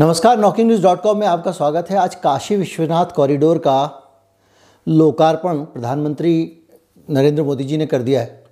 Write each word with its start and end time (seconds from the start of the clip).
नमस्कार 0.00 0.38
knocking 0.38 0.66
news 0.68 0.82
dot 0.82 1.02
com 1.02 1.18
में 1.18 1.26
आपका 1.26 1.52
स्वागत 1.52 1.90
है। 1.90 1.96
आज 1.96 2.14
काशी 2.14 2.56
विश्वनाथ 2.56 3.06
कॉरिडोर 3.06 3.58
का 3.58 4.08
लोकार्पण 4.88 5.58
प्रधानमंत्री 5.58 6.58
नरेंद्र 7.10 7.42
मोदी 7.42 7.64
जी 7.64 7.76
ने 7.76 7.86
कर 7.86 8.02
दिया 8.02 8.20
है। 8.20 8.44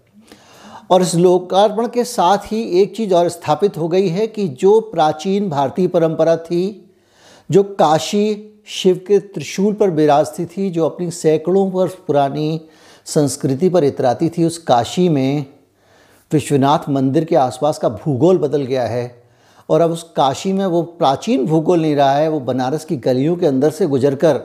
और 0.91 1.03
इस 1.03 1.15
लोकार्पण 1.15 1.89
के 1.89 2.05
साथ 2.05 2.39
ही 2.39 2.83
एक 2.83 2.97
चीज़ 2.97 3.15
और 3.15 3.29
स्थापित 3.29 3.79
हो 3.79 3.89
गई 3.89 4.09
है 4.09 4.27
कि 4.27 4.49
जो 4.49 4.81
प्राचीन 4.81 5.51
भारतीय 5.51 5.89
परंपरा 5.89 6.37
थी, 6.37 6.91
जो 7.51 7.62
काशी 7.62 8.61
शिव 8.67 9.01
के 9.09 9.19
त्रिशूल 9.19 9.75
पर 9.75 9.91
विराजती 9.91 10.46
थी, 10.46 10.71
जो 10.71 10.87
अपनी 10.87 11.11
सैकड़ों 11.11 11.71
वर्ष 11.71 11.93
पुरानी 11.93 12.61
संस्कृति 13.05 13.69
पर 13.69 13.85
इतराती 13.85 14.29
थी, 14.29 14.45
उस 14.45 14.59
काशी 14.59 15.09
में 15.09 15.46
विश्वनाथ 16.33 16.89
मंदिर 16.89 17.25
के 17.25 17.37
आसपास 17.37 17.79
का 17.79 17.89
भूगोल 17.89 18.39
बदल 18.39 18.62
गया 18.62 18.85
है। 18.85 19.18
और 19.69 19.80
अब 19.80 19.91
उस 19.91 20.03
काशी 20.03 20.53
में 20.53 20.66
वो 20.66 20.82
प्राचीन 20.82 21.46
भूगोल 21.46 21.80
नहीं 21.80 21.96
रहा 21.96 22.12
है, 22.12 22.29
वो 22.29 22.41
बनारस 22.41 22.85
की 22.85 22.96
गलियों 22.96 23.36
के 23.36 23.46
अंदर 23.46 23.71
से 23.71 23.86
गुजरकर 23.86 24.41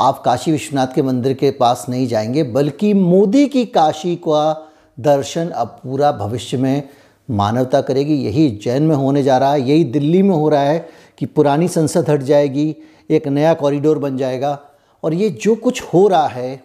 आप 0.00 0.22
काशी 0.24 0.52
विश्वनाथ 0.52 0.86
के 0.94 1.02
मंदिर 1.02 1.32
के 1.32 1.50
पास 1.50 1.86
नहीं 1.88 2.06
जाएँगे, 2.06 2.42
बल्कि 2.42 2.94
मोदी 2.94 3.46
की 3.46 3.64
काशी 3.64 4.16
का 4.16 4.72
दर्शन 5.00 5.48
अब 5.48 5.68
पूरा 5.68 6.12
भविष्य 6.12 6.56
में 6.56 6.88
मानवता 7.30 7.80
करेगी। 7.80 8.14
यही 8.14 8.60
जैन 8.62 8.82
में 8.82 8.96
होने 8.96 9.22
जा 9.22 9.38
रहा 9.38 9.52
है, 9.52 9.60
यही 9.60 9.84
दिल्ली 9.84 10.22
में 10.22 10.34
हो 10.36 10.48
रहा 10.48 10.60
है 10.60 10.88
कि 11.18 11.26
पुरानी 11.26 11.68
संसद 11.68 12.10
हट 12.10 12.22
जाएगी, 12.22 12.76
एक 13.10 13.28
नया 13.28 13.54
कॉरिडोर 13.54 13.98
बन 13.98 14.16
जाएगा। 14.16 14.60
और 15.02 15.14
ये 15.14 15.28
जो 15.30 15.54
कुछ 15.54 15.82
हो 15.82 16.08
रहा 16.08 16.26
है, 16.26 16.64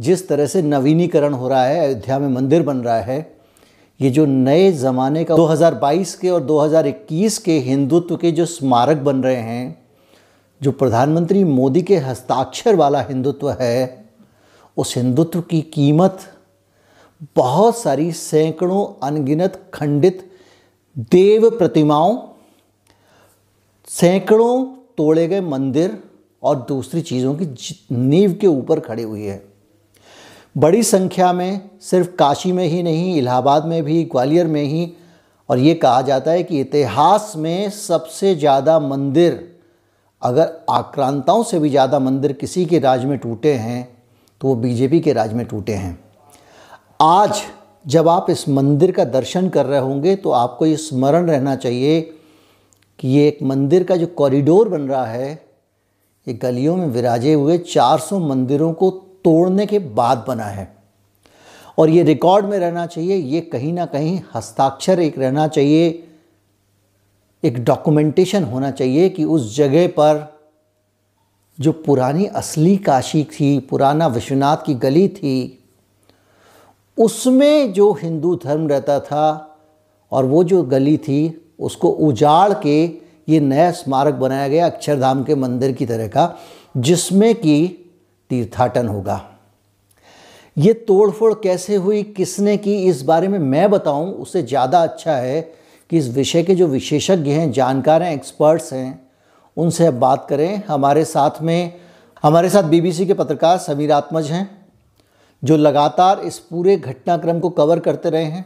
जिस 0.00 0.28
तरह 0.28 0.46
से 0.46 0.62
नवीनीकरण 0.62 1.32
हो 1.32 1.48
रहा 1.48 1.64
है, 1.64 1.80
अयोध्या 1.80 2.18
में 2.18 2.28
मंदिर 2.28 2.62
बन 2.62 2.76
रहा 2.76 3.00
है 3.00 3.39
ये 4.00 4.10
जो 4.10 4.26
नए 4.26 4.72
ज़माने 4.72 5.24
का 5.24 5.36
2022 5.36 6.14
के 6.14 6.30
और 6.30 6.42
2021 6.42 7.38
के 7.38 7.58
हिंदुत्व 7.58 8.16
के 8.16 8.32
जो 8.32 8.46
स्मारक 8.46 8.96
बन 8.96 9.22
रहे 9.22 9.36
हैं, 9.36 9.82
जो 10.62 10.72
प्रधानमंत्री 10.72 11.44
मोदी 11.44 11.82
के 11.82 11.96
हस्ताक्षर 11.96 12.74
वाला 12.74 13.00
हिंदुत्व 13.02 13.50
है, 13.50 14.06
उस 14.76 14.96
हिंदुत्व 14.96 15.40
की 15.40 15.60
कीमत 15.60 16.18
बहुत 17.36 17.78
सारी 17.78 18.12
सैकड़ों 18.12 19.06
अनगिनत 19.06 19.70
खंडित 19.74 20.32
देव 20.98 21.50
प्रतिमाओं, 21.50 22.18
सैकड़ों 23.86 24.64
तोड़े 24.96 25.28
गए 25.28 25.40
मंदिर 25.40 26.02
और 26.42 26.56
दूसरी 26.68 27.00
चीज़ों 27.00 27.34
की 27.34 27.46
नींव 27.92 28.34
के 28.34 28.46
ऊपर 28.46 28.80
खड़ी 28.80 29.02
हुई 29.02 29.22
है। 29.22 29.49
बड़ी 30.56 30.82
संख्या 30.82 31.32
में, 31.32 31.60
सिर्फ़ 31.80 32.08
काशी 32.10 32.52
में 32.52 32.64
ही 32.64 32.82
नहीं, 32.82 33.16
इलाहाबाद 33.16 33.66
में 33.66 33.82
भी, 33.84 34.02
ग्वालियर 34.04 34.46
में 34.46 34.62
ही, 34.62 34.92
और 35.48 35.58
ये 35.58 35.74
कहा 35.74 36.00
जाता 36.02 36.30
है 36.30 36.42
कि 36.42 36.60
इतिहास 36.60 37.32
में 37.36 37.70
सबसे 37.70 38.34
ज़्यादा 38.34 38.78
मंदिर, 38.80 39.46
अगर 40.22 40.52
आक्रांताओं 40.70 41.42
से 41.42 41.58
भी 41.58 41.68
ज़्यादा 41.70 41.98
मंदिर 41.98 42.32
किसी 42.32 42.64
के 42.64 42.78
राज 42.78 43.04
में 43.04 43.16
टूटे 43.18 43.52
हैं 43.54 43.88
तो 44.40 44.48
वो 44.48 44.54
बीजेपी 44.54 45.00
के 45.00 45.12
राज 45.12 45.32
में 45.32 45.44
टूटे 45.46 45.72
हैं। 45.72 45.98
आज 47.02 47.42
जब 47.84 48.08
आप 48.08 48.26
इस 48.30 48.48
मंदिर 48.48 48.90
का 48.92 49.04
दर्शन 49.06 49.48
कर 49.48 49.66
रहे 49.66 49.80
होंगे 49.80 50.14
तो 50.16 50.30
आपको 50.30 50.66
ये 50.66 50.76
स्मरण 50.76 51.30
रहना 51.30 51.54
चाहिए 51.56 52.00
कि 52.98 53.08
ये 53.08 53.26
एक 53.28 53.38
मंदिर 53.42 53.84
का 53.84 53.96
जो 53.96 54.06
कॉरिडोर 54.06 54.68
बन 54.68 54.82
रहा 54.82 55.04
है, 55.06 55.32
ये 56.26 56.34
गलियों 56.34 56.76
में 56.76 56.86
विराजे 56.86 57.32
हुए 57.34 57.58
400 57.58 58.20
मंदिरों 58.20 58.72
को 58.72 58.90
तोड़ने 59.24 59.66
के 59.66 59.78
बाद 59.78 60.24
बना 60.28 60.44
है। 60.44 60.76
और 61.78 61.90
ये 61.90 62.02
रिकॉर्ड 62.02 62.46
में 62.46 62.58
रहना 62.58 62.86
चाहिए, 62.86 63.16
ये 63.16 63.40
कहीं 63.40 63.72
ना 63.72 63.86
कहीं 63.86 64.20
हस्ताक्षर 64.34 65.00
एक 65.00 65.18
रहना 65.18 65.48
चाहिए, 65.48 66.08
एक 67.44 67.64
डॉक्यूमेंटेशन 67.64 68.44
होना 68.44 68.70
चाहिए 68.70 69.08
कि 69.08 69.24
उस 69.24 69.56
जगह 69.56 69.86
पर 69.88 70.40
जो 71.58 71.72
पुरानी 71.72 72.26
असली 72.26 72.76
काशी 72.76 73.24
थी, 73.24 73.58
पुराना 73.58 74.06
विश्वनाथ 74.06 74.56
की 74.56 74.74
गली 74.74 75.08
थी, 75.08 75.56
उसमें 76.98 77.72
जो 77.72 77.92
हिंदू 77.92 78.34
धर्म 78.34 78.68
रहता 78.68 79.00
था 79.00 79.58
और 80.12 80.24
वो 80.24 80.44
जो 80.44 80.62
गली 80.62 80.96
थी, 80.96 81.52
उसको 81.60 81.88
उजाड़ 81.88 82.52
के 82.52 82.84
ये 83.28 83.40
नया 83.40 83.70
स्मारक 83.70 84.14
बनाया 84.14 84.48
गया 84.48 84.66
अक्षरधाम 84.66 85.24
के 85.24 85.34
मंदिर 85.34 85.72
की 85.72 85.86
तरह 85.86 86.08
का, 86.08 86.34
जिसमें 86.76 87.34
कि 87.34 87.79
तीर्थाटन 88.30 88.88
होगा। 88.88 89.20
ये 90.56 90.72
तोड़फोड़ 90.72 91.32
कैसे 91.34 91.76
हुई, 91.76 92.02
किसने 92.02 92.56
की, 92.56 92.74
इस 92.84 93.02
बारे 93.02 93.28
में 93.28 93.38
मैं 93.38 93.70
बताऊँ 93.70 94.12
उससे 94.12 94.42
ज़्यादा 94.42 94.82
अच्छा 94.82 95.12
है 95.12 95.40
कि 95.90 95.98
इस 95.98 96.08
विषय 96.08 96.42
के 96.42 96.54
जो 96.54 96.66
विशेषज्ञ 96.66 97.30
हैं, 97.30 97.50
जानकार 97.52 98.02
हैं 98.02 98.12
एक्सपर्ट्स 98.14 98.72
हैं, 98.72 99.08
उनसे 99.56 99.90
बात 99.90 100.26
करें। 100.28 100.62
हमारे 100.68 101.04
साथ 101.04 101.42
में, 101.42 101.80
हमारे 102.22 102.48
साथ 102.50 102.62
बीबीसी 102.62 103.06
के 103.06 103.14
पत्रकार 103.14 103.58
समीर 103.58 103.92
आत्मज 103.92 104.30
हैं, 104.30 104.48
जो 105.42 105.56
लगातार 105.56 106.20
इस 106.20 106.38
पूरे 106.40 106.76
घटनाक्रम 106.76 107.40
को 107.40 107.50
कवर 107.50 107.80
करते 107.80 108.10
रहे 108.10 108.24
हैं। 108.24 108.44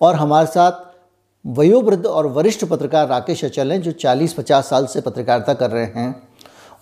और 0.00 0.14
हमारे 0.14 0.46
साथ 0.46 0.86
वयोवृद्ध 1.44 2.06
और 2.06 2.26
वरिष्ठ 2.26 2.64
पत्रकार 2.64 3.08
राकेश 3.08 3.44
अचल 3.44 3.72
हैं, 3.72 3.80
जो 3.82 3.92
40-50 3.92 4.68
साल 4.70 4.86
से 4.86 5.00
पत्रकारिता 5.00 5.54
कर 5.54 5.70
रहे 5.70 5.84
हैं। 5.84 6.27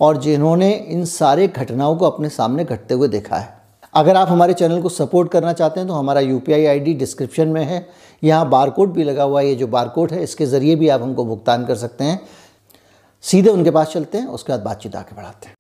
और 0.01 0.17
जिन्होंने 0.17 0.71
इन 0.73 1.05
सारे 1.05 1.47
घटनाओं 1.49 1.97
को 1.97 2.07
अपने 2.07 2.29
सामने 2.29 2.65
घटते 2.65 2.95
हुए 2.95 3.09
देखा 3.09 3.37
है। 3.37 3.55
अगर 3.95 4.17
आप 4.17 4.29
हमारे 4.29 4.55
चैनल 4.55 4.81
को 4.83 4.89
सपोर्ट 4.89 5.31
करना 5.31 5.53
चाहते 5.53 5.81
हैं 5.81 5.89
तो 5.89 5.95
हमारा 5.95 6.21
यू 6.21 6.39
पी 6.41 6.95
डिस्क्रिप्शन 6.95 7.49
में 7.49 7.63
है। 7.65 7.87
यहाँ 8.23 8.49
बारकोड 8.51 8.93
भी 8.93 9.05
लगा 9.05 9.23
हुआ 9.23 9.41
है, 9.41 9.49
ये 9.49 9.55
जो 9.55 9.67
बारकोड 9.67 10.13
है, 10.13 10.23
इसके 10.23 10.47
ज़रिए 10.47 10.75
भी 10.77 10.89
आप 10.89 11.03
हमको 11.03 11.25
भुगतान 11.25 11.65
कर 11.67 11.75
सकते 11.77 12.05
हैं। 12.05 12.21
सीधे 13.25 13.51
उनके 13.51 13.71
पास 13.71 13.93
चलते 13.93 14.19
हैं, 14.19 14.27
उसके 14.29 14.53
बाद 14.53 14.61
बातचीत 14.63 14.97
आगे 14.97 15.17
बढ़ाते 15.17 15.49
हैं। 15.49 15.55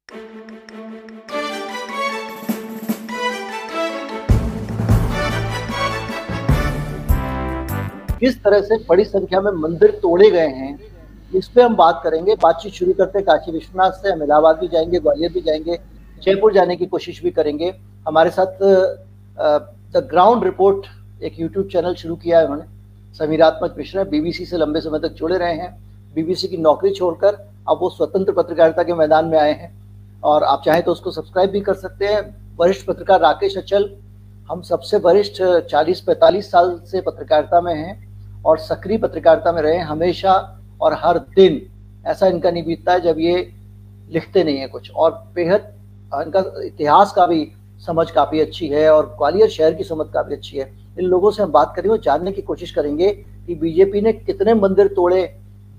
किस 8.21 8.37
तरह 8.37 8.61
से 8.61 8.77
बड़ी 8.89 9.05
संख्या 9.05 9.41
में 9.41 9.51
मंदिर 9.53 9.91
तोड़े 10.03 10.31
गए 10.31 10.47
हैं 10.49 10.79
इस 11.35 11.49
पर 11.49 11.63
हम 11.63 11.75
बात 11.77 12.01
करेंगे। 12.05 12.35
बातचीत 12.35 12.73
शुरू 12.73 12.93
करते 12.93 13.19
हैं। 13.19 13.25
काशी 13.27 13.53
विश्वनाथ 13.53 13.91
से 13.93 14.11
हम 14.11 14.23
इलाहाबाद 14.23 14.59
भी 14.59 14.69
जाएँगे, 14.69 14.99
ग्वालियर 14.99 15.33
भी 15.33 15.41
जाएँगे, 15.41 15.79
जयपुर 16.23 16.53
जाने 16.53 16.77
की 16.77 16.87
कोशिश 16.87 17.23
भी 17.23 17.31
करेंगे। 17.31 17.75
हमारे 18.07 18.31
साथ 18.31 18.63
द 19.93 20.07
ग्राउंड 20.11 20.45
रिपोर्ट 20.45 20.87
एक 21.23 21.41
यूट्यूब 21.41 21.69
चैनल 21.69 21.95
शुरू 21.95 22.17
किया 22.17 22.39
है 22.39 22.45
उन्होंने। 22.45 23.15
समीरात्मक 23.19 23.75
मिश्रा 23.79 24.05
बीबीसी 24.05 24.45
से 24.47 24.57
लंबे 24.57 24.81
समय 24.81 24.99
तक 24.99 25.13
जुड़े 25.13 25.39
रहे 25.39 25.55
हैं। 25.55 25.75
बीबीसी 26.15 26.49
की 26.49 26.57
नौकरी 26.57 26.91
छोड़कर 26.91 27.35
अब 27.69 27.79
वो 27.81 27.91
स्वतंत्र 27.91 28.33
पत्रकारिता 28.33 28.83
के 28.83 28.95
मैदान 28.95 29.25
में 29.25 29.39
आए 29.39 29.53
हैं। 29.53 29.75
और 30.25 30.45
आप 30.45 30.63
चाहें 30.65 30.83
तो 30.83 30.93
उसको 30.93 31.11
सब्सक्राइब 31.11 31.51
भी 31.51 31.61
कर 31.61 31.75
सकते 31.75 32.07
हैं। 32.07 32.21
वरिष्ठ 32.57 32.87
पत्रकार 32.87 33.21
राकेश 33.21 33.57
अचल, 33.59 33.91
हम 34.51 34.63
सबसे 34.63 34.99
वरिष्ठ 34.99 35.43
40-45 35.71 36.51
साल 36.51 36.79
से 36.87 37.01
पत्रकारिता 37.01 37.61
में 37.61 37.75
हैं 37.75 38.43
और 38.43 38.59
सक्रिय 38.59 38.99
पत्रकारिता 38.99 39.53
में 39.53 39.61
रहे 39.63 39.79
हमेशा 39.79 40.56
और 40.81 40.95
हर 40.95 41.19
दिन 41.37 41.61
ऐसा 42.07 42.27
इनका 42.27 42.51
नहीं 42.51 42.65
बीतता 42.65 42.93
है 42.93 43.01
जब 43.03 43.19
ये 43.19 43.37
लिखते 44.11 44.45
नहीं 44.45 44.59
है 44.59 44.67
कुछ। 44.69 44.91
और 44.91 45.11
बेहद 45.35 45.73
इनका 46.17 46.45
इतिहास 46.65 47.13
का 47.13 47.27
भी 47.27 47.47
समझ 47.87 48.11
काफ़ी 48.11 48.41
अच्छी 48.41 48.67
है 48.69 48.89
और 48.91 49.07
ग्वालियर 49.17 49.49
शहर 49.51 49.75
की 49.75 49.85
समझ 49.85 50.07
काफ़ी 50.11 50.35
अच्छी 50.35 50.57
है। 50.59 50.71
इन 50.99 51.05
लोगों 51.05 51.31
से 51.31 51.43
हम 51.43 51.51
बात 51.53 51.73
करेंगे 51.77 51.91
और 51.91 52.03
जानने 52.03 52.33
की 52.33 52.43
कोशिश 52.43 52.71
करेंगे 52.71 53.11
कि 53.47 53.55
बीजेपी 53.55 54.01
ने 54.01 54.13
कितने 54.13 54.55
मंदिर 54.57 54.89
तोड़े। 54.89 55.23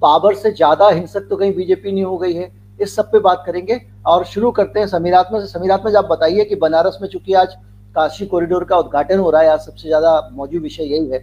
बाबर 0.01 0.35
से 0.35 0.51
ज़्यादा 0.51 0.89
हिंसक 0.89 1.27
तो 1.29 1.35
कहीं 1.35 1.53
बीजेपी 1.55 1.91
नहीं 1.91 2.03
हो 2.03 2.17
गई 2.17 2.33
है। 2.33 2.51
इस 2.79 2.95
सब 2.95 3.11
पे 3.11 3.19
बात 3.19 3.43
करेंगे 3.45 3.79
और 4.05 4.25
शुरू 4.25 4.51
करते 4.51 4.79
हैं 4.79 4.87
समीरात्मा 4.87 5.39
से। 5.39 5.47
समीरात्मा 5.47 5.97
आप 5.99 6.05
बताइए 6.07 6.43
कि 6.43 6.55
बनारस 6.57 6.97
में 7.01 7.07
चूँकि 7.09 7.33
आज 7.35 7.55
काशी 7.95 8.25
कॉरिडोर 8.25 8.63
का 8.63 8.77
उद्घाटन 8.77 9.19
हो 9.19 9.29
रहा 9.29 9.41
है, 9.41 9.49
आज 9.49 9.59
सबसे 9.59 9.87
ज़्यादा 9.87 10.29
मौजूद 10.33 10.61
विषय 10.61 10.83
यही 10.85 11.07
है। 11.09 11.19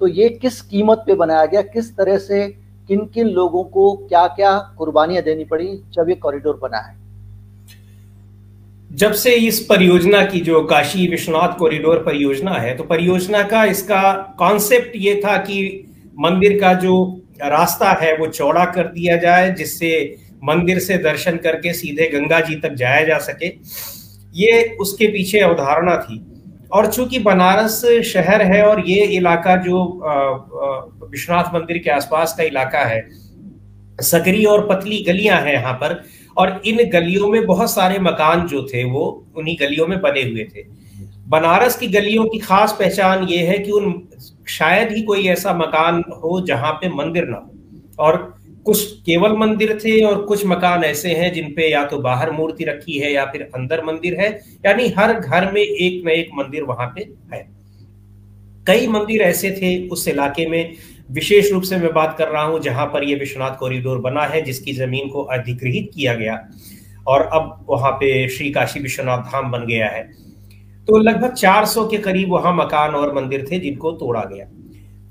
तो 0.00 0.06
ये 0.08 0.28
किस 0.30 0.60
कीमत 0.62 1.04
पे 1.06 1.14
बनाया 1.14 1.44
गया? 1.46 1.62
किस 1.64 1.96
तरह 1.96 2.18
से 2.18 2.46
किन 2.90 3.04
किन 3.06 3.26
लोगों 3.26 3.62
को 3.64 3.92
क्या 3.96 4.26
क्या 4.26 4.56
कुर्बानियाँ 4.78 5.22
देनी 5.22 5.44
पड़ी 5.44 5.66
जब 5.92 6.08
ये 6.08 6.14
कॉरिडोर 6.14 6.58
बना 6.62 6.78
है? 6.78 6.96
जब 8.90 9.12
से 9.12 9.34
इस 9.34 9.60
परियोजना 9.60 10.24
की 10.24 10.40
जो 10.40 10.62
काशी 10.64 11.06
विश्वनाथ 11.08 11.56
कॉरिडोर 11.58 11.98
परियोजना 11.98 12.52
है 12.52 12.76
तो 12.76 12.84
परियोजना 12.84 13.42
का 13.42 13.64
इसका 13.64 14.12
कॉन्सेप्ट 14.38 14.96
ये 14.96 15.14
था 15.24 15.36
कि 15.36 15.86
मंदिर 16.18 16.58
का 16.60 16.72
जो 16.74 16.96
रास्ता 17.42 17.92
है, 17.92 18.16
वो 18.16 18.26
चौड़ा 18.26 18.64
कर 18.64 18.86
दिया 18.86 19.16
जाए, 19.16 19.54
जिससे 19.54 20.16
मंदिर 20.44 20.78
से 20.78 20.98
दर्शन 20.98 21.36
करके 21.36 21.72
सीधे 21.72 22.08
गंगा 22.08 22.40
जी 22.40 22.54
तक 22.54 22.74
जाया 22.74 23.04
जा 23.04 23.18
सके। 23.18 23.48
ये 24.34 24.76
उसके 24.80 25.06
पीछे 25.06 25.40
अवधारणा 25.40 25.96
थी। 25.96 26.18
और 26.72 26.90
चूँकि 26.92 27.18
बनारस 27.18 27.80
शहर 28.06 28.42
है 28.44 28.62
और 28.64 28.80
ये 28.86 29.04
इलाका 29.16 29.56
जो 29.62 29.82
विश्वनाथ 31.04 31.54
मंदिर 31.54 31.78
के 31.78 31.90
आसपास 31.90 32.34
का 32.38 32.44
इलाका 32.44 32.84
है, 32.84 33.00
सकरी 34.02 34.44
और 34.44 34.66
पतली 34.66 35.02
गलियाँ 35.04 35.40
हैं 35.40 35.52
यहाँ 35.52 35.72
पर, 35.74 36.02
और 36.36 36.60
इन 36.66 36.76
गलियों 36.90 37.28
में 37.28 37.44
बहुत 37.46 37.70
सारे 37.70 37.98
मकान 38.00 38.46
जो 38.48 38.62
थे 38.64 38.84
वो 38.84 39.06
उन्हीं 39.36 39.56
गलियों 39.60 39.86
में 39.86 40.00
बने 40.00 40.22
हुए 40.22 40.44
थे। 40.46 40.64
बनारस 41.28 41.76
की 41.76 41.86
गलियों 41.88 42.24
की 42.26 42.38
खास 42.38 42.76
पहचान 42.78 43.24
ये 43.24 43.38
है 43.46 43.58
कि 43.58 43.70
उन, 43.70 44.02
शायद 44.48 44.92
ही 44.92 45.02
कोई 45.02 45.26
ऐसा 45.28 45.52
मकान 45.54 46.02
हो 46.22 46.40
जहाँ 46.46 46.72
पे 46.72 46.88
मंदिर 46.94 47.26
ना 47.28 47.36
हो। 47.36 48.04
और 48.04 48.34
कुछ 48.66 48.82
केवल 49.02 49.36
मंदिर 49.36 49.78
थे 49.84 50.00
और 50.04 50.22
कुछ 50.22 50.44
मकान 50.46 50.84
ऐसे 50.84 51.14
हैं 51.14 51.32
जिन 51.32 51.52
पे 51.52 51.70
या 51.70 51.84
तो 51.84 51.98
बाहर 51.98 52.30
मूर्ति 52.30 52.64
रखी 52.64 52.98
है 52.98 53.12
या 53.12 53.24
फिर 53.24 53.42
अंदर 53.54 53.84
मंदिर 53.84 54.20
है, 54.20 54.28
यानी 54.66 54.88
हर 54.88 55.12
घर 55.12 55.50
में 55.52 55.60
एक 55.60 56.02
न 56.06 56.10
एक 56.10 56.30
मंदिर 56.34 56.62
वहाँ 56.62 56.86
पे 56.96 57.08
है। 57.32 57.48
कई 58.66 58.86
मंदिर 58.88 59.22
ऐसे 59.22 59.50
थे 59.52 59.88
उस 59.88 60.06
इलाके 60.08 60.46
में, 60.46 60.74
विशेष 61.10 61.50
रूप 61.52 61.62
से 61.62 61.76
मैं 61.76 61.92
बात 61.94 62.14
कर 62.18 62.28
रहा 62.28 62.42
हूँ 62.42 62.60
जहाँ 62.60 62.86
पर 62.86 63.04
यह 63.04 63.18
विश्वनाथ 63.18 63.56
कॉरिडोर 63.56 63.98
बना 63.98 64.24
है, 64.24 64.42
जिसकी 64.42 64.72
ज़मीन 64.72 65.08
को 65.08 65.22
अधिग्रहित 65.22 65.90
किया 65.94 66.14
गया 66.14 66.38
और 67.06 67.22
अब 67.32 67.64
वहाँ 67.68 67.92
पे 67.92 68.28
श्री 68.28 68.50
काशी 68.50 68.80
विश्वनाथ 68.80 69.22
धाम 69.22 69.50
बन 69.50 69.66
गया 69.66 69.88
है। 69.88 70.02
तो 70.88 70.98
लगभग 70.98 71.34
400 71.34 71.86
के 71.88 71.98
करीब 71.98 72.32
वहाँ 72.32 72.52
मकान 72.56 72.94
और 72.94 73.14
मंदिर 73.14 73.46
थे 73.50 73.58
जिनको 73.58 73.92
तोड़ा 73.92 74.24
गया। 74.24 74.46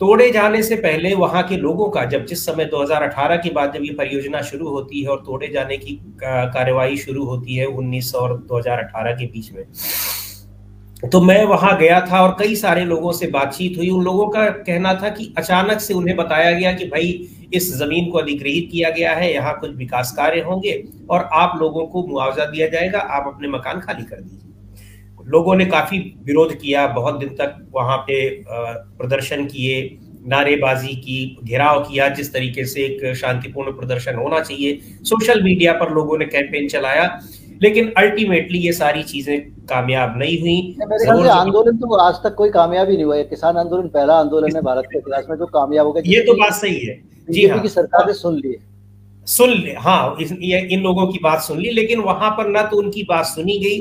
तोड़े 0.01 0.29
जाने 0.31 0.61
से 0.63 0.75
पहले 0.75 1.13
वहाँ 1.15 1.41
के 1.43 1.55
लोगों 1.57 1.89
का, 1.89 2.03
जब 2.05 2.25
जिस 2.25 2.45
समय 2.45 2.65
2018 2.65 3.37
के 3.37 3.49
बाद 3.49 3.73
जब 3.73 3.83
ये 3.83 3.93
परियोजना 3.93 4.41
शुरू 4.41 4.69
होती 4.69 5.01
है 5.01 5.09
और 5.09 5.23
तोड़े 5.25 5.47
जाने 5.47 5.77
की 5.77 5.99
कार्यवाही 6.23 6.97
शुरू 6.97 7.25
होती 7.25 7.55
है 7.55 7.65
1900 7.67 8.15
और 8.15 8.37
2018 8.51 9.17
के 9.19 9.25
बीच 9.25 9.51
में 9.53 9.63
तो 11.03 11.21
मैं 11.21 11.43
वहाँ 11.45 11.77
गया 11.77 11.99
था 12.01 12.21
और 12.21 12.35
कई 12.39 12.55
सारे 12.55 12.85
लोगों 12.85 13.11
से 13.11 13.27
बातचीत 13.27 13.77
हुई। 13.77 13.89
उन 13.89 14.03
लोगों 14.03 14.27
का 14.27 14.45
कहना 14.49 14.93
था 14.93 15.09
कि 15.09 15.33
अचानक 15.37 15.79
से 15.79 15.93
उन्हें 15.93 16.15
बताया 16.17 16.51
गया 16.51 16.73
कि 16.73 16.85
भाई, 16.85 17.11
इस 17.53 17.71
ज़मीन 17.77 18.09
को 18.11 18.17
अधिग्रहित 18.17 18.67
किया 18.71 18.89
गया 18.89 19.13
है, 19.13 19.33
यहाँ 19.33 19.57
कुछ 19.59 19.75
विकास 19.75 20.11
कार्य 20.17 20.41
होंगे 20.41 20.83
और 21.09 21.29
आप 21.33 21.57
लोगों 21.59 21.85
को 21.85 22.05
मुआवजा 22.07 22.45
दिया 22.45 22.67
जाएगा, 22.67 22.99
आप 22.99 23.33
अपने 23.33 23.47
मकान 23.47 23.79
खाली 23.79 24.03
कर 24.03 24.15
दीजिए। 24.15 24.48
लोगों 25.27 25.55
ने 25.55 25.65
काफ़ी 25.67 25.97
विरोध 26.25 26.53
किया 26.53 26.85
बहुत 26.89 27.19
दिन 27.19 27.29
तक 27.35 27.55
वहाँ 27.73 27.97
पे 27.99 28.19
प्रदर्शन 28.45 29.45
किए 29.45 29.81
नारेबाजी 30.27 30.95
की 30.97 31.37
घेराव 31.43 31.83
किया 31.83 32.07
जिस 32.11 32.33
तरीके 32.33 32.65
से 32.65 32.81
एक 32.85 33.15
शांतिपूर्ण 33.15 33.71
प्रदर्शन 33.71 34.15
होना 34.15 34.39
चाहिए। 34.39 34.79
सोशल 35.03 35.41
मीडिया 35.43 35.73
पर 35.73 35.93
लोगों 35.93 36.17
ने 36.17 36.25
कैंपेन 36.27 36.67
चलाया 36.69 37.05
लेकिन 37.61 37.91
अल्टीमेटली 37.97 38.59
ये 38.59 38.71
सारी 38.73 39.03
चीज़ें 39.03 39.39
कामयाब 39.67 40.17
नहीं 40.17 40.39
हुई। 40.39 40.57
आंदोलन 41.31 41.77
तो 41.77 41.95
आज 41.97 42.15
तक 42.23 42.35
कोई 42.35 42.49
कामयाबी 42.49 42.95
नहीं 42.95 43.05
हुआ 43.05 43.15
है। 43.15 43.23
किसान 43.25 43.57
आंदोलन 43.57 43.87
पहला 43.89 44.19
आंदोलन 44.19 44.55
है 44.55 44.61
भारत 44.63 44.85
के 44.91 44.97
इतिहास 44.97 45.25
में 45.29 45.37
जो 45.37 45.45
कामयाब 45.47 45.85
हो 45.85 45.91
गया 45.93 46.03
ये 46.07 46.21
तो 46.25 46.33
बात 46.35 46.53
सही 46.53 46.79
है। 46.79 46.99
जी 47.29 47.47
हाँ। 47.47 47.61
की 47.61 47.69
सरकार 47.69 48.07
ने 48.07 48.13
सुन 48.15 48.35
ली। 48.35 48.55
सुन 49.27 49.49
ले 49.51 49.73
हाँ 49.79 50.15
इन 50.19 50.81
लोगों 50.81 51.07
की 51.07 51.19
बात 51.23 51.41
सुन 51.41 51.59
ली 51.59 51.71
लेकिन 51.71 51.99
वहाँ 52.01 52.29
पर 52.37 52.47
ना 52.49 52.61
तो 52.63 52.77
उनकी 52.77 53.03
बात 53.09 53.25
सुनी 53.25 53.57
गई 53.59 53.79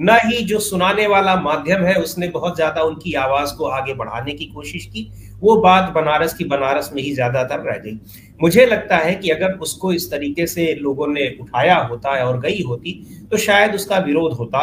न 0.00 0.16
ही 0.24 0.42
जो 0.44 0.58
सुनाने 0.60 1.06
वाला 1.06 1.34
माध्यम 1.38 1.82
है, 1.82 1.94
उसने 1.96 2.28
बहुत 2.28 2.54
ज़्यादा 2.56 2.82
उनकी 2.82 3.12
आवाज़ 3.16 3.54
को 3.56 3.64
आगे 3.66 3.94
बढ़ाने 3.94 4.32
की 4.32 4.44
कोशिश 4.46 4.86
की। 4.86 5.10
वो 5.40 5.56
बात 5.56 5.92
बनारस 5.92 6.34
की 6.34 6.44
बनारस 6.46 6.90
में 6.94 7.02
ही 7.02 7.12
ज़्यादातर 7.14 7.60
रह 7.62 7.78
गई। 7.78 7.98
मुझे 8.40 8.66
लगता 8.66 8.96
है 8.98 9.14
कि 9.14 9.30
अगर 9.30 9.52
उसको 9.58 9.92
इस 9.92 10.10
तरीके 10.10 10.46
से 10.46 10.74
लोगों 10.76 11.06
ने 11.08 11.28
उठाया 11.40 11.76
होता 11.82 12.14
है 12.16 12.24
और 12.26 12.40
गई 12.40 12.62
होती 12.62 12.92
तो 13.30 13.36
शायद 13.38 13.74
उसका 13.74 13.98
विरोध 14.00 14.32
होता। 14.34 14.62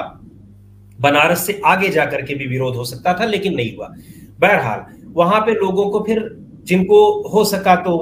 बनारस 1.00 1.46
से 1.48 1.60
आगे 1.66 1.90
जाकर 1.92 2.22
के 2.22 2.36
भी 2.36 2.48
विरोध 2.48 2.76
हो 2.76 2.84
सकता 2.86 3.14
था, 3.14 3.26
लेकिन 3.26 3.56
नहीं 3.56 3.76
हुआ। 3.76 3.94
बहरहाल, 4.40 4.86
वहाँ 5.14 5.40
पे 5.42 5.54
लोगों 5.54 5.90
को 5.90 6.04
फिर 6.08 6.30
जिनको 6.66 7.30
हो 7.30 7.44
सका 7.46 7.76
तो 7.78 7.98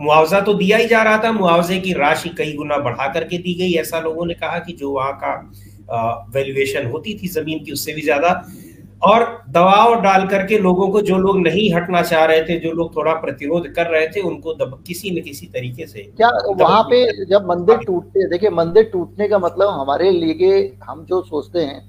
मुआवजा 0.00 0.40
तो 0.40 0.54
दिया 0.54 0.76
ही 0.76 0.86
जा 0.86 1.02
रहा 1.02 1.18
था। 1.18 1.32
मुआवजे 1.32 1.78
की 1.80 1.92
राशि 1.94 2.28
कई 2.38 2.52
गुना 2.54 2.76
बढ़ा 2.80 3.06
करके 3.08 3.38
दी 3.38 3.54
गई, 3.54 3.72
ऐसा 3.74 4.00
लोगों 4.00 4.26
ने 4.26 4.34
कहा 4.34 4.58
कि 4.58 4.72
जो 4.72 4.90
वहाँ 4.90 5.12
का 5.14 5.32
वैल्यूएशन 5.88 6.86
होती 6.86 7.18
थी 7.18 7.28
ज़मीन 7.30 7.64
की 7.64 7.72
उससे 7.72 7.92
भी 7.92 8.02
ज़्यादा। 8.02 8.30
और 9.02 9.22
दबाव 9.50 9.94
डाल 10.02 10.26
करके 10.28 10.58
लोगों 10.58 10.88
को 10.90 11.00
जो 11.02 11.16
लोग 11.18 11.38
नहीं 11.38 11.72
हटना 11.74 12.00
चाह 12.02 12.24
रहे 12.24 12.42
थे 12.42 12.58
जो 12.60 12.70
लोग 12.72 12.94
थोड़ा 12.96 13.12
प्रतिरोध 13.16 13.66
कर 13.74 13.86
रहे 13.86 14.06
थे 14.08 14.20
उनको 14.20 14.54
दब, 14.54 14.82
किसी 14.86 15.10
न 15.10 15.22
किसी 15.22 15.46
तरीके 15.48 15.86
से 15.86 16.02
क्या 16.16 16.28
वहाँ 16.50 16.82
पे 16.84 17.26
जब 17.26 17.46
मंदिर 17.48 17.76
टूटते 17.78 18.28
देखिए 18.30 18.50
मंदिर 18.52 18.84
टूटने 18.92 19.28
का 19.28 19.38
मतलब 19.38 19.68
हमारे 19.70 20.10
लिए 20.12 20.78
हम 20.84 21.04
जो 21.04 21.20
सोचते 21.24 21.60
हैं 21.60 21.82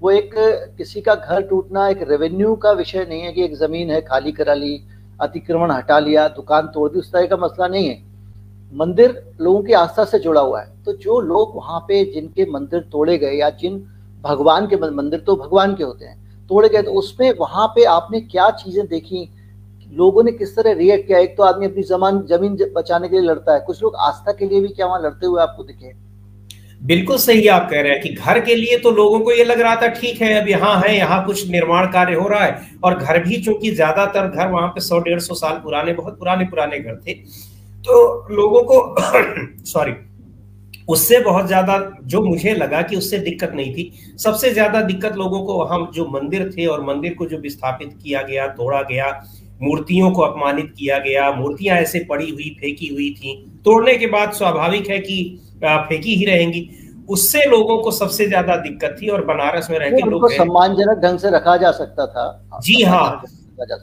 वो 0.00 0.10
एक 0.10 0.34
किसी 0.78 1.00
का 1.00 1.14
घर 1.14 1.42
टूटना 1.42 1.88
एक 1.88 2.02
रेवेन्यू 2.10 2.54
का 2.56 2.72
विषय 2.74 3.06
नहीं 3.08 3.22
है 3.22 3.32
कि 3.32 3.44
एक 3.44 3.54
ज़मीन 3.56 3.90
है 3.90 4.00
खाली 4.02 4.32
करा 4.32 4.54
ली 4.54 4.80
अतिक्रमण 5.20 5.70
हटा 5.70 5.98
लिया 5.98 6.28
दुकान 6.36 6.66
तोड़ 6.66 6.90
दी 6.90 6.98
उस 6.98 7.12
तरह 7.12 7.26
का 7.26 7.36
मसला 7.36 7.66
नहीं 7.68 7.88
है। 7.88 7.96
मंदिर 8.72 9.10
लोगों 9.40 9.62
की 9.62 9.72
आस्था 9.74 10.04
से 10.04 10.18
जुड़ा 10.18 10.40
हुआ 10.40 10.60
है। 10.60 10.82
तो 10.84 10.92
जो 10.94 11.20
लोग 11.22 11.56
वहाँ 11.56 11.80
पे 11.80 12.04
जिनके 12.12 12.50
मंदिर 12.50 12.80
तोड़े 12.92 13.16
गए 13.18 13.32
या 13.32 13.50
जिन 13.52 13.78
भगवान 14.24 14.66
के 14.66 14.76
मंदिर 14.76 15.20
तो 15.20 15.36
भगवान 15.36 15.74
के 15.74 15.84
होते 15.84 16.04
हैं, 16.04 16.46
तोड़े 16.50 16.68
गए 16.68 16.82
तो 16.82 16.92
उसमें 16.92 17.32
वहाँ 17.38 17.66
पे 17.68 17.84
आपने 17.86 18.20
क्या 18.22 18.50
चीज़ें 18.52 18.86
देखी? 18.86 19.28
लोगों 19.92 20.22
ने 20.24 20.32
किस 20.32 20.54
तरह 20.56 20.72
रिएक्ट 20.74 21.06
किया? 21.06 21.18
एक 21.18 21.36
तो 21.36 21.42
आदमी 21.42 21.66
अपनी 21.66 21.82
जमान, 21.84 22.20
ज़मीन 22.26 22.56
बचाने 22.76 23.08
के 23.08 23.16
लिए 23.16 23.28
लड़ता 23.28 23.54
है। 23.54 23.60
कुछ 23.60 23.82
लोग 23.82 23.96
आस्था 24.00 24.32
के 24.32 24.48
लिए 24.48 24.60
भी 24.60 24.68
क्या 24.68 24.86
वहाँ 24.86 25.02
लड़ते 25.02 25.26
हुए 25.26 25.42
आपको 25.42 25.64
दिखे? 25.64 25.92
बिल्कुल 26.80 27.16
सही 27.18 27.46
आप 27.48 27.68
कह 27.70 27.80
रहे 27.80 27.92
हैं 27.92 28.00
कि 28.02 28.08
घर 28.10 28.40
के 28.40 28.54
लिए 28.54 28.78
तो 28.78 28.90
लोगों 28.92 29.18
को 29.20 29.32
ये 29.32 29.44
लग 29.44 29.60
रहा 29.60 29.74
था, 29.76 29.88
ठीक 29.90 30.20
है, 30.22 30.40
अब 30.40 30.48
यहाँ 30.48 30.74
है, 30.78 30.96
यहाँ 30.96 31.24
कुछ 31.26 31.50
निर्माण 31.50 31.86
कार्य 31.92 32.14
हो 32.14 32.28
रहा 32.28 32.44
है। 32.44 32.78
और 32.84 32.94
घर 32.96 33.22
भी 33.24 33.40
चूँकि 33.42 33.70
ज़्यादातर 33.70 34.28
घर 34.28 34.48
वहाँ 34.48 34.68
पे 34.68 34.80
सौ 34.80 34.98
डेढ़ 35.00 35.20
सौ 35.20 35.34
साल 35.36 35.60
पुराने, 35.64 35.92
बहुत 35.92 36.18
पुराने 36.18 36.44
पुराने 36.44 36.78
घर 36.78 37.00
थे। 37.06 37.14
तो 37.84 38.26
लोगों 38.30 38.62
को 38.62 38.94
सॉरी 39.64 39.92
उससे 40.88 41.18
बहुत 41.20 41.46
ज़्यादा 41.46 41.78
जो 42.04 42.22
मुझे 42.22 42.54
लगा 42.54 42.82
कि 42.82 42.96
उससे 42.96 43.18
दिक्कत 43.18 43.52
नहीं 43.54 43.74
थी 43.74 43.92
सबसे 44.18 44.50
ज़्यादा 44.50 44.80
दिक्कत 44.80 45.16
लोगों 45.16 45.44
को 45.44 45.54
वहाँ 45.54 45.90
जो 45.94 46.06
मंदिर 46.06 46.50
थे 46.58 46.66
और 46.66 46.84
मंदिर 46.84 47.14
को 47.14 47.26
जो 47.26 47.38
विस्थापित 47.38 47.98
किया 48.02 48.22
गया 48.22 48.46
तोड़ा 48.46 48.82
गया 48.82 49.24
मूर्तियों 49.62 50.10
को 50.10 50.22
अपमानित 50.22 50.74
किया 50.78 50.98
गया 50.98 51.30
मूर्तियाँ 51.32 51.76
ऐसे 51.76 52.06
पड़ी 52.10 52.30
हुई 52.30 52.56
फेंकी 52.60 52.88
हुई 52.88 53.10
थी 53.14 53.34
तोड़ने 53.64 53.94
के 53.94 54.06
बाद 54.06 54.32
स्वाभाविक 54.32 54.88
है 54.90 54.98
कि 54.98 55.40
फेंकी 55.64 56.14
ही 56.14 56.24
रहेंगी 56.24 56.68
उससे 57.08 57.44
लोगों 57.44 57.78
को 57.78 57.90
सबसे 57.90 58.26
ज़्यादा 58.26 58.56
दिक्कत 58.56 58.96
थी 59.02 59.08
और 59.08 59.24
बनारस 59.24 59.70
में 59.70 59.78
रह 59.78 59.90
के 59.90 60.10
लोग 60.10 60.30
सम्मानजनक 60.32 60.98
ढंग 60.98 61.18
से 61.18 61.30
रखा 61.30 61.56
जा 61.56 61.70
सकता 61.70 62.06
था। 62.06 62.60
जी 62.60 62.82
हाँ 62.82 63.22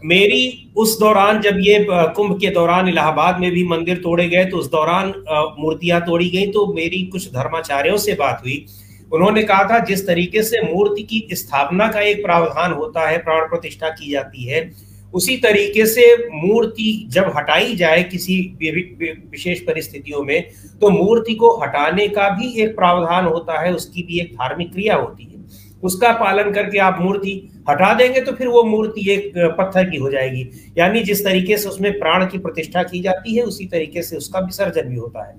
मेरी 0.06 0.72
उस 0.78 0.98
दौरान 1.00 1.42
जब 1.42 1.58
ये 1.60 1.86
कुंभ 1.90 2.40
के 2.42 2.50
दौरान 2.52 2.88
इलाहाबाद 2.90 3.40
में 3.40 3.50
भी 3.52 3.64
मंदिर 3.68 3.98
तोड़े 3.98 4.28
गए 4.30 4.46
तो 4.46 4.58
उस 4.58 4.72
दौरान 4.72 5.14
मूर्तियाँ 5.60 6.02
तोड़ी 6.02 6.30
गई 6.30 6.48
तो 6.52 6.66
मेरी 6.74 7.04
कुछ 7.06 7.28
धर्माचार्यों 7.32 7.98
से 7.98 8.14
बात 8.16 8.42
हुई। 8.44 8.66
उन्होंने 9.12 9.44
कहा 9.44 9.64
था, 9.64 9.80
जिस 9.80 10.06
तरीके 10.08 10.44
से 10.44 10.62
मूर्ति 10.64 11.04
की 11.04 11.28
स्थापना 11.34 11.88
का 11.88 12.00
एक 12.02 12.24
प्रावधान 12.24 12.74
होता 12.74 13.08
है, 13.10 13.18
प्राण 13.18 13.48
प्रतिष्ठा 13.50 13.90
की 13.90 14.12
जाती 14.12 14.44
है, 14.44 14.72
उसी 15.14 15.36
तरीके 15.38 15.86
से 15.86 16.06
मूर्ति 16.34 17.08
जब 17.10 17.32
हटाई 17.36 17.76
जाए 17.76 18.04
किसी 18.04 18.40
विशेष 18.62 19.60
परिस्थितियों 19.62 20.24
में 20.24 20.50
तो 20.82 20.90
मूर्ति 20.90 21.36
को 21.36 21.56
हटाने 21.62 22.08
का 22.10 22.30
भी 22.30 22.54
एक 22.62 22.76
प्रावधान 22.76 23.26
होता 23.26 23.62
है, 23.62 23.74
उसकी 23.74 24.04
भी 24.04 24.20
एक 24.20 24.34
धार्मिक 24.34 24.72
क्रिया 24.74 24.96
होती 24.96 25.24
है। 25.24 25.37
उसका 25.84 26.12
पालन 26.14 26.52
करके 26.52 26.78
आप 26.80 26.98
मूर्ति 27.02 27.32
हटा 27.70 27.94
देंगे 27.94 28.22
तो 28.22 28.32
फिर 28.32 28.48
वो 28.48 28.64
मूर्ति 28.64 29.10
एक 29.12 29.32
पत्थर 29.58 29.90
की 29.90 29.98
हो 29.98 30.10
जाएगी। 30.12 30.50
यानी 30.78 31.04
जिस 31.04 31.24
तरीके 31.26 31.58
से 31.58 31.70
उसमें 31.70 31.92
प्राण 32.00 32.26
की 32.26 32.38
प्रतिष्ठा 32.38 32.84
की 32.84 33.02
जाती 33.02 33.36
है, 33.36 33.44
उसी 33.44 33.66
तरीके 33.66 34.02
से 34.02 34.18
उसका 34.18 34.40
विसर्जन 34.40 34.90
भी 34.90 34.96
होता 34.96 35.28
है। 35.28 35.36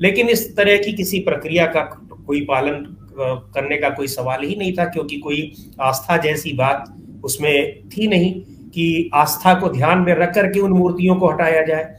लेकिन 0.00 0.28
इस 0.28 0.56
तरह 0.56 0.76
की 0.76 0.92
किसी 0.92 1.18
प्रक्रिया 1.20 1.66
का 1.66 1.80
कोई 2.26 2.40
पालन 2.40 2.84
करने 3.54 3.76
का 3.76 3.88
कोई 3.88 4.06
सवाल 4.06 4.44
ही 4.44 4.56
नहीं 4.56 4.72
था, 4.72 4.84
क्योंकि 4.84 5.18
कोई 5.18 5.52
आस्था 5.80 6.16
जैसी 6.16 6.52
बात 6.52 6.84
उसमें 7.24 7.88
थी 7.88 8.06
नहीं 8.06 8.32
कि 8.70 9.10
आस्था 9.14 9.54
को 9.54 9.68
ध्यान 9.68 9.98
में 9.98 10.14
रख 10.14 10.34
करके 10.34 10.60
उन 10.60 10.72
मूर्तियों 10.72 11.16
को 11.16 11.30
हटाया 11.30 11.62
जाए। 11.62 11.96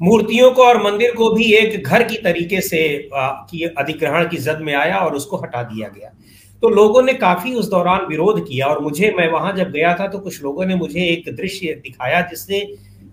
मूर्तियों 0.00 0.50
को 0.50 0.62
और 0.62 0.82
मंदिर 0.84 1.14
को 1.14 1.30
भी 1.30 1.52
एक 1.54 1.86
घर 1.86 2.02
की 2.02 2.16
तरीके 2.16 2.60
से 2.60 3.08
की 3.14 3.62
अधिग्रहण 3.64 4.28
की 4.28 4.36
जद 4.36 4.58
में 4.62 4.74
आया 4.74 4.96
और 4.96 5.14
उसको 5.14 5.36
हटा 5.36 5.62
दिया 5.62 5.88
गया। 5.88 6.10
तो 6.62 6.68
लोगों 6.68 7.02
ने 7.02 7.12
काफ़ी 7.14 7.54
उस 7.54 7.68
दौरान 7.70 8.06
विरोध 8.06 8.40
किया 8.46 8.66
और 8.66 8.80
मुझे, 8.82 9.14
मैं 9.18 9.30
वहाँ 9.30 9.52
जब 9.52 9.70
गया 9.72 9.94
था 9.94 10.06
तो 10.08 10.18
कुछ 10.18 10.42
लोगों 10.42 10.64
ने 10.66 10.74
मुझे 10.74 11.00
एक 11.02 11.34
दृश्य 11.36 11.74
दिखाया 11.84 12.20
जिससे 12.20 12.60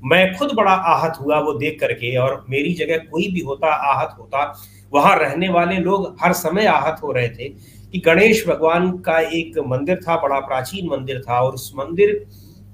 मैं 0.03 0.35
खुद 0.35 0.51
बड़ा 0.55 0.71
आहत 0.71 1.17
हुआ 1.21 1.39
वो 1.39 1.53
देख 1.53 1.79
करके 1.79 2.15
और 2.17 2.45
मेरी 2.49 2.73
जगह 2.73 2.97
कोई 3.11 3.27
भी 3.31 3.39
होता, 3.41 3.67
आहत 3.67 4.15
होता। 4.19 4.53
वहाँ 4.93 5.15
रहने 5.19 5.49
वाले 5.49 5.77
लोग 5.77 6.15
हर 6.21 6.33
समय 6.33 6.65
आहत 6.67 6.99
हो 7.03 7.11
रहे 7.11 7.29
थे 7.29 7.49
कि 7.91 7.99
गणेश 7.99 8.43
भगवान 8.47 8.91
का 8.99 9.19
एक 9.19 9.57
मंदिर 9.67 9.99
था, 10.07 10.15
बड़ा 10.17 10.39
प्राचीन 10.39 10.89
मंदिर 10.89 11.21
था 11.21 11.39
और 11.39 11.53
उस 11.53 11.71
मंदिर 11.75 12.13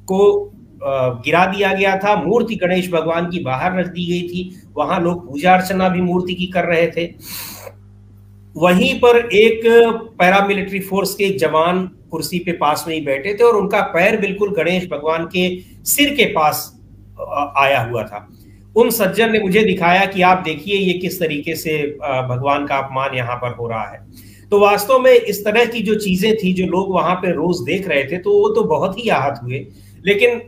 को 0.07 0.51
गिरा 0.81 1.45
दिया 1.45 1.73
गया 1.73 1.95
था। 1.97 2.15
मूर्ति 2.17 2.55
गणेश 2.55 2.89
भगवान 2.91 3.29
की 3.29 3.39
बाहर 3.43 3.79
रख 3.79 3.87
दी 3.87 4.05
गई 4.05 4.27
थी। 4.29 4.61
वहाँ 4.75 4.99
लोग 5.01 5.25
पूजा 5.27 5.53
अर्चना 5.53 5.89
भी 5.89 6.01
मूर्ति 6.01 6.33
की 6.35 6.45
कर 6.47 6.65
रहे 6.65 6.87
थे। 6.87 7.05
वहीं 8.59 8.93
पर 8.99 9.17
एक 9.35 9.61
पैरामिलिट्री 10.19 10.79
फोर्स 10.81 11.13
के 11.15 11.29
जवान 11.39 11.85
कुर्सी 12.11 12.39
पे 12.39 12.51
पास 12.53 12.83
में 12.87 12.93
ही 12.95 13.01
बैठे 13.01 13.33
थे 13.33 13.43
और 13.43 13.55
उनका 13.55 13.81
पैर 13.93 14.19
बिल्कुल 14.21 14.53
गणेश 14.53 14.87
भगवान 14.91 15.25
के 15.25 15.43
सिर 15.85 16.13
के 16.15 16.25
पास 16.33 16.63
आया 17.57 17.81
हुआ 17.81 18.03
था। 18.03 18.27
उन 18.75 18.89
सज्जन 18.91 19.31
ने 19.31 19.39
मुझे 19.39 19.63
दिखाया 19.63 20.05
कि 20.05 20.21
आप 20.21 20.41
देखिए 20.45 20.75
ये 20.77 20.93
किस 20.99 21.19
तरीके 21.19 21.55
से 21.55 21.77
भगवान 22.01 22.65
का 22.65 22.77
अपमान 22.77 23.15
यहाँ 23.15 23.35
पर 23.35 23.55
हो 23.55 23.67
रहा 23.67 23.87
है। 23.87 23.99
तो 24.51 24.59
वास्तव 24.59 24.99
में 24.99 25.11
इस 25.11 25.43
तरह 25.45 25.65
की 25.65 25.81
जो 25.81 25.95
चीज़ें 25.97 26.35
थी, 26.35 26.53
जो 26.53 26.65
लोग 26.67 26.93
वहाँ 26.93 27.15
पे 27.15 27.31
रोज 27.33 27.61
देख 27.65 27.87
रहे 27.87 28.03
थे 28.03 28.17
तो 28.17 28.31
वो 28.33 28.49
तो 28.55 28.63
बहुत 28.65 28.97
ही 28.99 29.09
आहत 29.11 29.39
हुए। 29.43 29.65
लेकिन 30.05 30.41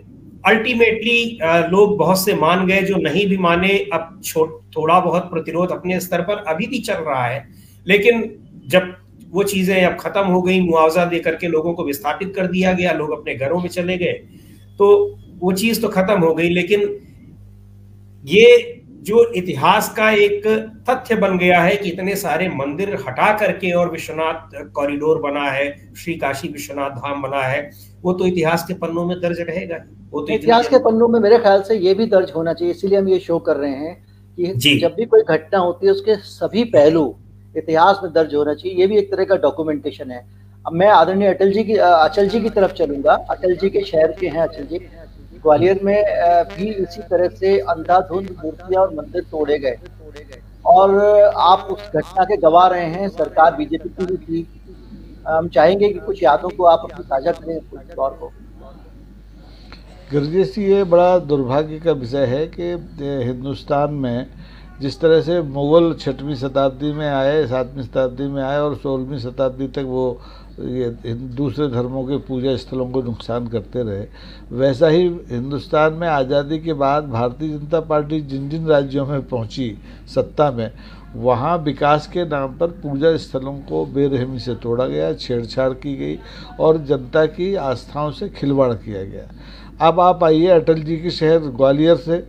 अल्टीमेटली 0.45 1.37
लोग 1.71 1.97
बहुत 1.97 2.23
से 2.23 2.33
मान 2.35 2.65
गए, 2.67 2.81
जो 2.81 2.95
नहीं 2.97 3.27
भी 3.27 3.37
माने, 3.39 3.77
अब 3.93 4.21
थोड़ा 4.77 4.99
बहुत 4.99 5.29
प्रतिरोध 5.31 5.71
अपने 5.71 5.99
स्तर 5.99 6.21
पर 6.21 6.43
अभी 6.47 6.67
भी 6.67 6.79
चल 6.81 7.03
रहा 7.03 7.25
है। 7.25 7.60
लेकिन 7.85 8.23
जब 8.67 8.95
वो 9.29 9.43
चीज़ें 9.45 9.83
अब 9.83 9.97
खत्म 9.99 10.25
हो 10.25 10.41
गई 10.41 10.59
मुआवजा 10.61 11.05
दे 11.05 11.19
करके 11.19 11.47
लोगों 11.47 11.73
को 11.73 11.83
विस्थापित 11.85 12.33
कर 12.35 12.47
दिया 12.47 12.73
गया 12.73 12.91
लोग 12.93 13.11
अपने 13.11 13.35
घरों 13.35 13.59
में 13.61 13.69
चले 13.69 13.97
गए 13.97 14.13
तो 14.79 14.89
वो 15.39 15.51
चीज़ 15.53 15.81
तो 15.81 15.87
खत्म 15.89 16.19
हो 16.19 16.33
गई 16.33 16.49
लेकिन 16.49 16.89
ये 18.23 18.47
जो 19.03 19.23
इतिहास 19.33 19.87
का 19.89 20.09
एक 20.13 20.43
तथ्य 20.89 21.15
बन 21.15 21.37
गया 21.37 21.61
है 21.61 21.75
कि 21.75 21.89
इतने 21.89 22.15
सारे 22.15 22.47
मंदिर 22.49 22.93
हटा 23.07 23.31
करके 23.37 23.71
और 23.73 23.91
विश्वनाथ 23.91 24.53
कॉरिडोर 24.73 25.21
बना 25.21 25.49
है 25.51 25.65
श्री 25.95 26.13
काशी 26.15 26.47
विश्वनाथ 26.49 26.89
धाम 26.97 27.21
बना 27.21 27.41
है 27.43 27.69
वो 28.03 28.13
तो 28.13 28.27
इतिहास 28.27 28.65
के 28.67 28.73
पन्नों 28.75 29.05
में 29.05 29.19
दर्ज 29.21 29.39
रहेगा 29.41 29.77
वो 30.11 30.21
तो 30.21 30.33
इतिहास 30.33 30.67
के 30.67 30.77
पन्नों 30.81 31.07
में 31.07 31.19
मेरे 31.19 31.37
ख्याल 31.39 31.61
से 31.61 31.77
ये 31.77 31.93
भी 31.93 32.05
दर्ज 32.07 32.31
होना 32.35 32.53
चाहिए 32.53 32.73
इसीलिए 32.73 32.99
हम 32.99 33.09
ये 33.09 33.19
शो 33.19 33.39
कर 33.39 33.57
रहे 33.57 33.75
हैं 33.77 33.95
कि 34.37 34.77
जब 34.77 34.93
भी 34.93 35.05
कोई 35.05 35.23
घटना 35.29 35.59
होती 35.59 35.85
है 35.85 35.91
उसके 35.91 36.15
सभी 36.27 36.63
पहलू 36.69 37.05
इतिहास 37.55 37.99
में 38.03 38.11
दर्ज 38.13 38.35
होना 38.35 38.53
चाहिए। 38.53 38.77
ये 38.77 38.87
भी 38.87 38.97
एक 38.97 39.11
तरह 39.11 39.25
का 39.25 39.35
डॉक्यूमेंटेशन 39.37 40.11
है। 40.11 40.25
अब 40.65 40.73
मैं 40.73 40.87
आदरणीय 40.89 41.27
अटल 41.27 41.51
जी 41.51 41.63
की 41.63 41.75
अचल 41.75 42.27
जी 42.29 42.41
की 42.41 42.49
तरफ़ 42.49 42.73
चलूँगा। 42.73 43.13
अटल 43.29 43.55
जी 43.55 43.69
के 43.69 43.81
शहर 43.81 44.11
के 44.11 44.27
हैं 44.27 44.41
अचल 44.41 44.65
जी। 44.65 44.77
ग्वालियर 45.43 45.79
में 45.83 46.03
भी 46.47 46.71
इसी 46.73 47.01
तरह 47.01 47.27
से 47.29 47.57
अंधाधुंध 47.59 48.29
मूर्तियाँ 48.43 48.81
और 48.81 48.93
मंदिर 48.95 49.23
तोड़े 49.31 49.57
गए। 49.59 49.77
और 50.65 50.99
आप 51.41 51.67
उस 51.71 51.87
घटना 51.87 52.23
के 52.23 52.37
गवाह 52.37 52.67
रहे 52.67 52.85
हैं। 52.85 53.07
सरकार 53.09 53.55
बीजेपी 53.55 53.89
की 53.89 54.05
भी 54.05 54.17
थी। 54.17 54.47
हम 55.27 55.47
चाहेंगे 55.47 55.89
कि 55.89 55.99
कुछ 55.99 56.21
यादों 56.23 56.49
को 56.49 56.63
आप 56.65 56.81
अपनी 56.83 57.03
साझा 57.03 57.31
करें 57.31 57.57
उस 57.57 57.79
दौर 57.95 58.11
को। 58.11 58.31
गिरजेश 60.11 60.57
ये 60.57 60.83
बड़ा 60.83 61.17
दुर्भाग्य 61.19 61.79
का 61.79 61.91
विषय 61.93 62.25
है 62.25 62.45
कि 62.49 62.71
हिंदुस्तान 63.25 63.93
में 63.95 64.25
जिस 64.81 64.99
तरह 64.99 65.21
से 65.21 65.41
मुग़ल 65.41 65.93
छठवीं 65.93 66.35
शताब्दी 66.35 66.91
में 66.91 67.07
आए, 67.07 67.45
सातवीं 67.47 67.83
शताब्दी 67.83 68.27
में 68.27 68.41
आए 68.43 68.59
और 68.59 68.75
सोलहवीं 68.77 69.19
शताब्दी 69.19 69.67
तक 69.69 69.83
वो 69.87 70.19
ये 70.59 71.13
दूसरे 71.35 71.67
धर्मों 71.69 72.03
के 72.05 72.17
पूजा 72.19 72.55
स्थलों 72.57 72.89
को 72.91 73.01
नुकसान 73.01 73.47
करते 73.47 73.83
रहे। 73.83 74.05
वैसा 74.51 74.87
ही 74.87 75.03
हिंदुस्तान 75.29 75.93
में 75.93 76.07
आज़ादी 76.07 76.59
के 76.59 76.73
बाद 76.75 77.09
भारतीय 77.09 77.49
जनता 77.49 77.79
पार्टी 77.81 78.19
जिन 78.23 78.49
जिन 78.49 78.67
राज्यों 78.67 79.05
में 79.05 79.27
पहुँची 79.27 79.77
सत्ता 80.15 80.49
में, 80.51 80.71
वहाँ 81.15 81.57
विकास 81.59 82.07
के 82.07 82.25
नाम 82.25 82.57
पर 82.57 82.67
पूजा 82.83 83.15
स्थलों 83.17 83.53
को 83.61 83.85
बेरहमी 83.85 84.39
से 84.39 84.55
तोड़ा 84.55 84.85
गया, 84.85 85.13
छेड़छाड़ 85.13 85.71
की 85.73 85.95
गई 85.95 86.19
और 86.59 86.77
जनता 86.85 87.25
की 87.27 87.53
आस्थाओं 87.55 88.11
से 88.11 88.29
खिलवाड़ 88.31 88.73
किया 88.73 89.03
गया। 89.05 89.27
अब 89.81 89.99
आप 89.99 90.23
आइए 90.23 90.47
अटल 90.49 90.81
जी 90.81 90.97
के 90.97 91.09
शहर 91.11 91.39
ग्वालियर 91.51 91.95
से। 91.97 92.23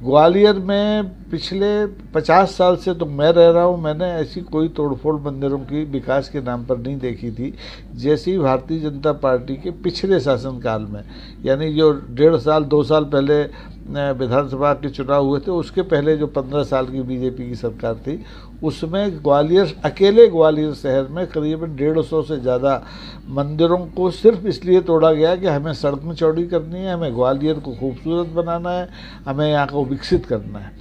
ग्वालियर 0.00 0.58
में 0.58 1.08
पिछले 1.30 1.86
पचास 2.14 2.50
साल 2.50 2.76
से 2.76 2.94
तो 2.94 3.06
मैं 3.06 3.30
रह 3.32 3.50
रहा 3.50 3.62
हूँ, 3.62 3.80
मैंने 3.82 4.04
ऐसी 4.12 4.40
कोई 4.42 4.68
तोड़फोड़ 4.68 5.14
मंदिरों 5.22 5.58
की 5.60 5.84
विकास 5.84 6.28
के 6.28 6.40
नाम 6.40 6.64
पर 6.64 6.78
नहीं 6.78 6.96
देखी 6.98 7.30
थी, 7.30 7.52
जैसी 7.94 8.36
भारतीय 8.38 8.80
जनता 8.80 9.12
पार्टी 9.14 9.56
के 9.56 9.70
पिछले 9.70 10.20
शासनकाल 10.20 10.82
में। 10.82 11.02
यानी 11.44 11.72
जो 11.74 11.90
डेढ़ 12.10 12.36
साल, 12.36 12.64
दो 12.64 12.82
साल 12.82 13.04
पहले 13.04 13.42
विधानसभा 13.86 14.72
के 14.74 14.88
चुनाव 14.88 15.26
हुए 15.26 15.40
थे, 15.40 15.50
उसके 15.50 15.82
पहले 15.82 16.16
जो 16.16 16.26
पंद्रह 16.26 16.62
साल 16.64 16.86
की 16.86 17.02
बीजेपी 17.02 17.48
की 17.48 17.54
सरकार 17.54 17.94
थी, 17.96 18.24
उसमें 18.62 19.16
ग्वालियर, 19.16 19.74
अकेले 19.84 20.26
ग्वालियर 20.28 20.72
शहर 20.74 21.08
में 21.08 21.26
करीबन 21.26 21.74
डेढ़ 21.76 22.00
सौ 22.00 22.22
से 22.22 22.38
ज़्यादा 22.40 22.82
मंदिरों 23.28 23.78
को 23.86 24.10
सिर्फ़ 24.10 24.46
इसलिए 24.46 24.80
तोड़ा 24.80 25.12
गया 25.12 25.34
कि 25.36 25.46
हमें 25.46 25.72
सड़क 25.74 26.02
में 26.04 26.14
चौड़ी 26.14 26.46
करनी 26.46 26.78
है, 26.78 26.92
हमें 26.94 27.14
ग्वालियर 27.14 27.58
को 27.58 27.74
खूबसूरत 27.74 28.28
बनाना 28.28 28.70
है, 28.70 28.88
हमें 29.26 29.48
यहाँ 29.50 29.66
को 29.66 29.84
विकसित 29.84 30.26
करना 30.26 30.58
है। 30.58 30.72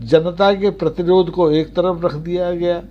जनता 0.00 0.52
के 0.54 0.70
प्रतिरोध 0.70 1.30
को 1.30 1.50
एक 1.50 1.74
तरफ़ 1.74 2.04
रख 2.06 2.14
दिया 2.14 2.50
गया। 2.52 2.82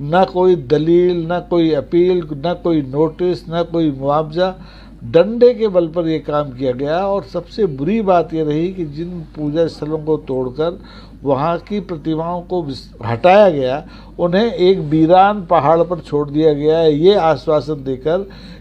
न 0.00 0.24
कोई 0.32 0.54
दलील, 0.56 1.26
न 1.32 1.38
कोई 1.50 1.72
अपील, 1.74 2.22
न 2.36 2.54
कोई 2.62 2.82
नोटिस, 2.82 3.48
न 3.48 3.62
कोई 3.72 3.90
मुआवजा 3.90 4.54
डंडे 5.02 5.54
के 5.54 5.68
बल 5.68 5.86
पर 5.88 6.08
यह 6.08 6.22
काम 6.26 6.50
किया 6.50 6.72
गया 6.72 7.06
और 7.06 7.22
सबसे 7.22 7.66
बुरी 7.66 8.00
बात 8.02 8.34
यह 8.34 8.44
रही 8.44 8.72
कि 8.74 8.84
जिन 8.84 9.20
पूजा 9.36 9.66
स्थलों 9.66 9.98
को 9.98 10.16
तोड़कर 10.16 10.78
वहाँ 11.22 11.58
की 11.58 11.80
प्रतिमाओं 11.80 12.40
को 12.42 12.62
हटाया 13.04 13.50
गया, 13.50 13.84
उन्हें 14.18 14.52
एक 14.52 14.78
वीरान 14.78 15.44
पहाड़ 15.46 15.82
पर 15.82 16.00
छोड़ 16.00 16.28
दिया 16.30 16.52
गया 16.52 16.78
है। 16.78 16.94
ये 16.94 17.14
आश्वासन 17.14 17.84
देकर 17.84 18.18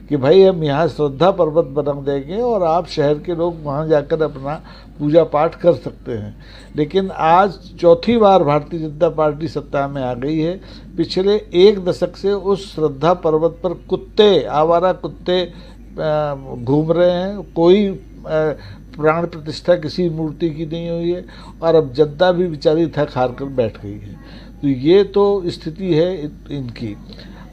कि 0.09 0.17
भाई 0.17 0.43
हम 0.43 0.63
यहाँ 0.63 0.87
श्रद्धा 0.87 1.31
पर्वत 1.31 1.65
बना 1.65 1.93
देंगे 2.01 2.41
और 2.41 2.63
आप 2.63 2.87
शहर 2.87 3.19
के 3.19 3.35
लोग 3.35 3.63
वहाँ 3.63 3.87
जाकर 3.87 4.21
अपना 4.21 4.61
पूजा 4.99 5.23
पाठ 5.23 5.55
कर 5.55 5.73
सकते 5.73 6.11
हैं। 6.11 6.35
लेकिन 6.75 7.11
आज 7.11 7.57
चौथी 7.81 8.17
बार 8.17 8.43
भारतीय 8.43 8.79
जनता 8.79 9.09
पार्टी 9.09 9.47
सत्ता 9.47 9.87
में 9.87 10.01
आ 10.01 10.13
गई 10.13 10.39
है। 10.39 10.59
पिछले 10.97 11.35
एक 11.53 11.83
दशक 11.85 12.15
से 12.17 12.33
उस 12.33 12.75
श्रद्धा 12.75 13.13
पर्वत 13.13 13.59
पर 13.63 13.73
कुत्ते, 13.89 14.43
आवारा 14.43 14.93
कुत्ते 14.93 15.71
घूम 15.93 16.91
रहे 16.91 17.11
हैं। 17.11 17.41
कोई 17.53 17.89
प्राण 18.93 19.25
प्रतिष्ठा 19.27 19.75
किसी 19.75 20.09
मूर्ति 20.09 20.49
की 20.49 20.65
नहीं 20.65 20.89
हुई 20.89 21.11
है 21.11 21.25
और 21.61 21.75
अब 21.75 21.91
जनता 21.93 22.31
भी 22.31 22.47
बेचारी 22.47 22.87
थक 22.87 23.11
हार 23.15 23.31
कर 23.31 23.45
बैठ 23.45 23.81
गई 23.81 23.91
है। 23.91 24.15
तो 24.61 24.67
ये 24.67 25.03
तो 25.05 25.43
स्थिति 25.47 25.93
है 25.93 26.15
इनकी। 26.51 26.95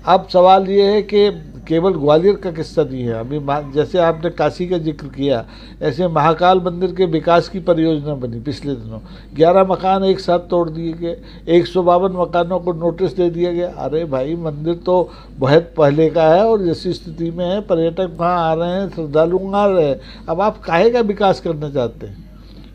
अब 0.07 0.29
सवाल 0.33 0.69
ये 0.71 0.91
है 0.93 1.03
कि 1.05 1.29
केवल 1.69 1.95
ग्वालियर 1.95 2.35
का 2.35 2.51
किस्सा 2.51 2.83
नहीं 2.83 3.03
है। 3.03 3.15
अभी 3.15 3.39
जैसे 3.73 3.99
आपने 4.01 4.31
काशी 4.31 4.67
का 4.69 4.79
ज़िक्र 4.79 5.07
किया, 5.09 5.45
ऐसे 5.83 6.09
महाकाल 6.09 6.61
मंदिर 6.61 6.93
के 6.93 7.07
विकास 7.09 7.49
की 7.49 7.61
परियोजना 7.61 8.15
बनी 8.17 8.41
पिछले 8.41 8.75
दिनों। 8.75 8.99
ग्यारह 9.35 9.65
मकान 9.65 10.05
एक 10.05 10.21
साथ 10.21 10.49
तोड़ 10.51 10.69
दिए 10.71 10.93
गए, 10.93 11.17
एक 11.49 11.67
सौ 11.67 11.83
बावन 11.83 12.13
मकानों 12.13 12.59
को 12.61 12.73
नोटिस 12.75 13.17
दे 13.17 13.29
दिया 13.31 13.53
गया। 13.53 13.69
अरे 13.79 14.05
भाई, 14.07 14.35
मंदिर 14.37 14.75
तो 14.77 15.11
बहुत 15.39 15.73
पहले 15.77 16.09
का 16.11 16.29
है 16.29 16.45
और 16.45 16.63
जैसी 16.63 16.93
स्थिति 16.93 17.31
में 17.31 17.45
है, 17.47 17.61
पर्यटक 17.63 18.17
वहाँ 18.19 18.51
आ 18.51 18.55
रहे 18.55 18.71
हैं, 18.71 18.89
श्रद्धालु 18.91 19.39
आ 19.49 19.67
रहे 19.67 19.89
हैं। 19.89 20.01
अब 20.29 20.41
आप 20.41 20.59
काहे 20.59 20.91
का 20.91 21.01
विकास 21.03 21.41
करना 21.41 21.71
चाहते 21.71 22.07
हैं? 22.07 22.17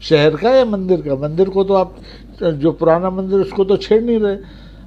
शहर 0.01 0.35
का 0.35 0.49
या 0.49 0.65
मंदिर 0.65 1.01
का? 1.01 1.15
मंदिर 1.17 1.49
को 1.49 1.63
तो 1.63 1.73
आप, 1.73 1.95
जो 2.43 2.71
पुराना 2.71 3.09
मंदिर, 3.09 3.39
उसको 3.39 3.63
तो 3.63 3.77
छेड़ 3.77 4.01
नहीं 4.03 4.19
रहे। 4.19 4.37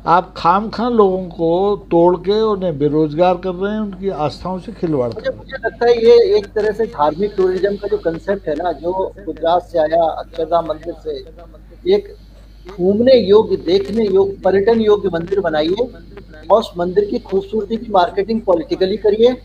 आप 0.06 0.32
खाम 0.36 0.68
खान 0.70 0.92
लोगों 0.92 1.22
को 1.28 1.48
तोड़ 1.90 2.16
के 2.16 2.40
उन्हें 2.40 2.78
बेरोजगार 2.78 3.36
कर 3.44 3.54
रहे 3.54 3.72
हैं 3.72 3.80
उनकी 3.80 4.08
आस्थाओं 4.26 4.58
से 4.58 4.72
खिलवाड़ 4.72 5.12
कर 5.12 5.34
मुझे 5.36 5.56
लगता 5.64 5.86
है 5.86 5.94
ये 6.04 6.36
एक 6.36 6.46
तरह 6.54 6.72
से 6.72 6.86
धार्मिक 6.88 7.32
टूरिज़्म 7.36 7.76
का 7.76 7.88
जो 7.88 7.96
कंसेप्ट 8.04 8.48
है 8.48 8.54
ना 8.54 8.72
जो 8.74 8.92
गुजरात 9.18 9.62
से 9.62 9.78
आया 9.78 10.02
अक्षरधाम 10.04 10.66
मंदिर 10.66 10.94
से 11.04 11.94
एक 11.94 12.14
घूमने 12.66 13.14
योग्य 13.16 13.56
देखने 13.66 14.06
योग्य 14.06 14.36
पर्यटन 14.44 14.80
योग्य 14.80 15.10
मंदिर 15.14 15.40
बनाइए 15.40 15.88
और 16.50 16.60
उस 16.60 16.70
मंदिर 16.78 17.04
की 17.10 17.18
खूबसूरती 17.26 17.76
की 17.76 17.90
मार्केटिंग 17.92 18.40
पॉलिटिकली 18.42 18.96
करिए 18.98 19.36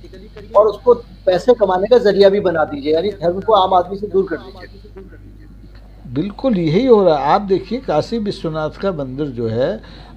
और 0.55 0.67
उसको 0.67 0.93
पैसे 1.25 1.53
कमाने 1.55 1.87
का 1.87 1.97
ज़रिया 1.99 2.29
भी 2.29 2.39
बना 2.41 2.63
दीजिए 2.65 2.93
यानी 2.93 3.11
धर्म 3.21 3.41
को 3.41 3.53
आम 3.55 3.73
आदमी 3.73 3.97
से 3.97 4.07
दूर 4.07 4.27
कर 4.29 4.37
दीजिए। 4.37 4.79
बिल्कुल 6.05 6.57
यही 6.57 6.85
हो 6.85 7.03
रहा 7.03 7.17
है। 7.17 7.33
आप 7.33 7.41
देखिए 7.41 7.79
काशी 7.79 8.17
विश्वनाथ 8.19 8.79
का 8.81 8.91
मंदिर 8.93 9.27
जो 9.29 9.47
है 9.47 9.69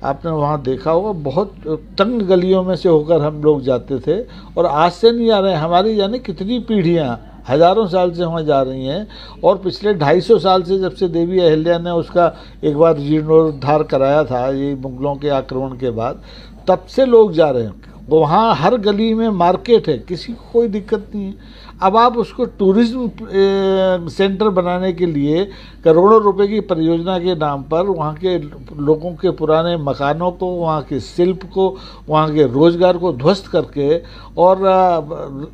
आपने 0.04 0.30
वहाँ 0.30 0.60
देखा 0.62 0.90
होगा, 0.90 1.12
बहुत 1.12 1.54
तंग 1.98 2.22
गलियों 2.22 2.62
में 2.62 2.74
से 2.76 2.88
होकर 2.88 3.20
हम 3.20 3.42
लोग 3.42 3.62
जाते 3.62 3.98
थे 3.98 4.18
और 4.56 4.66
आज 4.66 4.92
से 4.92 5.10
नहीं 5.12 5.30
आ 5.30 5.38
रहे, 5.38 5.54
हमारी 5.54 6.00
यानी 6.00 6.18
कितनी 6.20 6.58
पीढ़ियाँ 6.60 7.20
हज़ारों 7.48 7.86
साल 7.86 8.12
से 8.12 8.24
वहाँ 8.24 8.42
जा 8.42 8.60
रही 8.62 8.86
हैं 8.86 9.06
और 9.44 9.58
पिछले 9.58 9.94
ढाई 9.94 10.20
सौ 10.20 10.38
साल 10.38 10.62
से 10.62 10.78
जब 10.78 10.94
से 10.94 11.08
देवी 11.10 11.40
अहिल्या 11.40 11.78
ने 11.78 11.90
उसका 11.92 12.32
एक 12.64 12.76
बार 12.76 12.98
जीर्णोद्धार 12.98 13.82
कराया 13.84 14.22
था, 14.24 14.48
ये 14.48 14.74
मुगलों 14.74 15.14
के 15.16 15.28
आक्रमण 15.30 15.76
के 15.78 15.90
बाद, 15.92 16.22
तब 16.68 16.86
से 16.88 17.06
लोग 17.06 17.32
जा 17.32 17.50
रहे 17.50 17.62
हैं। 17.62 17.92
वहाँ 18.08 18.54
हर 18.54 18.76
गली 18.78 19.12
में 19.14 19.28
मार्केट 19.30 19.88
है, 19.88 19.98
किसी 19.98 20.32
को 20.32 20.50
कोई 20.52 20.68
दिक्कत 20.68 21.10
नहीं 21.14 21.26
है। 21.26 21.34
अब 21.82 21.96
आप 21.96 22.16
उसको 22.18 22.44
टूरिज़्म 22.58 24.08
सेंटर 24.08 24.48
बनाने 24.50 24.92
के 24.92 25.06
लिए 25.06 25.44
करोड़ों 25.84 26.20
रुपए 26.22 26.46
की 26.48 26.60
परियोजना 26.62 27.18
के 27.18 27.34
नाम 27.36 27.62
पर 27.70 27.86
वहाँ 27.86 28.14
के 28.14 28.38
लोगों 28.38 29.12
के 29.14 29.30
पुराने 29.36 29.76
मकानों 29.78 30.30
को 30.32 30.46
वहाँ 30.46 30.82
के 30.82 31.00
शिल्प 31.00 31.44
को 31.54 31.68
वहाँ 32.08 32.28
के 32.34 32.46
रोज़गार 32.52 32.98
को 32.98 33.12
ध्वस्त 33.14 33.46
करके 33.52 33.96
और 34.38 34.60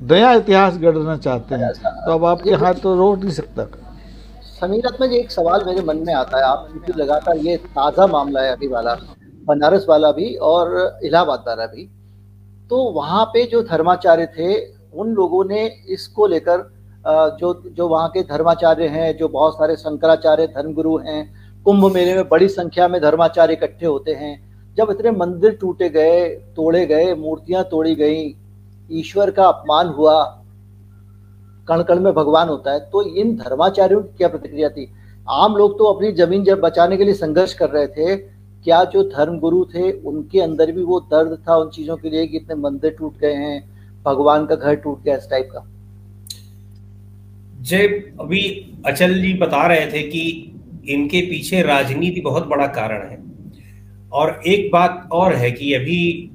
नया 0.02 0.32
इतिहास 0.32 0.76
गढ़ना 0.78 1.16
चाहते 1.18 1.54
हैं। 1.54 1.72
तो 1.72 2.12
अब 2.12 2.24
आपके 2.24 2.54
हाथ 2.54 2.82
तो 2.82 2.94
रोक 2.96 3.18
नहीं 3.18 3.32
सकता। 3.32 3.66
समीर 4.60 4.96
में 5.00 5.08
एक 5.08 5.30
सवाल 5.30 5.64
मेरे 5.66 5.82
मन 5.84 6.02
में 6.06 6.12
आता 6.14 6.38
है 6.38 6.44
आप 6.44 6.66
क्योंकि 6.72 7.00
लगातार 7.00 7.36
ये 7.38 7.56
ताज़ा 7.56 8.06
मामला 8.08 8.40
है 8.40 8.52
अभी 8.52 8.66
वाला 8.68 8.94
बनारस 9.46 9.86
वाला 9.88 10.10
भी 10.12 10.34
और 10.36 10.98
इलाहाबाद 11.04 11.44
वाला 11.46 11.66
भी 11.66 11.86
तो 12.70 12.82
वहाँ 12.92 13.24
पे 13.26 13.44
जो 13.46 13.62
धर्माचार्य 13.62 14.26
थे 14.36 14.54
उन 14.92 15.12
लोगों 15.12 15.44
ने 15.44 15.64
इसको 15.88 16.26
लेकर 16.26 16.68
जो 17.37 17.52
जो 17.66 17.88
वहाँ 17.88 18.09
के 18.09 18.23
धर्माचार्य 18.25 18.87
हैं, 18.88 19.16
जो 19.16 19.28
बहुत 19.28 19.54
सारे 19.54 19.76
शंकराचार्य, 19.76 20.47
धर्मगुरु 20.49 20.97
हैं, 20.99 21.62
कुंभ 21.66 21.92
मेले 21.94 22.14
में 22.14 22.28
बड़ी 22.28 22.49
संख्या 22.50 22.88
में 22.88 23.00
धर्माचार्य 23.02 23.52
इकट्ठे 23.52 23.87
होते 23.87 24.12
हैं। 24.12 24.75
जब 24.76 24.90
इतने 24.90 25.11
मंदिर 25.12 25.56
टूटे 25.61 25.88
गए, 25.90 26.28
तोड़े 26.56 26.85
गए, 26.87 27.14
मूर्तियाँ 27.16 27.64
तोड़ी 27.64 27.94
गई, 27.94 28.37
ईश्वर 28.90 29.30
का 29.30 29.47
अपमान 29.47 29.88
हुआ 29.88 30.23
कण 31.68 31.82
कण 31.82 32.00
में 32.00 32.12
भगवान 32.14 32.49
होता 32.49 32.73
है 32.73 32.80
तो 32.90 33.02
इन 33.02 33.37
धर्माचार्यों 33.37 34.00
की 34.02 34.16
क्या 34.16 34.28
प्रतिक्रिया 34.28 34.68
थी? 34.68 34.87
आम 35.26 35.56
लोग 35.56 35.78
तो 35.78 35.85
अपनी 35.85 36.12
ज़मीन 36.14 36.44
जब 36.44 36.61
बचाने 36.61 36.97
के 36.97 37.04
लिए 37.04 37.14
संघर्ष 37.14 37.52
कर 37.54 37.70
रहे 37.70 37.87
थे, 37.88 38.16
क्या 38.64 38.82
जो 38.85 39.02
धर्म 39.11 39.38
गुरु 39.38 39.64
थे, 39.64 39.90
उनके 39.92 40.40
अंदर 40.40 40.73
भी 40.73 40.82
वो 40.82 41.00
दर्द 41.02 41.37
था 41.49 41.56
उन 41.56 41.70
चीज़ों 41.70 41.97
के 41.97 42.11
लिए 42.11 42.26
कि 42.26 42.37
इतने 42.37 42.54
मंदिर 42.56 42.97
टूट 42.99 43.18
गए 43.18 43.32
हैं 43.35 43.79
भगवान 44.04 44.47
का 44.47 44.54
घर 44.54 44.75
टूट 44.75 45.02
गया 45.02 45.16
इस 45.16 45.28
टाइप 45.30 45.49
का। 45.52 45.66
जय, 47.61 47.87
अभी 48.21 48.42
अचल 48.87 49.21
जी 49.23 49.33
बता 49.35 49.66
रहे 49.66 49.87
थे 49.87 50.02
कि 50.02 50.23
इनके 50.88 51.21
पीछे 51.21 51.62
राजनीति 51.62 52.21
बहुत 52.21 52.47
बड़ा 52.47 52.66
कारण 52.66 53.09
है। 53.09 53.19
और 54.12 54.40
एक 54.47 54.71
बात 54.73 55.09
और 55.12 55.35
है 55.35 55.50
कि 55.50 55.73
अभी 55.75 56.30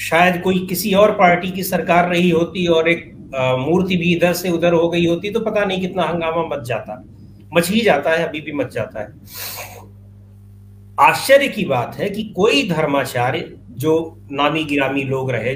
शायद 0.00 0.40
कोई 0.42 0.66
किसी 0.66 0.92
और 0.94 1.12
पार्टी 1.12 1.50
की 1.50 1.62
सरकार 1.62 2.08
रही 2.08 2.30
होती 2.30 2.66
और 2.66 2.88
एक 2.88 3.12
मूर्ति 3.58 3.96
भी 3.96 4.12
इधर 4.14 4.32
से 4.32 4.50
उधर 4.50 4.72
हो 4.72 4.88
गई 4.88 5.06
होती 5.06 5.30
तो 5.30 5.40
पता 5.40 5.64
नहीं 5.64 5.80
कितना 5.80 6.02
हंगामा 6.02 6.44
मच 6.46 6.66
जाता। 6.66 7.04
मच 7.54 7.70
ही 7.70 7.80
जाता 7.80 8.10
है, 8.10 8.28
अभी 8.28 8.40
भी 8.40 8.52
मच 8.52 8.72
जाता 8.74 9.00
है। 9.00 9.08
आश्चर्य 11.00 11.48
की 11.48 11.64
बात 11.64 11.96
है 11.96 12.08
कि 12.10 12.22
कोई 12.36 12.68
धर्माचार्य 12.68 13.54
जो 13.70 14.18
नामी 14.30 14.64
गिरामी 14.64 15.02
लोग 15.02 15.30
रहे 15.30 15.54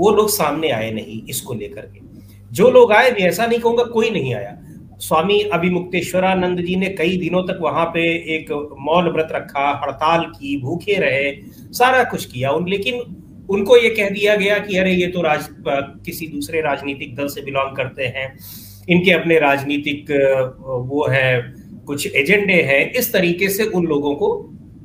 वो 0.00 0.10
लोग 0.10 0.28
सामने 0.30 0.70
आए 0.70 0.90
नहीं 0.90 1.20
इसको 1.28 1.54
लेकर 1.54 1.82
के। 1.82 2.08
जो 2.50 2.70
लोग 2.70 2.92
आए 2.92 3.10
भी 3.10 3.22
ऐसा 3.22 3.46
नहीं 3.46 3.58
कहूँगा 3.58 3.84
कोई 3.84 4.10
नहीं 4.10 4.34
आया। 4.34 4.56
स्वामी 4.98 5.38
अभिमुक्तेश्वरानंद 5.52 6.60
जी 6.60 6.76
ने 6.76 6.88
कई 6.88 7.16
दिनों 7.16 7.42
तक 7.42 7.58
वहाँ 7.62 7.84
पे 7.86 8.02
एक 8.34 8.50
मौन 8.80 9.08
व्रत 9.08 9.28
रखा, 9.32 9.68
हड़ताल 9.84 10.24
की, 10.26 10.56
भूखे 10.60 10.94
रहे, 10.94 11.30
सारा 11.72 12.02
कुछ 12.04 12.24
किया 12.24 12.50
उन, 12.50 12.68
लेकिन 12.68 13.00
उनको 13.50 13.76
ये 13.76 13.90
कह 13.90 14.08
दिया 14.10 14.34
गया 14.36 14.58
कि 14.58 14.76
अरे 14.76 14.92
ये 14.92 15.06
तो 15.06 15.22
राज 15.22 15.48
किसी 16.04 16.26
दूसरे 16.26 16.60
राजनीतिक 16.60 17.14
दल 17.16 17.28
से 17.28 17.42
बिलोंग 17.42 17.76
करते 17.76 18.04
हैं। 18.06 18.26
इनके 18.88 19.10
अपने 19.10 19.38
राजनीतिक 19.38 20.10
वो 20.60 21.06
है, 21.10 21.40
कुछ 21.86 22.06
एजेंडे 22.06 22.60
हैं। 22.62 22.92
इस 22.92 23.12
तरीके 23.12 23.48
से 23.48 23.64
उन 23.64 23.86
लोगों 23.86 24.14
को 24.14 24.28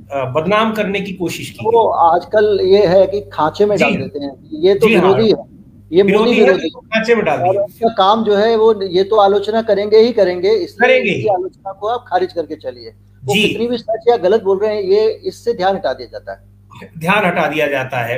बदनाम 0.10 0.72
करने 0.74 1.00
की 1.02 1.14
कोशिश 1.14 1.50
की 1.50 1.66
तो 1.66 1.88
आजकल 1.88 2.60
ये 2.64 2.86
है 2.88 3.06
कि 3.08 3.22
खांचे 3.34 3.66
में 3.66 3.78
डाल 3.78 3.96
देते 3.96 4.20
हैं। 4.20 4.32
ये 4.64 4.74
तो 4.76 4.88
विरोधी 4.88 5.32
हाँ। 5.32 5.42
है। 5.42 5.54
ये 5.92 6.04
मोदी 6.04 6.34
विरोधी 6.34 6.70
खांचे 6.70 7.16
में 7.16 7.24
डाल 7.26 7.40
उनका 7.48 7.90
काम 7.96 8.24
जो 8.24 8.36
है 8.36 8.56
वो 8.58 8.74
ये 8.84 9.04
तो 9.04 9.16
आलोचना 9.18 9.62
करेंगे 9.64 9.98
ही 9.98 10.12
करेंगे 10.14 10.52
इसलिए 10.56 11.30
आलोचना 11.30 11.72
को 11.72 11.88
आप 11.88 12.06
खारिज 12.08 12.34
करके 12.34 12.56
चलिए। 12.58 12.90
वो 13.24 13.34
कितनी 13.34 13.68
भी 13.68 13.78
सच 13.78 14.10
या 14.10 14.18
गलत 14.20 14.44
बोल 14.44 14.60
रहे 14.60 14.76
हैं 14.76 14.82
ये 14.84 15.08
इससे 15.26 15.54
ध्यान 15.54 15.76
हटा 15.76 15.94
दिया 15.94 16.08
जाता 16.12 16.34
है। 16.34 16.54
ध्यान 17.00 17.26
हटा 17.26 17.48
दिया 17.48 17.68
जाता 17.68 17.98
है। 18.06 18.18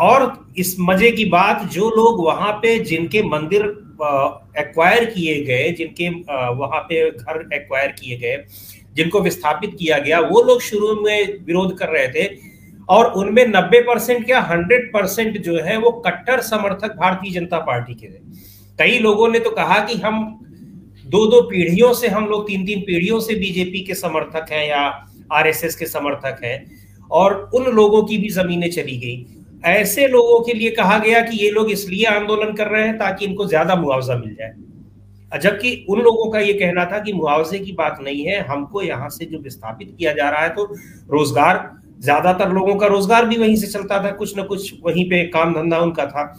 और 0.00 0.32
इस 0.58 0.74
मज़े 0.80 1.10
की 1.10 1.24
बात 1.30 1.68
जो 1.72 1.88
लोग 1.90 2.24
वहाँ 2.26 2.52
पे 2.62 2.78
जिनके 2.84 3.22
मंदिर 3.28 3.62
एक्वायर 4.58 5.04
किए 5.04 5.42
गए 5.44 5.70
जिनके 5.78 6.08
वहाँ 6.56 6.80
पे 6.82 7.10
घर 7.10 7.48
एक्वायर 7.54 7.88
किए 7.92 8.16
गए 8.18 8.36
जिनको 8.98 9.20
विस्थापित 9.20 9.74
किया 9.78 9.98
गया, 10.00 10.20
वो 10.22 10.42
लोग 10.42 10.60
शुरू 10.62 10.94
में 11.02 11.44
विरोध 11.46 11.76
कर 11.78 11.88
रहे 11.88 12.08
थे 12.08 12.26
और 12.88 13.12
उनमें 13.14 13.44
90 13.46 13.80
परसेंट 13.82 14.30
या 14.30 14.40
100 14.42 14.90
परसेंट 14.92 15.40
जो 15.42 15.58
है 15.60 15.76
वो 15.78 15.90
कट्टर 16.06 16.40
समर्थक 16.42 16.96
भारतीय 16.96 17.32
जनता 17.32 17.58
पार्टी 17.64 17.94
के 17.94 18.06
थे। 18.08 18.20
कई 18.78 18.98
लोगों 19.00 19.28
ने 19.28 19.38
तो 19.38 19.50
कहा 19.52 19.78
कि 19.84 19.94
हम 19.98 20.24
दो 21.06 21.26
दो 21.26 21.40
पीढ़ियों 21.42 21.92
से, 21.92 22.08
हम 22.08 22.26
लोग 22.26 22.46
तीन 22.46 22.64
तीन 22.66 22.80
पीढ़ियों 22.80 23.20
से 23.20 23.34
बीजेपी 23.36 23.80
के 23.80 23.94
समर्थक 23.96 24.52
हैं 24.52 24.66
या 24.68 24.80
आरएसएस 25.32 25.76
के 25.76 25.86
समर्थक 25.86 26.40
हैं 26.44 26.58
और 27.10 27.34
उन 27.54 27.64
लोगों 27.72 28.02
की 28.02 28.18
भी 28.18 28.28
जमीनें 28.30 28.70
चली 28.70 28.96
गई। 28.98 29.26
ऐसे 29.66 30.06
लोगों 30.08 30.40
के 30.40 30.52
लिए 30.52 30.70
कहा 30.70 30.98
गया 30.98 31.20
कि 31.20 31.36
ये 31.36 31.50
लोग 31.50 31.70
इसलिए 31.70 32.04
आंदोलन 32.06 32.52
कर 32.54 32.68
रहे 32.68 32.86
हैं 32.86 32.96
ताकि 32.98 33.24
इनको 33.24 33.46
ज़्यादा 33.46 33.74
मुआवजा 33.76 34.16
मिल 34.16 34.34
जाए। 34.34 34.52
जबकि 35.32 35.86
उन 35.90 36.00
लोगों 36.00 36.30
का 36.30 36.38
ये 36.40 36.52
कहना 36.54 36.84
था 36.84 36.98
कि 36.98 37.12
मुआवजे 37.12 37.58
की 37.58 37.72
बात 37.72 37.98
नहीं 38.02 38.24
है, 38.24 38.40
हमको 38.46 38.82
यहाँ 38.82 39.08
से 39.08 39.24
जो 39.24 39.38
विस्थापित 39.38 39.94
किया 39.98 40.12
जा 40.12 40.28
रहा 40.30 40.42
है 40.42 40.48
तो 40.50 40.64
रोज़गार, 41.12 41.70
ज़्यादातर 42.00 42.52
लोगों 42.52 42.74
का 42.76 42.86
रोज़गार 42.86 43.26
भी 43.26 43.36
वहीं 43.36 43.56
से 43.56 43.66
चलता 43.68 44.02
था, 44.04 44.10
कुछ 44.12 44.36
ना 44.36 44.42
कुछ 44.44 44.72
वहीं 44.84 45.04
पे 45.04 45.22
काम 45.28 45.54
धंधा 45.54 45.78
उनका 45.78 46.06
था। 46.06 46.32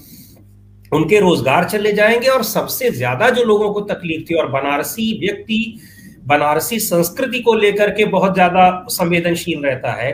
उनके 0.92 1.20
रोज़गार 1.20 1.70
चले 1.70 1.92
जाएँगे 1.92 2.28
और 2.28 2.44
सबसे 2.46 2.90
ज़्यादा 2.92 3.30
जो 3.30 3.44
लोगों 3.44 3.74
को 3.74 3.82
तकलीफ़ 3.84 4.24
थी 4.30 4.36
और 4.36 4.48
बनारसी 4.52 5.12
व्यक्ति, 5.20 5.80
बनारसी 6.26 6.80
संस्कृति 6.80 7.40
को 7.40 7.54
लेकर 7.56 7.90
के 7.90 8.06
बहुत 8.08 8.34
ज़्यादा 8.34 8.86
संवेदनशील 8.90 9.64
रहता 9.64 9.92
है, 9.94 10.12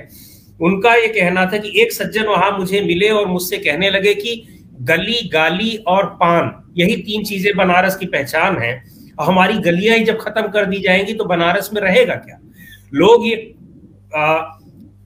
उनका 0.60 0.94
ये 0.96 1.08
कहना 1.10 1.46
था 1.46 1.58
कि 1.58 1.72
एक 1.82 1.92
सज्जन 1.92 2.26
वहाँ 2.26 2.52
मुझे 2.58 2.82
मिले 2.82 3.10
और 3.10 3.26
मुझसे 3.28 3.58
कहने 3.58 3.90
लगे 3.90 4.14
कि 4.14 4.36
गली 4.82 5.20
गाली 5.30 5.76
और 5.88 6.06
पान 6.16 6.52
यही 6.78 6.96
तीन 6.98 7.24
चीज़ें 7.24 7.56
बनारस 7.58 7.96
की 7.96 8.06
पहचान 8.08 8.58
है। 8.58 8.74
और 9.20 9.28
हमारी 9.28 9.58
गलियाँ 9.62 9.98
ही 9.98 10.04
जब 10.06 10.20
खत्म 10.20 10.48
कर 10.50 10.66
दी 10.66 10.80
जाएँगी 10.80 11.14
तो 11.14 11.26
बनारस 11.26 11.70
में 11.74 11.82
रहेगा 11.82 12.16
क्या? 12.16 12.40
लोग 12.94 13.28
ये 13.28 13.36
आ, 14.16 14.36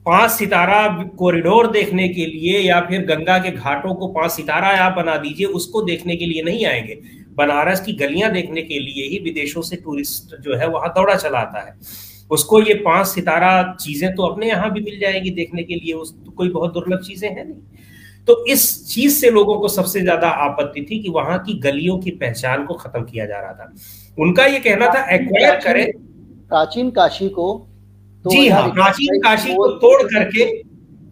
पाँच 0.06 0.30
सितारा 0.30 0.86
कॉरिडोर 1.18 1.70
देखने 1.70 2.08
के 2.08 2.26
लिए 2.26 2.58
या 2.58 2.80
फिर 2.80 3.04
गंगा 3.06 3.38
के 3.38 3.50
घाटों 3.50 3.94
को 3.94 4.08
पाँच 4.08 4.30
सितारा 4.32 4.68
आप 4.78 4.96
बना 4.96 5.16
दीजिए 5.16 5.46
उसको 5.48 5.82
देखने 5.82 6.16
के 6.16 6.26
लिए 6.26 6.42
नहीं 6.42 6.64
आएँगे। 6.66 6.98
बनारस 7.36 7.80
की 7.80 7.92
गलियाँ 7.94 8.30
देखने 8.32 8.62
के 8.62 8.78
लिए 8.78 9.08
ही 9.08 9.18
विदेशों 9.24 9.62
से 9.62 9.76
टूरिस्ट 9.76 10.34
जो 10.42 10.56
है 10.56 10.68
वहाँ 10.68 10.88
दौड़ा 10.88 11.14
चलाता 11.16 11.60
है। 11.60 11.74
उसको 12.30 12.60
ये 12.62 12.74
पाँच 12.84 13.06
सितारा 13.06 13.62
चीज़ें 13.80 14.14
तो 14.14 14.22
अपने 14.22 14.48
यहाँ 14.48 14.72
भी 14.72 14.80
मिल 14.80 14.98
जाएगी 15.00 15.30
देखने 15.30 15.62
के 15.62 15.74
लिए 15.74 15.92
उस 15.94 16.14
तो 16.16 16.30
कोई 16.30 16.48
बहुत 16.48 16.72
दुर्लभ 16.74 17.00
चीज़ें 17.00 17.28
हैं 17.28 17.44
नहीं। 17.44 17.60
तो 18.30 18.44
इस 18.46 18.64
चीज़ 18.88 19.14
से 19.20 19.30
लोगों 19.30 19.58
को 19.60 19.68
सबसे 19.68 20.00
ज़्यादा 20.00 20.28
आपत्ति 20.40 20.86
थी 20.90 20.98
कि 20.98 21.10
वहाँ 21.10 21.38
की 21.38 21.54
गलियों 21.60 21.98
की 21.98 22.10
पहचान 22.10 22.64
को 22.66 22.74
खत्म 22.74 23.02
किया 23.04 23.26
जा 23.26 23.40
रहा 23.40 23.52
था। 23.52 23.72
उनका 24.18 24.44
ये 24.46 24.58
कहना 24.58 24.86
था 24.86 25.04
एक्वायर 25.14 25.56
करें। 25.56 25.90
प्राचीन 26.48 26.90
काशी 26.90 27.28
को 27.28 27.52
तो 28.24 28.30
जी 28.30 28.48
हाँ 28.48 28.68
प्राचीन 28.68 29.18
काशी 29.20 29.54
को 29.54 29.66
तोड़ 29.78 30.02
करके 30.02 30.44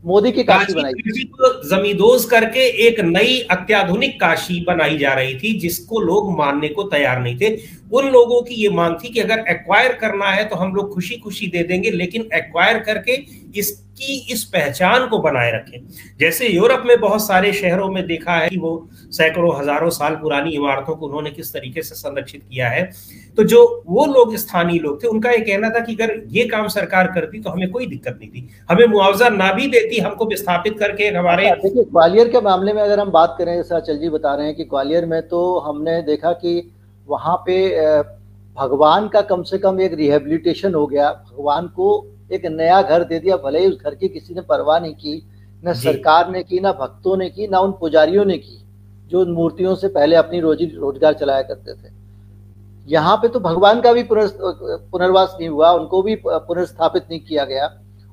मोदी 0.05 0.31
की 0.33 0.43
काशी 0.45 0.75
बनाई 0.75 0.93
काशी 0.93 1.25
को 1.25 1.49
जमींदोज 1.69 2.25
करके 2.25 2.67
एक 2.87 3.01
नई 3.01 3.39
अत्याधुनिक 3.51 4.15
काशी 4.21 4.61
बनाई 4.61 4.99
जा 4.99 5.13
रही 5.15 5.35
थी 5.35 5.53
जिसको 5.59 6.01
लोग 6.01 6.31
मानने 6.39 6.69
को 6.69 6.83
तैयार 6.83 7.21
नहीं 7.21 7.37
थे। 7.39 7.49
उन 7.93 8.09
लोगों 8.09 8.41
की 8.43 8.55
ये 8.55 8.69
मांग 8.71 8.95
थी 8.95 9.09
कि 9.09 9.21
अगर 9.21 9.45
एक्वायर 9.49 9.93
करना 9.93 10.31
है 10.31 10.45
तो 10.45 10.57
हम 10.57 10.75
लोग 10.75 10.95
खुशी 10.95 11.17
खुशी 11.17 11.47
दे 11.47 11.63
देंगे 11.63 11.91
लेकिन 11.91 12.29
एक्वायर 12.35 12.79
करके 12.79 13.17
इसकी 13.57 14.17
इस 14.33 14.43
पहचान 14.47 15.07
को 15.09 15.19
बनाए 15.19 15.51
रखें। 15.53 15.87
जैसे 16.21 16.49
यूरोप 16.49 16.83
में 16.87 16.99
बहुत 17.01 17.23
सारे 17.23 17.53
शहरों 17.53 17.89
में 17.91 18.07
देखा 18.07 18.33
है 18.33 18.49
कि 18.49 18.57
वो 18.59 18.73
सैकड़ों 19.13 19.55
हज़ारों 19.59 19.89
साल 19.91 20.15
पुरानी 20.17 20.51
इमारतों 20.53 20.95
को 20.97 21.07
उन्होंने 21.07 21.31
किस 21.31 21.53
तरीके 21.53 21.83
से 21.83 21.95
संरक्षित 21.95 22.43
किया 22.43 22.69
है। 22.69 22.83
तो 23.37 23.45
जो 23.45 23.63
वो 23.87 24.07
लोग 24.07 24.35
स्थानीय 24.37 24.79
लोग 24.81 25.03
थे 25.03 25.09
उनका 25.09 25.31
ये 25.31 25.39
कहना 25.41 25.71
था 25.71 25.81
कि 25.81 25.95
अगर 25.95 26.15
ये 26.31 26.45
काम 26.49 26.69
सरकार 26.69 27.07
करती 27.13 27.41
तो 27.41 27.51
हमें 27.51 27.71
कोई 27.71 27.87
दिक्कत 27.87 28.19
नहीं 28.21 28.31
थी। 28.31 28.49
हमें 28.71 28.87
मुआवजा 28.87 29.29
ना 29.31 29.53
भी 29.53 29.67
देती 29.69 30.01
हमको 30.01 30.27
विस्थापित 30.27 30.79
करके 30.79 31.09
हमारे 31.09 31.49
हाँ, 31.49 31.57
देखिए 31.59 31.85
ग्वालियर 31.85 32.29
के 32.29 32.41
मामले 32.43 32.73
में 32.73 32.83
अगर 32.83 33.01
हम 33.01 33.11
बात 33.13 33.35
करें 33.39 33.55
जैसे 33.57 33.75
अचल 33.75 33.99
जी 33.99 34.09
बता 34.11 34.35
रहे 34.35 34.47
हैं 34.47 34.57
कि 34.57 34.65
ग्वालियर 34.67 35.07
में 35.07 35.21
तो 35.29 35.59
हमने 35.61 36.01
देखा 36.05 36.33
कि 36.35 36.71
वहाँ 37.09 37.37
पे 37.47 37.57
भगवान 38.57 39.09
का 39.09 39.21
कम 39.25 39.43
से 39.43 39.59
कम 39.59 39.81
एक 39.81 39.93
रिहेबिलिटेशन 39.95 40.75
हो 40.75 40.87
गया। 40.87 41.11
भगवान 41.11 41.67
को 41.77 41.91
एक 42.31 42.47
नया 42.47 42.81
घर 42.83 43.05
दे 43.05 43.19
दिया 43.19 43.37
भले 43.39 43.61
ही 43.61 43.67
उस 43.67 43.79
घर 43.79 43.95
की 43.95 44.09
किसी 44.09 44.35
ने 44.35 44.41
परवाह 44.43 44.79
नहीं 44.79 44.95
की 44.95 45.23
न 45.63 45.73
सरकार 45.75 46.31
ने 46.31 46.43
की 46.43 46.61
ना 46.61 46.73
भक्तों 46.75 47.17
ने 47.17 47.29
की 47.31 47.47
ना 47.49 47.61
उन 47.61 47.73
पुजारियों 47.73 48.25
ने 48.25 48.37
की 48.39 48.59
जो 49.11 49.21
उन 49.21 49.31
मूर्तियों 49.33 49.75
से 49.75 49.89
पहले 49.91 50.17
अपनी 50.17 50.41
रोजी 50.41 50.67
रोज़गार 50.67 51.15
चलाया 51.15 51.43
करते 51.43 51.75
थे। 51.75 51.97
यहाँ 52.87 53.17
पे 53.17 53.29
तो 53.29 53.41
भगवान 53.41 53.81
का 53.81 53.93
भी 53.93 54.03
पुनर्वास 54.11 55.37
नहीं 55.39 55.49
हुआ 55.49 55.71
उनको 55.73 56.03
भी 56.03 56.15
पुनर्स्थापित 56.25 57.07
नहीं 57.11 57.21
किया 57.21 57.45
गया। 57.45 57.71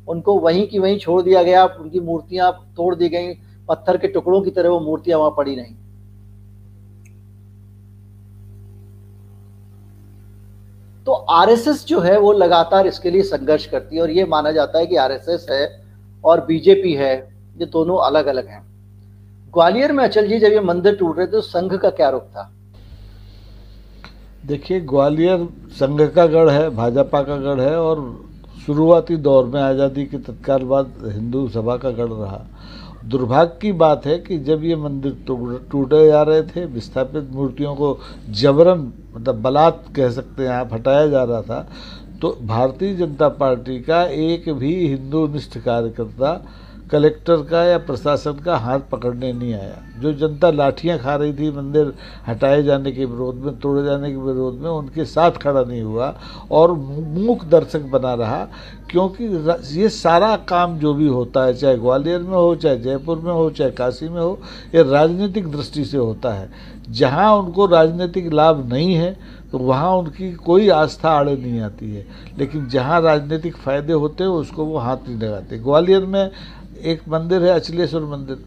उनको 0.08 0.40
वहीं 0.40 0.68
की 0.68 0.80
वहीं 0.80 0.98
छोड़ 1.00 1.22
दिया 1.22 1.44
गया 1.44 1.66
उनकी 1.66 2.00
मूर्तियाँ 2.02 2.52
तोड़ 2.78 2.94
दी 2.96 3.10
गई 3.10 3.34
पत्थर 3.70 3.98
के 3.98 4.08
टुकड़ों 4.08 4.42
की 4.42 4.52
तरह 4.52 4.70
वो 4.70 4.80
मूर्तियाँ 4.82 5.20
वहाँ 5.20 5.34
पड़ी 5.38 5.56
नहीं 5.56 5.76
तो 11.06 11.12
आरएसएस 11.12 11.86
जो 11.86 12.00
है 12.00 12.18
वो 12.20 12.32
लगातार 12.34 12.88
इसके 12.88 13.10
लिए 13.12 13.22
संघर्ष 13.24 13.66
करती 13.66 13.96
है 13.96 14.02
और 14.02 14.12
ये 14.12 14.26
माना 14.26 14.52
जाता 14.52 14.80
है 14.80 14.86
कि 14.88 14.96
आरएसएस 14.98 15.46
है 15.50 15.68
और 16.24 16.46
बीजेपी 16.46 16.94
है, 16.94 17.16
ये 17.58 17.66
दोनों 17.68 17.98
अलग 18.06 18.26
अलग 18.26 18.48
हैं। 18.48 18.62
ग्वालियर 19.54 19.92
में, 19.92 20.04
अचल 20.04 20.28
जी, 20.28 20.40
जब 20.40 20.52
ये 20.52 20.60
मंदिर 20.62 20.96
टूट 20.96 21.18
रहे 21.18 21.28
थे 21.28 21.32
तो 21.32 21.42
संघ 21.44 21.74
का 21.74 21.90
क्या 21.92 22.10
रुख 22.10 22.24
था? 22.24 22.52
देखिए, 24.46 24.80
ग्वालियर 24.82 25.48
संघ 25.72 26.02
का 26.06 26.26
गढ़ 26.28 26.50
है, 26.50 26.70
भाजपा 26.72 27.22
का 27.24 27.38
गढ़ 27.38 27.62
है 27.62 27.80
और 27.80 28.04
शुरुआती 28.66 29.16
दौर 29.18 29.46
में 29.46 29.62
आज़ादी 29.62 30.06
के 30.06 30.18
तत्काल 30.20 30.64
बाद 30.66 30.94
हिंदू 31.06 31.48
सभा 31.50 31.78
का 31.78 31.90
गढ़ 31.92 32.10
रहा। 32.10 32.46
दुर्भाग्य 33.06 33.58
की 33.62 33.72
बात 33.72 34.06
है 34.06 34.18
कि 34.20 34.38
जब 34.40 34.64
ये 34.64 34.76
मंदिर 34.76 35.18
टूटे 35.72 36.06
जा 36.08 36.22
रहे 36.24 36.42
थे, 36.44 36.66
विस्थापित 36.66 37.30
मूर्तियों 37.32 37.76
को 37.76 37.98
जबरन 38.32 38.92
मतलब 39.16 39.42
बलात् 39.42 39.94
कह 39.96 40.10
सकते 40.12 40.44
हैं 40.44 40.50
आप, 40.50 40.74
हटाया 40.74 41.08
जा 41.08 41.24
रहा 41.24 41.42
था 41.42 41.68
तो 42.22 42.38
भारतीय 42.44 42.96
जनता 42.96 43.30
पार्टी 43.30 43.80
का 43.82 44.04
एक 44.04 44.50
भी 44.54 44.76
हिंदू 44.88 45.28
निष्ठ 45.28 45.58
कार्यकर्ता 45.58 46.34
कलेक्टर 46.92 47.42
का 47.42 47.64
या 47.64 47.78
प्रशासन 47.78 48.40
का 48.40 48.58
हाथ 48.58 48.80
पकड़ने 48.92 49.32
नहीं 49.34 49.54
आया। 49.54 49.82
जो 50.00 50.12
जनता 50.14 50.50
लाठियाँ 50.52 50.98
खा 51.00 51.16
रही 51.16 51.34
थी 51.34 51.50
मंदिर 51.52 51.94
हटाए 52.28 52.62
जाने 52.64 52.92
के 52.92 53.06
विरोध 53.06 53.36
में, 53.36 53.58
तोड़े 53.60 53.84
जाने 53.86 54.12
के 54.12 54.18
विरोध 54.18 54.60
में, 54.62 54.70
उनके 54.70 55.06
साथ 55.06 55.32
खड़ा 55.42 55.62
नहीं 55.62 55.82
हुआ 55.82 56.14
और 56.52 56.72
मूक 56.72 57.46
दर्शक 57.46 57.90
बना 57.90 58.14
रहा, 58.14 58.48
क्योंकि 58.92 59.26
ये 59.76 59.90
सारा 59.90 60.36
काम 60.50 60.78
जो 60.80 60.94
भी 60.94 61.08
होता 61.08 61.44
है, 61.46 61.54
चाहे 61.54 61.78
ग्वालियर 61.78 62.22
में 62.22 62.36
हो, 62.36 62.56
चाहे 62.56 62.78
जयपुर 62.78 63.20
में 63.20 63.32
हो, 63.32 63.50
चाहे 63.50 63.72
काशी 63.72 64.10
में 64.10 64.22
हो, 64.22 64.40
ये 64.76 64.84
राजनीतिक 64.84 65.52
दृष्टि 65.52 65.86
से 65.86 65.98
होता 65.98 66.34
है। 66.34 66.50
जहाँ 66.92 67.36
उनको 67.36 67.66
राजनीतिक 67.66 68.32
लाभ 68.34 68.68
नहीं 68.70 68.94
है 68.94 69.18
तो 69.52 69.60
वहाँ 69.60 69.92
उनकी 69.98 70.32
कोई 70.36 70.68
आस्था 70.70 71.10
आड़े 71.10 71.36
नहीं 71.36 71.60
आती 71.62 71.94
है। 71.94 72.06
लेकिन 72.38 72.68
जहाँ 72.70 73.00
राजनीतिक 73.02 73.56
फ़ायदे 73.56 73.94
होते 73.94 74.24
हैं, 74.24 74.32
उसको 74.32 74.66
वो 74.66 74.78
हाथ 74.78 75.08
नहीं 75.08 75.18
लगाते। 75.20 75.58
ग्वालियर 75.58 76.06
में 76.06 76.32
एक 76.86 77.02
मंदिर 77.10 77.44
है, 77.44 77.50
अचलेश्वर 77.52 78.04
मंदिर। 78.08 78.44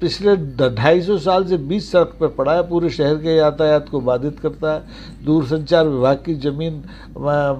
पिछले 0.00 0.34
ढाई 0.70 1.00
सौ 1.02 1.16
साल 1.18 1.44
से 1.44 1.56
बीस 1.58 1.90
सड़क 1.92 2.16
पर 2.20 2.28
पड़ा 2.28 2.54
है, 2.54 2.68
पूरे 2.68 2.90
शहर 2.90 3.14
के 3.14 3.34
यातायात 3.36 3.88
को 3.88 4.00
बाधित 4.00 4.38
करता 4.40 4.72
है। 4.74 5.24
दूरसंचार 5.24 5.88
विभाग 5.88 6.22
की 6.26 6.34
ज़मीन 6.36 6.76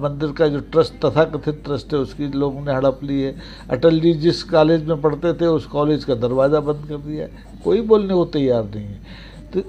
मंदिर 0.03 0.31
का 0.31 0.47
जो 0.47 0.59
ट्रस्ट 0.71 0.93
तथा 1.05 1.23
कथित 1.27 1.61
ट्रस्ट 1.65 1.93
है, 1.93 1.99
उसकी 1.99 2.27
लोगों 2.29 2.61
ने 2.61 2.73
हड़प 2.73 2.99
ली 3.03 3.21
है। 3.21 3.35
अटल 3.69 3.99
जी 3.99 4.13
जिस 4.15 4.43
कॉलेज 4.43 4.85
में 4.85 5.01
पढ़ते 5.01 5.33
थे, 5.33 5.45
उस 5.47 5.65
कॉलेज 5.67 6.03
का 6.03 6.15
दरवाज़ा 6.17 6.59
बंद 6.61 6.85
कर 6.89 6.97
दिया 6.99 7.25
है। 7.25 7.31
कोई 7.63 7.81
बोलने 7.83 8.13
को 8.13 8.25
तैयार 8.27 8.63
नहीं 8.65 8.85
है। 8.85 9.29
तो 9.53 9.59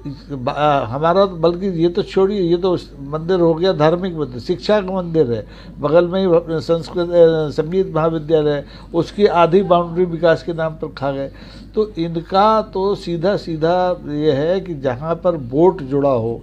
हमारा 0.86 1.24
तो 1.26 1.36
बल्कि 1.36 1.66
ये 1.82 1.88
तो 1.88 2.02
छोड़िए, 2.04 2.40
ये 2.40 2.56
तो 2.56 2.76
मंदिर 3.10 3.40
हो 3.40 3.52
गया 3.54 3.72
धार्मिक 3.74 4.14
मंदिर, 4.16 4.40
शिक्षा 4.40 4.80
का 4.80 4.92
मंदिर 4.92 5.32
है। 5.32 5.46
बगल 5.80 6.08
में 6.08 6.20
ही 6.20 6.60
संस्कृत 6.62 7.08
संगीत 7.54 7.92
महाविद्यालय 7.94 8.64
उसकी 8.94 9.26
आधी 9.26 9.62
बाउंड्री 9.64 10.04
विकास 10.06 10.42
के 10.42 10.52
नाम 10.54 10.74
पर 10.74 10.92
खा 10.94 11.10
गए। 11.12 11.30
तो 11.74 11.88
इनका 11.98 12.60
तो 12.72 12.94
सीधा 12.96 13.36
सीधा 13.38 13.74
ये 14.08 14.32
है 14.32 14.60
कि 14.60 14.74
जहाँ 14.76 15.14
पर 15.14 15.36
बोट 15.36 15.82
जुड़ा 15.84 16.10
हो, 16.10 16.40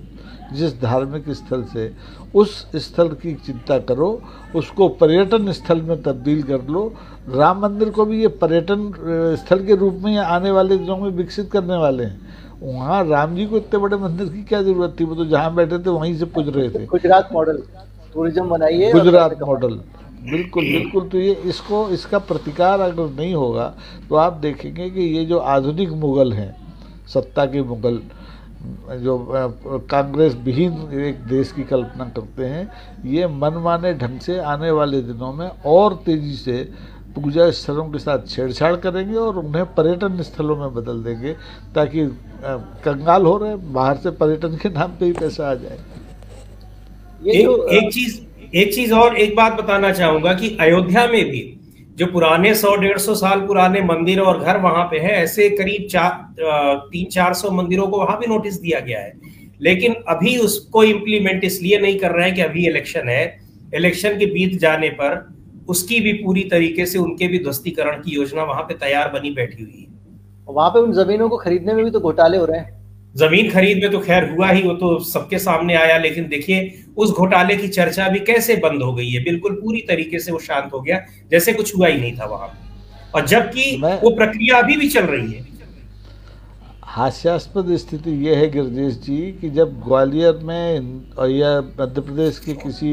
जिस 0.53 0.81
धार्मिक 0.81 1.29
स्थल 1.31 1.63
से, 1.73 1.91
उस 2.35 2.65
स्थल 2.77 3.07
की 3.15 3.33
चिंता 3.35 3.77
करो, 3.79 4.09
उसको 4.55 4.87
पर्यटन 4.89 5.51
स्थल 5.51 5.81
में 5.81 6.01
तब्दील 6.03 6.41
कर 6.43 6.67
लो। 6.67 6.91
राम 7.29 7.61
मंदिर 7.61 7.89
को 7.89 8.05
भी 8.05 8.21
ये 8.21 8.27
पर्यटन 8.41 8.91
स्थल 9.37 9.65
के 9.65 9.75
रूप 9.75 10.01
में 10.03 10.17
आने 10.17 10.51
वाले 10.51 10.77
दिनों 10.77 10.97
में 10.97 11.09
विकसित 11.11 11.51
करने 11.51 11.77
वाले 11.77 12.03
हैं। 12.03 12.27
वहाँ 12.61 13.03
राम 13.07 13.35
जी 13.35 13.45
को 13.45 13.57
इतने 13.57 13.79
बड़े 13.79 13.97
मंदिर 13.97 14.27
की 14.29 14.41
क्या 14.43 14.61
ज़रूरत 14.61 14.95
थी? 14.99 15.03
वो 15.03 15.15
तो 15.15 15.25
जहाँ 15.25 15.53
बैठे 15.55 15.77
थे 15.79 15.89
वहीं 15.89 16.17
से 16.17 16.25
पूज 16.27 16.49
रहे 16.49 16.69
थे। 16.69 16.85
गुजरात 16.85 17.29
मॉडल। 17.33 17.61
टूरिज़्म 18.13 18.49
बनाइए 18.49 18.91
गुजरात 18.93 19.37
मॉडल। 19.43 19.79
बिल्कुल 20.23 20.63
बिल्कुल। 20.73 21.07
तो 21.09 21.17
ये 21.17 21.33
इसको 21.45 21.87
इसका 21.89 22.17
प्रतिकार 22.21 22.79
अगर 22.81 23.09
नहीं 23.11 23.33
होगा 23.35 23.73
तो 24.09 24.15
आप 24.17 24.33
देखेंगे 24.41 24.89
कि 24.89 25.01
ये 25.17 25.25
जो 25.25 25.37
आधुनिक 25.47 25.91
मुगल 26.01 26.33
हैं 26.33 26.55
सत्ता 27.13 27.45
के 27.45 27.61
मुगल 27.63 28.01
जो 29.01 29.17
कांग्रेस 29.91 30.35
विहीन 30.45 30.73
एक 31.01 31.23
देश 31.27 31.51
की 31.51 31.63
कल्पना 31.63 32.05
करते 32.15 32.45
हैं 32.45 32.69
ये 33.07 33.27
मनमाने 33.33 33.93
ढंग 33.93 34.19
से 34.19 34.37
आने 34.45 34.71
वाले 34.71 35.01
दिनों 35.01 35.31
में 35.33 35.47
और 35.65 35.93
तेज़ी 36.05 36.33
से 36.35 36.57
पूजा 37.19 37.49
स्थलों 37.51 37.85
के 37.89 37.99
साथ 37.99 38.27
छेड़छाड़ 38.27 38.75
करेंगे 38.77 39.15
और 39.17 39.37
उन्हें 39.37 39.65
पर्यटन 39.75 40.21
स्थलों 40.23 40.55
में 40.57 40.73
बदल 40.73 41.03
देंगे 41.03 41.33
ताकि 41.75 42.05
कंगाल 42.85 43.25
हो 43.25 43.37
रहे 43.37 43.55
बाहर 43.73 43.97
से 43.97 44.11
पर्यटन 44.19 44.55
के 44.55 44.69
नाम 44.69 44.91
पे 44.99 45.05
ही 45.05 45.11
पैसा 45.11 45.49
आ 45.51 45.53
जाए। 45.55 45.77
ये 47.23 47.33
एक, 47.33 47.49
एक 47.73 47.93
चीज़ 47.93 48.19
एक 48.55 48.73
चीज़ 48.75 48.93
और 48.93 49.17
एक 49.17 49.35
बात 49.35 49.53
बताना 49.53 49.91
चाहूँगा 49.93 50.33
कि 50.33 50.55
अयोध्या 50.61 51.05
में 51.07 51.23
भी 51.25 51.41
जो 51.97 52.05
पुराने 52.05 52.53
सौ 52.55 52.75
डेढ़ 52.75 52.97
सौ 52.97 53.15
साल 53.15 53.39
पुराने 53.47 53.81
मंदिर 53.81 54.19
और 54.21 54.39
घर 54.39 54.57
वहाँ 54.61 54.85
पे 54.85 54.99
है 54.99 55.11
ऐसे 55.23 55.49
करीब 55.49 55.87
चार 55.87 56.11
तीन 56.91 57.05
चार 57.05 57.33
सौ 57.33 57.51
मंदिरों 57.51 57.87
को 57.87 57.99
वहाँ 57.99 58.17
भी 58.19 58.27
नोटिस 58.27 58.61
दिया 58.61 58.79
गया 58.79 58.99
है। 58.99 59.13
लेकिन 59.61 59.95
अभी 60.09 60.37
उसको 60.37 60.83
इम्प्लीमेंट 60.83 61.43
इसलिए 61.43 61.79
नहीं 61.79 61.99
कर 61.99 62.11
रहे 62.11 62.25
हैं 62.25 62.35
कि 62.35 62.41
अभी 62.41 62.67
इलेक्शन 62.67 63.09
है। 63.09 63.23
इलेक्शन 63.75 64.17
के 64.19 64.25
बीत 64.25 64.59
जाने 64.59 64.89
पर 64.89 65.15
उसकी 65.69 65.99
भी 65.99 66.13
पूरी 66.15 66.43
तरीके 66.51 66.85
से 66.85 66.99
उनके 66.99 67.27
भी 67.27 67.39
ध्वस्तीकरण 67.39 68.01
की 68.01 68.15
योजना 68.15 68.43
वहाँ 68.45 68.63
पे 68.63 68.73
तैयार 68.77 69.09
बनी 69.09 69.31
बैठी 69.31 69.63
हुई 69.63 69.79
है। 69.79 69.87
वहाँ 70.47 70.69
पे 70.69 70.79
उन 70.79 70.93
जमीनों 70.93 71.29
को 71.29 71.37
खरीदने 71.37 71.73
में 71.73 71.83
भी 71.85 71.91
तो 71.91 71.99
घोटाले 71.99 72.37
हो 72.37 72.45
रहे 72.45 72.59
हैं। 72.59 72.77
ज़मीन 73.15 73.49
खरीद 73.51 73.77
में 73.77 73.91
तो 73.91 73.99
खैर 73.99 74.29
हुआ 74.29 74.49
ही 74.49 74.61
वो 74.61 74.73
तो 74.75 74.97
सबके 75.05 75.39
सामने 75.39 75.75
आया 75.75 75.97
लेकिन 75.97 76.27
देखिए 76.27 76.83
उस 76.97 77.11
घोटाले 77.11 77.55
की 77.57 77.67
चर्चा 77.69 78.07
भी 78.09 78.19
कैसे 78.21 78.55
बंद 78.57 78.83
हो 78.83 78.93
गई 78.93 79.09
है? 79.09 79.23
बिल्कुल 79.23 79.53
पूरी 79.53 79.81
तरीके 79.87 80.19
से 80.19 80.31
वो 80.31 80.39
शांत 80.39 80.73
हो 80.73 80.81
गया 80.81 80.99
जैसे 81.31 81.53
कुछ 81.53 81.75
हुआ 81.77 81.87
ही 81.87 81.99
नहीं 81.99 82.17
था 82.17 82.25
वहाँ 82.25 82.49
और 83.15 83.25
जबकि 83.27 83.75
वो 84.03 84.09
प्रक्रिया 84.15 84.57
अभी 84.57 84.77
भी 84.77 84.89
चल 84.89 85.05
रही 85.05 85.31
है। 85.31 85.47
हास्यास्पद 86.99 87.75
स्थिति 87.77 88.11
यह 88.27 88.37
है 88.37 88.49
गिरजेश 88.51 88.93
जी 89.01 89.17
कि 89.31 89.49
जब 89.49 89.79
ग्वालियर 89.81 90.39
में 90.43 91.27
या 91.29 91.51
मध्य 91.79 92.01
प्रदेश 92.01 92.39
के 92.39 92.53
किसी 92.53 92.91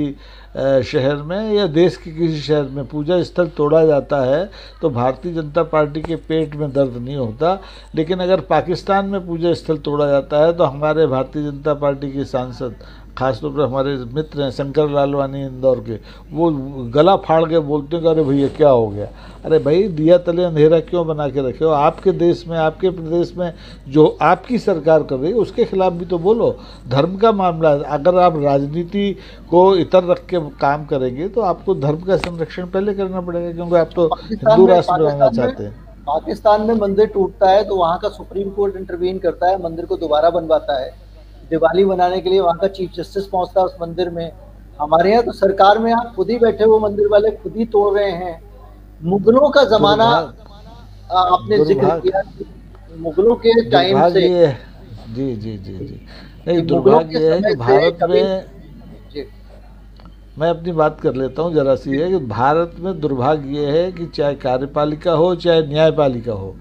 शहर 0.90 1.22
में 1.22 1.52
या 1.52 1.66
देश 1.68 1.96
के 1.96 2.10
किसी 2.10 2.40
शहर 2.40 2.68
में 2.74 2.84
पूजा 2.88 3.22
स्थल 3.22 3.48
तोड़ा 3.56 3.84
जाता 3.86 4.20
है 4.24 4.44
तो 4.82 4.90
भारतीय 4.90 5.32
जनता 5.34 5.62
पार्टी 5.72 6.02
के 6.02 6.16
पेट 6.28 6.54
में 6.56 6.70
दर्द 6.72 6.96
नहीं 6.96 7.16
होता। 7.16 7.58
लेकिन 7.94 8.20
अगर 8.20 8.40
पाकिस्तान 8.50 9.06
में 9.06 9.26
पूजा 9.26 9.52
स्थल 9.54 9.78
तोड़ा 9.78 10.06
जाता 10.06 10.44
है 10.44 10.52
तो 10.56 10.64
हमारे 10.64 11.06
भारतीय 11.06 11.50
जनता 11.50 11.74
पार्टी 11.74 12.12
के 12.12 12.24
सांसद 12.26 12.76
खासतौर 13.18 13.50
पर 13.50 13.60
हमारे 13.60 13.96
मित्र 14.14 14.42
हैं 14.42 14.50
शंकर 14.52 14.88
लालवानी 14.90 15.44
इंदौर 15.44 15.80
के 15.80 15.98
वो 16.32 16.50
गला 16.94 17.16
फाड़ 17.18 17.44
के 17.44 17.58
बोलते 17.60 17.96
हैं 17.96 18.06
अरे 18.06 18.22
भैया 18.24 18.48
क्या 18.56 18.68
हो 18.70 18.88
गया? 18.88 19.08
अरे 19.44 19.58
भाई 19.58 19.82
दिया 19.90 20.18
तले 20.18 20.44
अंधेरा 20.44 20.80
क्यों 20.82 21.06
बना 21.06 21.28
के 21.28 21.48
रखे 21.48 21.64
हो? 21.64 21.70
आपके 21.70 22.12
देश 22.14 22.44
में 22.48 22.56
आपके 22.58 22.90
प्रदेश 22.90 23.32
में 23.36 23.52
जो 23.88 24.06
आपकी 24.22 24.58
सरकार 24.58 25.02
कर 25.02 25.16
रही 25.16 25.32
है 25.32 25.38
उसके 25.38 25.64
खिलाफ 25.64 25.92
भी 25.92 26.04
तो 26.04 26.18
बोलो। 26.18 26.50
धर्म 26.88 27.16
का 27.16 27.32
मामला 27.32 27.70
अगर 27.70 28.18
आप 28.18 28.36
राजनीति 28.42 29.10
को 29.50 29.64
इतर 29.76 30.04
रख 30.04 30.24
के 30.26 30.40
काम 30.58 30.84
करेंगे 30.86 31.28
तो 31.28 31.40
आपको 31.42 31.74
धर्म 31.76 32.00
का 32.00 32.16
संरक्षण 32.18 32.66
पहले 32.66 32.94
करना 32.94 33.20
पड़ेगा 33.20 33.52
क्योंकि 33.52 33.76
आप 33.76 33.90
तो 33.96 34.06
हिंदू 34.24 34.66
राष्ट्र 34.66 35.02
बनाना 35.02 35.28
चाहते 35.30 35.64
हैं। 35.64 35.74
पाकिस्तान 36.06 36.66
में 36.66 36.74
मंदिर 36.74 37.06
टूटता 37.06 37.50
है 37.50 37.64
तो 37.64 37.76
वहाँ 37.76 37.98
का 37.98 38.08
सुप्रीम 38.08 38.50
कोर्ट 38.50 38.76
इंटरवीन 38.76 39.18
करता 39.18 39.48
है 39.50 39.62
मंदिर 39.62 39.86
को 39.86 39.96
दोबारा 39.96 40.30
बनवाता 40.30 40.80
है। 40.80 40.90
दिवाली 41.50 41.84
मनाने 41.84 42.20
के 42.20 42.30
लिए 42.30 42.40
वहाँ 42.40 42.58
का 42.58 42.68
चीफ 42.68 42.92
जस्टिस 42.96 43.26
पहुँचता 43.26 43.60
है 43.60 43.66
उस 43.66 43.76
मंदिर 43.80 44.10
में। 44.10 44.30
हमारे 44.80 45.10
यहाँ 45.10 45.22
तो 45.24 45.32
सरकार 45.34 45.78
में 45.78 45.92
आप 45.92 46.12
खुद 46.16 46.30
ही 46.30 46.38
बैठे 46.38 46.64
हुए 46.64 46.78
मंदिर 46.80 47.08
वाले 47.08 47.30
खुद 47.32 47.56
ही 47.56 47.64
तोड़ 47.66 47.98
रहे 47.98 48.10
हैं। 48.12 48.40
मुगलों 49.02 49.48
का 49.50 49.62
जमाना 49.70 50.04
आपने 51.12 51.64
ज़िक्र 51.64 51.98
किया 52.00 52.22
मुगलों 52.98 53.34
के 53.36 53.70
टाइम 53.70 54.08
से 54.08 54.20
जी 55.08 55.34
जी 55.36 55.56
जी 55.56 55.76
जी। 55.78 56.00
नहीं 56.46 56.62
दुर्भाग्य 56.66 57.18
है 57.32 57.40
कि 57.42 57.54
भारत 57.56 57.98
में 58.10 58.44
मैं 60.38 60.48
अपनी 60.50 60.72
बात 60.72 61.00
कर 61.00 61.14
लेता 61.14 61.42
हूँ 61.42 61.54
जरा 61.54 61.74
सी 61.74 61.96
है 61.96 62.08
कि 62.10 62.18
भारत 62.26 62.72
में 62.80 62.98
दुर्भाग्य 63.00 63.66
है 63.68 63.90
कि 63.92 64.06
चाहे 64.06 64.34
कार्यपालिका 64.36 65.12
हो 65.12 65.34
चाहे 65.36 65.62
न्यायपालिका 65.66 66.32
हो 66.32 66.54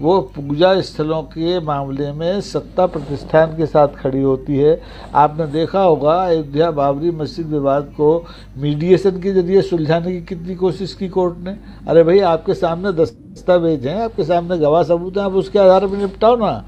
वो 0.00 0.20
पूजा 0.20 0.80
स्थलों 0.80 1.22
के 1.22 1.60
मामले 1.60 2.12
में 2.12 2.40
सत्ता 2.40 2.86
प्रतिष्ठान 2.86 3.56
के 3.56 3.66
साथ 3.66 3.88
खड़ी 3.88 4.22
होती 4.22 4.56
है। 4.56 4.82
आपने 5.14 5.46
देखा 5.46 5.80
होगा, 5.80 6.26
अयोध्या 6.26 6.70
बाबरी 6.70 7.10
मस्जिद 7.10 7.46
विवाद 7.46 7.82
को 7.82 8.24
मीडिएशन 8.56 9.10
के 9.10 9.32
ज़रिए 9.32 9.62
सुलझाने 9.62 10.12
की 10.12 10.20
कितनी 10.20 10.54
कोशिश 10.54 10.94
की 10.94 11.08
कोर्ट 11.08 11.34
ने? 11.44 11.56
अरे 11.88 12.02
भाई, 12.02 12.18
आपके 12.18 12.54
सामने 12.54 12.92
दस्तावेज़ 12.92 13.88
हैं, 13.88 14.04
आपके 14.04 14.24
सामने 14.24 14.58
गवाह 14.58 14.82
सबूत 14.82 15.16
हैं, 15.16 15.24
आप 15.24 15.32
उसके 15.32 15.58
आधार 15.58 15.86
पर 15.86 15.96
निपटाओ 15.96 16.36
ना। 16.36 16.64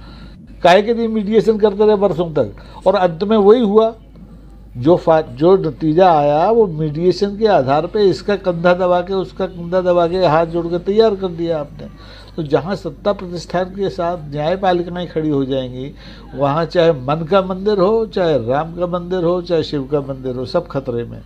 काहे 0.62 0.82
के 0.82 0.94
लिए 0.94 1.08
मीडिएशन 1.08 1.58
करते 1.58 1.86
रहे 1.86 1.96
बरसों 1.96 2.32
तक? 2.32 2.52
और 2.86 2.94
अंत 2.94 3.24
में 3.24 3.36
वही 3.36 3.60
हुआ। 3.60 3.94
जो 4.76 4.96
फा, 4.96 5.20
जो 5.20 5.56
नतीजा 5.56 6.12
आया, 6.12 6.50
वो 6.50 6.66
मीडिएशन 6.66 7.38
के 7.38 7.46
आधार 7.46 7.86
पे 7.86 8.00
इसका 8.00 8.36
कंधा 8.36 8.74
दबा 8.74 9.00
के, 9.00 9.14
उसका 9.14 9.46
कंधा 9.46 9.80
दबा 9.80 10.06
के 10.06 10.26
हाथ 10.26 10.46
जोड़ 10.46 10.66
के 10.66 10.78
तैयार 10.78 11.14
कर 11.14 11.28
दिया 11.28 11.60
आपने। 11.60 12.17
तो 12.38 12.42
जहाँ 12.42 12.76
सत्ता 12.76 13.12
प्रतिष्ठान 13.12 13.64
के 13.64 13.88
साथ 13.88 14.30
न्यायपालिकाएँ 14.30 15.06
खड़ी 15.06 15.28
हो 15.28 15.44
जाएँगी, 15.44 15.94
वहाँ 16.34 16.64
चाहे 16.64 16.92
मन 16.92 17.26
का 17.30 17.42
मंदिर 17.42 17.78
हो, 17.78 18.06
चाहे 18.06 18.46
राम 18.46 18.76
का 18.76 18.86
मंदिर 18.86 19.24
हो, 19.24 19.42
चाहे 19.42 19.62
शिव 19.62 19.84
का 19.84 20.00
मंदिर 20.00 20.36
हो, 20.36 20.46
सब 20.46 20.66
खतरे 20.66 21.04
में 21.04 21.22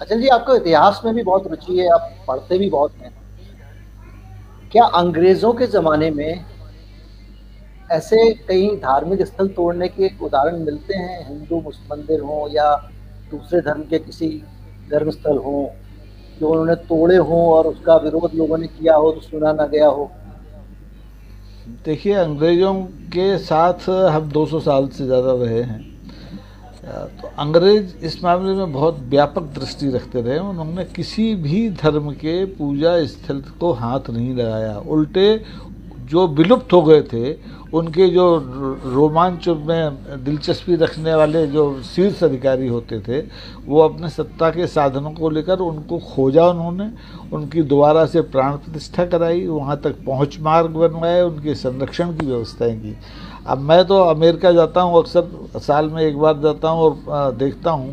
अचल 0.00 0.20
जी, 0.20 0.28
आपको 0.28 0.54
इतिहास 0.54 1.02
में 1.04 1.14
भी 1.14 1.22
बहुत 1.22 1.46
रुचि 1.46 1.78
है, 1.78 1.88
आप 1.88 2.14
पढ़ते 2.28 2.58
भी 2.58 2.70
बहुत 2.70 2.92
हैं। 3.00 3.12
क्या 4.72 4.84
अंग्रेज़ों 4.84 5.52
के 5.52 5.66
ज़माने 5.66 6.10
में 6.10 6.44
ऐसे 7.90 8.34
कई 8.34 8.76
धार्मिक 8.76 9.22
स्थल 9.22 9.48
तोड़ने 9.48 9.88
के 9.88 10.10
उदाहरण 10.22 10.58
मिलते 10.58 10.94
हैं? 10.94 11.28
हिंदू 11.28 11.60
मंदिर 11.92 12.20
हो 12.20 12.48
या 12.52 12.90
दूसरे 13.30 13.60
धर्म 13.60 13.82
के 13.82 13.98
किसी 13.98 14.42
धर्म 14.90 15.10
स्थल 15.10 15.36
हों 15.36 15.87
जो 16.40 16.48
उन्होंने 16.48 16.74
तोड़े 16.86 17.16
हों 17.18 17.42
और 17.48 17.66
उसका 17.66 17.96
विरोध 17.98 18.34
लोगों 18.34 18.58
ने 18.58 18.66
किया 18.68 18.94
हो 18.96 19.10
तो 19.12 19.20
सुना 19.20 19.52
ना 19.52 19.66
गया 19.66 19.88
हो। 19.88 20.10
देखिए, 21.84 22.12
अंग्रेज़ों 22.14 22.74
के 23.12 23.36
साथ 23.40 23.88
हम 24.10 24.30
200 24.30 24.60
साल 24.60 24.88
से 24.88 25.06
ज़्यादा 25.06 25.32
रहे 25.34 25.62
हैं। 25.62 25.86
तो 27.20 27.28
अंग्रेज़ 27.38 27.96
इस 28.06 28.22
मामले 28.24 28.54
में 28.54 28.72
बहुत 28.72 28.98
व्यापक 29.08 29.42
दृष्टि 29.54 29.88
रखते 29.90 30.20
रहे। 30.22 30.38
उन्होंने 30.40 30.84
किसी 30.86 31.34
भी 31.36 31.68
धर्म 31.72 32.10
के 32.14 32.44
पूजा 32.54 32.92
स्थल 33.06 33.40
को 33.60 33.72
हाथ 33.74 34.10
नहीं 34.10 34.34
लगाया। 34.36 34.76
उल्टे 34.88 35.28
जो 36.08 36.26
विलुप्त 36.28 36.72
हो 36.72 36.82
गए 36.82 37.02
थे, 37.02 37.32
उनके 37.74 38.08
जो 38.08 38.24
रोमांच 38.84 39.48
में 39.48 40.24
दिलचस्पी 40.24 40.76
रखने 40.76 41.14
वाले 41.14 41.46
जो 41.46 41.82
शीर्ष 41.82 42.22
अधिकारी 42.24 42.68
होते 42.68 43.00
थे, 43.00 43.20
वो 43.66 43.80
अपने 43.80 44.08
सत्ता 44.08 44.50
के 44.50 44.66
साधनों 44.66 45.10
को 45.10 45.30
लेकर 45.30 45.58
उनको 45.58 45.98
खोजा 45.98 46.46
उन्होंने, 46.46 46.90
उनकी 47.32 47.62
दोबारा 47.62 48.06
से 48.06 48.20
प्राण 48.20 48.56
प्रतिष्ठा 48.56 49.04
कराई, 49.06 49.46
वहाँ 49.46 49.80
तक 49.80 50.04
पहुँच 50.06 50.38
मार्ग 50.40 50.70
बनवाए, 50.70 51.20
उनके 51.22 51.54
संरक्षण 51.54 52.16
की 52.16 52.26
व्यवस्थाएँ 52.26 52.76
की। 52.76 52.96
अब 53.46 53.58
मैं 53.58 53.84
तो 53.84 53.98
अमेरिका 53.98 54.52
जाता 54.52 54.80
हूँ, 54.80 54.98
अक्सर 54.98 55.58
साल 55.60 55.90
में 55.90 56.02
एक 56.02 56.18
बार 56.18 56.40
जाता 56.40 56.68
हूँ 56.68 56.82
और 56.82 57.36
देखता 57.36 57.70
हूँ 57.70 57.92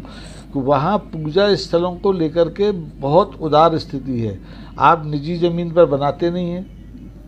कि 0.53 0.59
वहाँ 0.59 0.97
पूजा 0.97 1.53
स्थलों 1.55 1.95
को 1.95 2.11
लेकर 2.11 2.49
के 2.49 2.71
बहुत 3.01 3.37
उदार 3.41 3.77
स्थिति 3.77 4.19
है। 4.19 4.39
आप 4.79 5.05
निजी 5.05 5.37
ज़मीन 5.37 5.71
पर 5.71 5.85
बनाते 5.85 6.29
नहीं 6.29 6.49
हैं। 6.49 6.74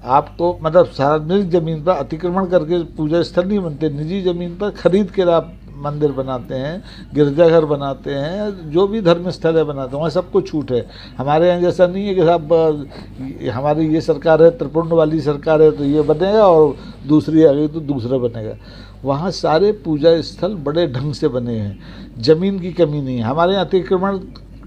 आपको 0.08 0.58
मतलब 0.64 0.86
सार्वजनिक 0.88 1.50
ज़मीन 1.52 1.84
पर 1.84 1.92
अतिक्रमण 1.94 2.46
करके 2.48 2.84
पूजा 2.96 3.22
स्थल 3.24 3.48
नहीं 3.48 3.60
बनते, 3.60 3.90
निजी 3.92 4.22
ज़मीन 4.24 4.56
पर 4.58 4.70
खरीद 4.74 5.12
कर 5.12 5.30
आप 5.30 5.54
मंदिर 5.78 6.12
बनाते 6.12 6.56
हैं, 6.56 6.84
गिरजाघर 7.14 7.66
बनाते 7.66 8.14
हैं 8.14 8.72
जो 8.72 8.88
भी 8.88 9.02
धर्म 9.02 9.30
स्थल 9.32 9.58
है 9.58 9.64
बनाते 9.64 9.92
हैं, 9.92 9.98
वहाँ 9.98 10.10
सबको 10.10 10.42
छूट 10.42 10.72
है। 10.72 10.86
हमारे 11.18 11.48
यहाँ 11.48 11.62
जैसा 11.62 11.88
नहीं 11.88 12.08
है 12.08 12.16
कि 12.16 12.22
साहब 12.22 13.52
हमारी 13.54 13.88
ये 13.88 14.02
सरकार 14.02 14.44
है 14.44 14.50
त्रिपुंड 14.58 14.94
वाली 14.94 15.20
सरकार 15.22 15.62
है 15.62 15.72
तो 15.72 15.84
ये 15.86 16.02
बनेगा 16.04 16.48
और 16.48 16.76
दूसरी 17.08 17.44
आ 17.44 17.52
गई 17.52 17.68
तो 17.68 17.80
दूसरा 17.82 18.18
बनेगा। 18.20 18.56
वहाँ 19.04 19.32
सारे 19.34 19.72
पूजा 19.84 20.20
स्थल 20.24 20.56
बड़े 20.66 20.88
ढंग 20.90 21.14
से 21.14 21.28
बने 21.30 21.54
हैं, 21.54 21.78
ज़मीन 22.20 22.60
की 22.60 22.72
कमी 22.74 23.02
नहीं 23.02 23.18
है। 23.18 23.24
हमारे 23.24 23.54
यहाँ 23.54 23.66
अतिक्रमण 23.66 24.20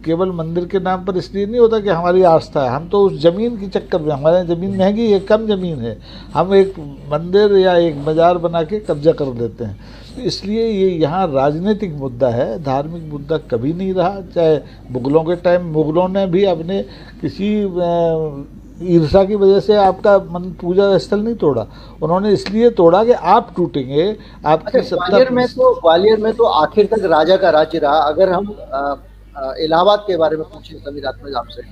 केवल 0.05 0.31
मंदिर 0.33 0.65
के 0.67 0.79
नाम 0.81 1.05
पर 1.05 1.17
इसलिए 1.17 1.47
नहीं 1.47 1.61
होता 1.61 1.79
कि 1.81 1.89
हमारी 1.89 2.23
आस्था 2.25 2.63
है। 2.63 2.71
हम 2.71 2.89
तो 2.89 3.03
उस 3.07 3.21
ज़मीन 3.23 3.57
की 3.57 3.67
चक्कर 3.69 4.01
में 4.01 4.13
हमारे 4.13 4.45
ज़मीन 4.47 4.77
महँगी 4.79 5.11
है 5.13 5.19
कम 5.23 5.47
ज़मीन 5.47 5.81
है। 5.81 5.97
हम 6.35 6.55
एक 6.55 6.79
मंदिर 7.13 7.57
या 7.59 7.77
एक 7.79 8.05
बाज़ार 8.05 8.39
बना 8.39 8.63
के 8.65 8.79
कब्जा 8.83 9.13
कर 9.15 9.35
लेते 9.35 9.65
हैं। 9.65 9.79
तो 10.11 10.23
इसलिए 10.23 10.67
ये 10.67 10.89
यहाँ 10.91 11.27
राजनीतिक 11.33 11.95
मुद्दा 11.97 12.29
है 12.31 12.63
धार्मिक 12.63 13.03
मुद्दा 13.13 13.37
कभी 13.51 13.73
नहीं 13.73 13.93
रहा। 13.95 14.21
चाहे 14.35 14.59
मुग़लों 14.91 15.23
के 15.25 15.37
टाइम 15.39 15.67
मुग़लों 15.73 16.09
ने 16.09 16.27
भी 16.29 16.45
अपने 16.47 16.83
किसी 17.21 17.53
ईर्षा 18.89 19.23
की 19.25 19.35
वजह 19.37 19.61
से 19.61 19.77
आपका 19.77 20.17
मन 20.31 20.51
पूजा 20.61 20.97
स्थल 20.99 21.21
नहीं 21.21 21.35
तोड़ा। 21.37 21.67
उन्होंने 22.03 22.33
इसलिए 22.33 22.71
तोड़ा 22.73 23.03
कि 23.05 23.13
आप 23.13 23.53
टूटेंगे 23.57 24.17
आपकी 24.47 24.79
अच्छा, 24.79 24.97
ग्वालियर 24.97 25.31
में 25.31 25.47
तो 25.47 25.75
ग्वालियर 25.75 26.21
में 26.21 26.33
तो 26.35 26.45
आखिर 26.45 26.87
तक 26.87 27.05
राजा 27.07 27.37
का 27.37 27.51
राज्य 27.51 27.79
रहा। 27.79 27.99
अगर 28.05 28.33
हम 28.33 28.47
इलाहाबाद 29.35 30.05
के 30.07 30.17
बारे 30.17 30.37
में 30.37 30.45
पूछे 30.47 30.79
समीर 30.79 31.07
आत्मज 31.07 31.35
आपसे। 31.35 31.63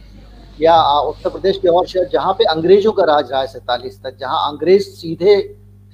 या 0.60 0.76
उत्तर 1.00 1.30
प्रदेश 1.30 1.58
के 1.58 1.68
और 1.68 1.86
शहर 1.86 2.08
जहाँ 2.08 2.32
पे 2.32 2.44
अंग्रेज़ों 2.46 2.92
का 2.92 3.04
राज 3.04 3.30
रहा 3.30 3.40
है 3.40 3.46
सैतालीस 3.46 4.02
तक, 4.02 4.16
जहाँ 4.16 4.48
अंग्रेज़ 4.48 4.88
सीधे 4.90 5.36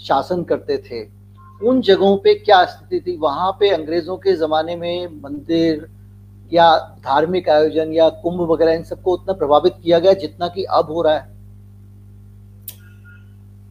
शासन 0.01 0.43
करते 0.45 0.77
थे, 0.81 1.03
उन 1.61 1.81
जगहों 1.81 2.17
पे 2.17 2.35
क्या 2.37 2.65
स्थिति 2.65 3.01
थी? 3.01 3.17
वहाँ 3.17 3.51
पे 3.61 3.69
अंग्रेज़ों 3.71 4.17
के 4.17 4.37
जमाने 4.37 4.77
में 4.77 5.21
मंदिर 5.23 5.87
या 6.53 6.77
धार्मिक 7.05 7.49
आयोजन 7.49 7.93
या 7.93 8.09
कुंभ 8.23 8.41
वगैरह 8.51 8.73
इन 8.73 8.83
सबको 8.85 9.13
उतना 9.13 9.33
प्रभावित 9.35 9.75
किया 9.83 9.99
गया 9.99 10.13
जितना 10.15 10.49
कि 10.49 10.65
अब 10.65 10.91
हो 10.91 11.03
रहा 11.03 11.15
है। 11.15 11.34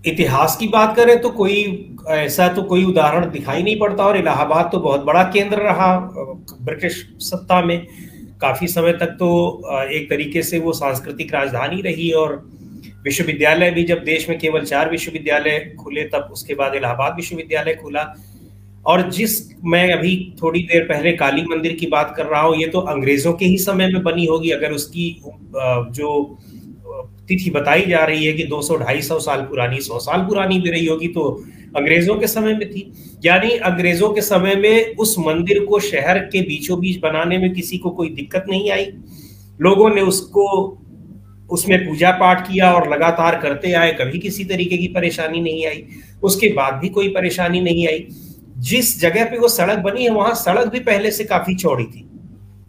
इतिहास 0.03 0.55
की 0.57 0.67
बात 0.67 0.95
करें 0.95 1.19
तो 1.21 1.29
कोई, 1.31 1.61
ऐसा 2.09 2.47
तो 2.47 2.63
कोई 2.63 2.83
उदाहरण 2.85 3.29
दिखाई 3.31 3.63
नहीं 3.63 3.79
पड़ता 3.79 4.05
और 4.05 4.17
इलाहाबाद 4.17 4.69
तो 4.71 4.79
बहुत 4.79 5.03
बड़ा 5.03 5.23
केंद्र 5.23 5.57
रहा, 5.57 5.95
ब्रिटिश 6.61 7.05
सत्ता 7.21 7.61
में। 7.61 7.85
काफ़ी 8.41 8.67
समय 8.67 8.93
तक 8.93 9.15
तो 9.19 9.29
एक 9.89 10.09
तरीके 10.09 10.43
से 10.43 10.59
वो 10.59 10.73
सांस्कृतिक 10.73 11.33
राजधानी 11.33 11.81
रही 11.81 12.09
और 12.13 12.35
विश्वविद्यालय 13.03 13.71
भी 13.71 13.83
जब 13.83 14.03
देश 14.03 14.27
में 14.29 14.37
केवल 14.39 14.65
चार 14.65 14.89
विश्वविद्यालय 14.91 15.59
खुले, 15.79 16.03
तब 16.05 16.29
उसके 16.31 16.55
बाद 16.55 16.75
इलाहाबाद 16.75 17.15
विश्वविद्यालय 17.15 17.73
खुला। 17.73 18.13
और 18.85 19.09
जिस, 19.11 19.39
मैं 19.63 19.91
अभी 19.93 20.15
थोड़ी 20.41 20.61
देर 20.63 20.83
पहले 20.83 21.11
काली 21.13 21.43
मंदिर 21.45 21.73
की 21.73 21.87
बात 21.87 22.13
कर 22.17 22.25
रहा 22.25 22.41
हूँ, 22.41 22.55
ये 22.57 22.67
तो 22.67 22.79
अंग्रेज़ों 22.79 23.33
के 23.33 23.45
ही 23.45 23.57
समय 23.57 23.87
में 23.87 24.01
बनी 24.03 24.25
होगी, 24.25 24.49
अगर 24.51 24.71
उसकी 24.71 25.21
जो 25.55 26.37
तिथि 27.27 27.49
बताई 27.49 27.81
जा 27.81 28.05
रही 28.05 28.25
है 28.25 28.33
कि 28.33 28.43
200 28.43 28.75
250 28.75 29.19
साल 29.19 29.41
पुरानी 29.41 29.77
100 29.77 29.99
साल 29.99 30.21
पुरानी 30.21 30.59
भी 30.59 30.69
रही 30.69 30.85
होगी 30.85 31.07
तो 31.07 31.43
अंग्रेज़ों 31.77 32.15
के 32.15 32.27
समय 32.27 32.53
में 32.53 32.69
थी। 32.69 32.93
यानी 33.25 33.49
अंग्रेज़ों 33.49 34.09
के 34.09 34.21
समय 34.21 34.55
में 34.55 34.95
उस 34.95 35.15
मंदिर 35.19 35.65
को 35.65 35.79
शहर 35.79 36.19
के 36.19 36.41
बीचों 36.41 36.79
बीच 36.79 36.99
बनाने 36.99 37.37
में 37.37 37.53
किसी 37.53 37.77
को 37.77 37.89
कोई 37.89 38.09
दिक्कत 38.09 38.45
नहीं 38.49 38.71
आई। 38.71 38.85
लोगों 39.61 39.89
ने 39.89 40.01
उसको, 40.01 40.77
उसमें 41.51 41.89
पूजा 41.89 42.11
पाठ 42.11 42.47
किया 42.47 42.73
और 42.73 42.93
लगातार 42.93 43.35
करते 43.35 43.73
आए, 43.73 43.91
कभी 43.91 44.19
किसी 44.19 44.43
तरीके 44.43 44.77
की 44.77 44.87
परेशानी 44.87 45.41
नहीं 45.41 45.65
आई। 45.65 45.85
उसके 46.23 46.47
बाद 46.47 46.73
भी 46.73 46.89
कोई 46.89 47.07
परेशानी 47.07 47.61
नहीं 47.61 47.87
आई। 47.87 48.07
जिस 48.57 49.01
जगह 49.01 49.25
पे 49.25 49.37
वो 49.37 49.47
सड़क 49.47 49.79
बनी 49.79 50.03
है, 50.03 50.09
वहाँ 50.09 50.33
सड़क 50.33 50.67
भी 50.67 50.79
पहले 50.79 51.11
से 51.11 51.23
काफ़ी 51.23 51.55
चौड़ी 51.55 51.83
थी। 51.83 52.09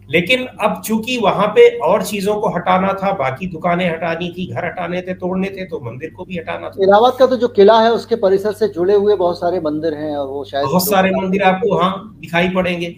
लेकिन 0.09 0.45
अब 0.45 0.81
चूँकि 0.85 1.17
वहाँ 1.17 1.47
पे 1.47 1.67
और 1.79 2.03
चीज़ों 2.03 2.35
को 2.41 2.49
हटाना 2.49 2.91
था 2.93 3.11
बाकी 3.17 3.47
दुकानें 3.47 3.87
हटानी 3.89 4.29
थी 4.29 4.45
घर 4.47 4.65
हटाने 4.65 5.01
थे 5.01 5.13
तोड़ने 5.13 5.49
थे 5.49 5.65
तो 5.65 5.79
मंदिर 5.81 6.09
को 6.09 6.25
भी 6.25 6.37
हटाना 6.37 6.69
था। 6.69 6.83
इलाहाबाद 6.83 7.17
का 7.19 7.25
तो 7.25 7.35
जो 7.35 7.47
किला 7.49 7.79
है 7.81 7.91
उसके 7.91 8.15
परिसर 8.17 8.53
से 8.53 8.67
जुड़े 8.67 8.95
हुए 8.95 9.15
बहुत 9.15 9.39
सारे 9.39 9.59
मंदिर 9.59 9.93
हैं 9.93 10.15
और 10.17 10.27
वो 10.27 10.43
शायद 10.45 10.65
बहुत 10.65 10.87
सारे 10.87 11.11
मंदिर 11.11 11.43
आपको 11.43 11.77
हाँ 11.77 12.17
दिखाई 12.21 12.49
पड़ेंगे। 12.49 12.95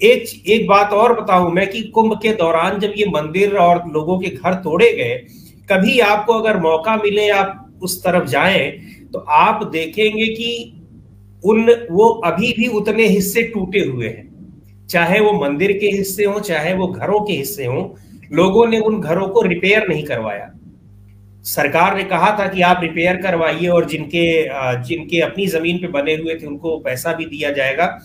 एक 0.00 0.48
एक 0.48 0.66
बात 0.68 0.92
और 0.92 1.20
बताऊँ 1.20 1.50
मैं 1.52 1.66
कि 1.70 1.82
कुंभ 1.90 2.18
के 2.22 2.32
दौरान 2.34 2.78
जब 2.80 2.92
ये 2.96 3.06
मंदिर 3.10 3.56
और 3.58 3.82
लोगों 3.92 4.18
के 4.20 4.28
घर 4.28 4.54
तोड़े 4.62 4.90
गए 4.92 5.14
कभी 5.68 5.98
आपको 6.02 6.32
अगर 6.32 6.58
मौका 6.60 6.96
मिले 6.96 7.28
आप 7.30 7.78
उस 7.82 8.02
तरफ़ 8.04 8.28
जाएँ 8.28 8.70
तो 9.12 9.18
आप 9.18 9.62
देखेंगे 9.72 10.26
कि 10.26 10.50
उन 11.44 11.70
वो 11.90 12.08
अभी 12.24 12.52
भी 12.52 12.66
उतने 12.76 13.06
हिस्से 13.08 13.42
टूटे 13.44 13.80
हुए 13.80 14.08
हैं। 14.08 14.24
चाहे 14.88 15.20
वो 15.20 15.32
मंदिर 15.34 15.72
के 15.72 15.86
हिस्से 15.88 16.24
हो, 16.24 16.40
चाहे 16.40 16.74
वो 16.74 16.86
घरों 16.88 17.20
के 17.20 17.32
हिस्से 17.32 17.66
हो, 17.66 17.96
लोगों 18.32 18.66
ने 18.66 18.78
उन 18.80 19.00
घरों 19.00 19.28
को 19.28 19.42
रिपेयर 19.42 19.88
नहीं 19.88 20.04
करवाया। 20.04 20.50
सरकार 21.46 21.96
ने 21.96 22.04
कहा 22.04 22.30
था 22.38 22.46
कि 22.48 22.62
आप 22.62 22.80
रिपेयर 22.82 23.16
करवाइए 23.16 23.66
और 23.68 23.84
जिनके 23.84 24.26
जिनके 24.84 25.20
अपनी 25.20 25.46
ज़मीन 25.46 25.78
पे 25.78 25.88
बने 25.88 26.14
हुए 26.14 26.34
थे, 26.34 26.46
उनको 26.46 26.78
पैसा 26.78 27.12
भी 27.12 27.24
दिया 27.26 27.50
जाएगा, 27.50 27.98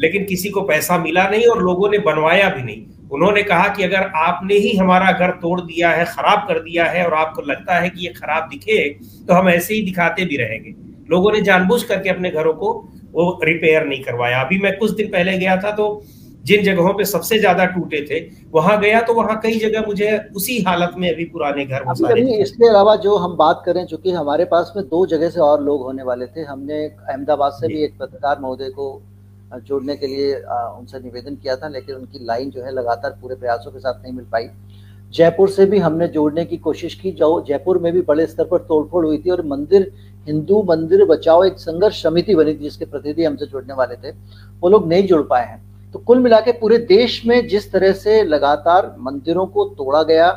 लेकिन 0.00 0.24
किसी 0.24 0.48
को 0.48 0.60
पैसा 0.62 0.98
मिला 0.98 1.28
नहीं 1.28 1.46
और 1.46 1.62
लोगों 1.62 1.90
ने 1.90 1.98
बनवाया 2.00 2.48
भी 2.48 2.62
नहीं। 2.62 2.84
उन्होंने 3.10 3.42
कहा 3.42 3.68
कि 3.68 3.82
अगर 3.82 4.10
आपने 4.16 4.54
ही 4.56 4.76
हमारा 4.76 5.10
घर 5.12 5.30
तोड़ 5.40 5.60
दिया 5.60 5.90
है, 5.90 6.04
खराब 6.06 6.46
कर 6.48 6.58
दिया 6.60 6.84
है 6.84 7.04
और 7.06 7.14
आपको 7.14 7.42
लगता 7.42 7.78
है 7.78 7.90
कि 7.90 8.06
ये 8.06 8.12
खराब 8.12 8.48
दिखे 8.50 8.88
तो 9.28 9.34
हम 9.34 9.48
ऐसे 9.48 9.74
ही 9.74 9.82
दिखाते 9.82 10.24
भी 10.24 10.36
रहेंगे। 10.36 10.74
लोगों 11.10 11.32
ने 11.32 11.40
जानबूझ 11.42 11.82
करके 11.82 12.10
अपने 12.10 12.30
घरों 12.30 12.52
को 12.54 12.72
वो 13.12 13.40
रिपेयर 13.44 13.86
नहीं 13.86 14.02
करवाया। 14.02 14.40
अभी 14.40 14.58
मैं 14.58 14.76
कुछ 14.78 14.90
दिन 14.92 15.08
पहले 15.08 15.36
गया 15.38 15.56
था 15.56 15.70
तो 15.72 15.86
जिन 16.44 16.62
जगहों 16.64 16.92
पे 16.94 17.04
सबसे 17.04 17.38
ज़्यादा 17.38 17.64
टूटे 17.66 18.00
थे 18.06 18.20
वहाँ 18.50 18.78
गया 18.80 19.00
तो 19.00 19.14
वहाँ 19.14 19.38
कई 19.40 19.58
जगह 19.58 19.84
मुझे 19.86 20.16
उसी 20.36 20.58
हालत 20.62 20.94
में 20.98 21.08
अभी 21.12 21.24
पुराने 21.26 21.64
घर 21.66 21.84
इसके 22.40 22.68
अलावा 22.68 22.96
जो 22.98 23.16
हम 23.16 23.36
बात 23.36 23.62
करें 23.66 23.84
चूँकि 23.86 24.10
हमारे 24.12 24.44
पास 24.46 24.72
में 24.76 24.84
दो 24.86 25.04
जगह 25.06 25.30
से 25.30 25.40
और 25.40 25.62
लोग 25.62 25.82
होने 25.82 26.02
वाले 26.02 26.26
थे 26.26 26.44
हमने 26.44 26.84
अहमदाबाद 26.84 27.52
से 27.52 27.68
भी 27.68 27.82
एक 27.84 27.98
पत्रकार 28.00 28.40
महोदय 28.40 28.70
को 28.70 28.90
जोड़ने 29.60 29.96
के 29.96 30.06
लिए 30.06 30.34
उनसे 30.34 30.98
निवेदन 31.00 31.34
किया 31.36 31.56
था 31.56 31.68
लेकिन 31.68 31.94
उनकी 31.94 32.24
लाइन 32.24 32.50
जो 32.50 32.62
है 32.64 32.72
लगातार 32.72 33.18
पूरे 33.22 33.34
प्रयासों 33.34 33.70
के 33.70 33.78
साथ 33.78 34.02
नहीं 34.02 34.12
मिल 34.12 34.24
पाई। 34.32 34.48
जयपुर 35.10 35.48
से 35.50 35.64
भी 35.66 35.78
हमने 35.78 36.06
जोड़ने 36.08 36.44
की 36.44 36.56
कोशिश 36.58 36.94
की 36.94 37.10
जो 37.12 37.44
जयपुर 37.48 37.78
में 37.78 37.92
भी 37.92 38.00
बड़े 38.02 38.26
स्तर 38.26 38.44
पर 38.44 38.58
तोड़फोड़ 38.68 39.04
हुई 39.06 39.18
थी 39.18 39.30
और 39.30 39.44
मंदिर 39.46 39.90
हिंदू 40.26 40.62
मंदिर 40.68 41.04
बचाओ 41.04 41.44
एक 41.44 41.58
संघर्ष 41.60 42.02
समिति 42.02 42.34
बनी 42.34 42.54
थी 42.54 42.58
जिसके 42.58 42.84
प्रतिनिधि 42.84 43.24
हमसे 43.24 43.46
जुड़ने 43.46 43.74
वाले 43.74 43.96
थे। 43.96 44.10
वो 44.60 44.68
लोग 44.68 44.88
नहीं 44.88 45.06
जुड़ 45.06 45.22
पाए 45.22 45.46
हैं। 45.46 45.60
तो 45.94 45.98
कुल 45.98 46.18
मिला 46.18 46.40
के 46.40 46.52
पूरे 46.52 46.78
देश 46.78 47.24
में 47.26 47.46
जिस 47.48 47.70
तरह 47.72 47.92
से 47.92 48.22
लगातार 48.24 48.94
मंदिरों 48.98 49.46
को 49.46 49.64
तोड़ा 49.68 50.02
गया 50.02 50.28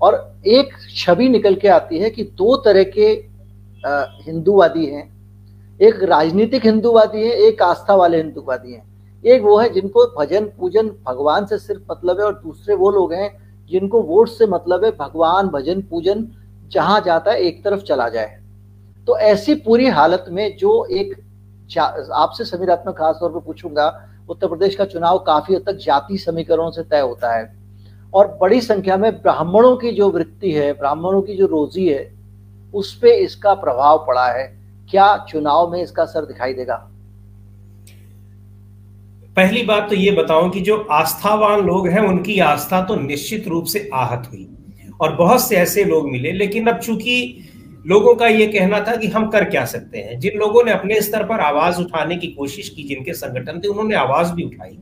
और 0.00 0.14
एक 0.46 0.72
छवि 0.96 1.28
निकल 1.28 1.54
के 1.54 1.68
आती 1.68 1.98
है 1.98 2.10
कि 2.10 2.22
दो 2.38 2.56
तरह 2.56 2.84
के 2.96 3.06
हिंदूवादी 4.24 4.86
हैं। 4.86 5.06
एक 5.80 6.02
राजनीतिक 6.02 6.64
हिंदूवादी 6.64 7.22
है, 7.22 7.32
एक 7.32 7.62
आस्था 7.62 7.94
वाले 7.94 8.16
हिंदूवादी 8.16 8.72
हैं। 8.72 8.82
एक 9.24 9.42
वो 9.42 9.56
है 9.58 9.68
जिनको 9.72 10.04
भजन 10.18 10.44
पूजन 10.58 10.88
भगवान 11.06 11.46
से 11.46 11.58
सिर्फ़ 11.58 11.82
मतलब 11.90 12.20
है 12.20 12.26
और 12.26 12.34
दूसरे 12.34 12.74
वो 12.74 12.90
लोग 12.90 13.12
हैं 13.12 13.30
जिनको 13.70 14.02
वोट 14.02 14.28
से 14.28 14.46
मतलब 14.46 14.84
है 14.84 14.90
भगवान, 14.90 15.48
भजन 15.48 15.80
पूजन 15.80 16.26
जहाँ 16.68 17.00
जाता 17.00 17.30
है, 17.30 17.40
एक 17.40 17.64
तरफ़ 17.64 17.82
चला 17.82 18.08
जाए। 18.08 18.38
तो 19.06 19.18
ऐसी 19.18 19.54
पूरी 19.54 19.86
हालत 19.88 20.24
में 20.28 20.56
जो 20.56 20.84
एक 20.86 21.16
आपसे 22.12 22.44
समीर 22.44 22.70
आप 22.70 22.84
खास 22.88 23.16
तौर 23.20 23.30
पर 23.30 23.40
पूछूँगा 23.40 23.88
उत्तर 24.30 24.46
प्रदेश 24.46 24.74
का 24.74 24.84
चुनाव 24.84 25.18
काफ़ी 25.18 25.54
हद 25.54 25.62
तक 25.66 25.72
जाति 25.72 26.18
समीकरणों 26.18 26.70
से 26.70 26.82
तय 26.82 27.00
होता 27.00 27.36
है। 27.36 27.56
और 28.14 28.38
बड़ी 28.40 28.60
संख्या 28.60 28.96
में 28.96 29.12
ब्राह्मणों 29.12 29.76
की 29.76 29.90
जो 29.90 30.10
वृत्ति 30.10 30.52
है, 30.52 30.72
ब्राह्मणों 30.72 31.22
की 31.22 31.36
जो 31.36 31.46
रोजी 31.46 31.88
है, 31.88 32.14
उस 32.74 32.94
पर 32.94 33.06
इसका 33.06 33.54
प्रभाव 33.54 34.04
पड़ा 34.06 34.26
है। 34.28 34.58
क्या 34.90 35.26
चुनाव 35.28 35.72
में 35.72 35.82
इसका 35.82 36.02
असर 36.02 36.24
दिखाई 36.24 36.54
देगा? 36.54 36.90
पहली 39.36 39.62
बात 39.62 39.88
तो 39.88 39.94
ये 39.94 40.10
बताऊँ 40.10 40.50
कि 40.50 40.60
जो 40.60 40.76
आस्थावान 40.90 41.60
लोग 41.60 41.88
हैं, 41.88 42.00
उनकी 42.00 42.40
आस्था 42.40 42.82
तो 42.82 42.96
निश्चित 42.96 43.48
रूप 43.48 43.64
से 43.64 43.90
आहत 43.94 44.28
हुई। 44.32 44.48
और 45.00 45.14
बहुत 45.14 45.48
से 45.48 45.56
ऐसे 45.56 45.84
लोग 45.84 46.10
मिले, 46.10 46.32
लेकिन 46.32 46.66
अब 46.66 46.78
चूँकि 46.78 47.47
लोगों 47.88 48.14
का 48.14 48.26
ये 48.26 48.46
कहना 48.46 48.80
था 48.80 48.96
कि 48.96 49.06
हम 49.06 49.28
कर 49.30 49.44
क्या 49.44 49.64
सकते 49.64 49.98
हैं। 49.98 50.18
जिन 50.20 50.38
लोगों 50.38 50.64
ने 50.64 50.72
अपने 50.72 51.00
स्तर 51.00 51.22
पर 51.22 51.40
आवाज़ 51.40 51.80
उठाने 51.80 52.16
की 52.16 52.26
कोशिश 52.26 52.68
की, 52.68 52.82
जिनके 52.82 53.12
संगठन 53.12 53.60
थे, 53.60 53.68
उन्होंने 53.68 53.94
आवाज़ 53.94 54.32
भी 54.32 54.42
उठाई। 54.42 54.78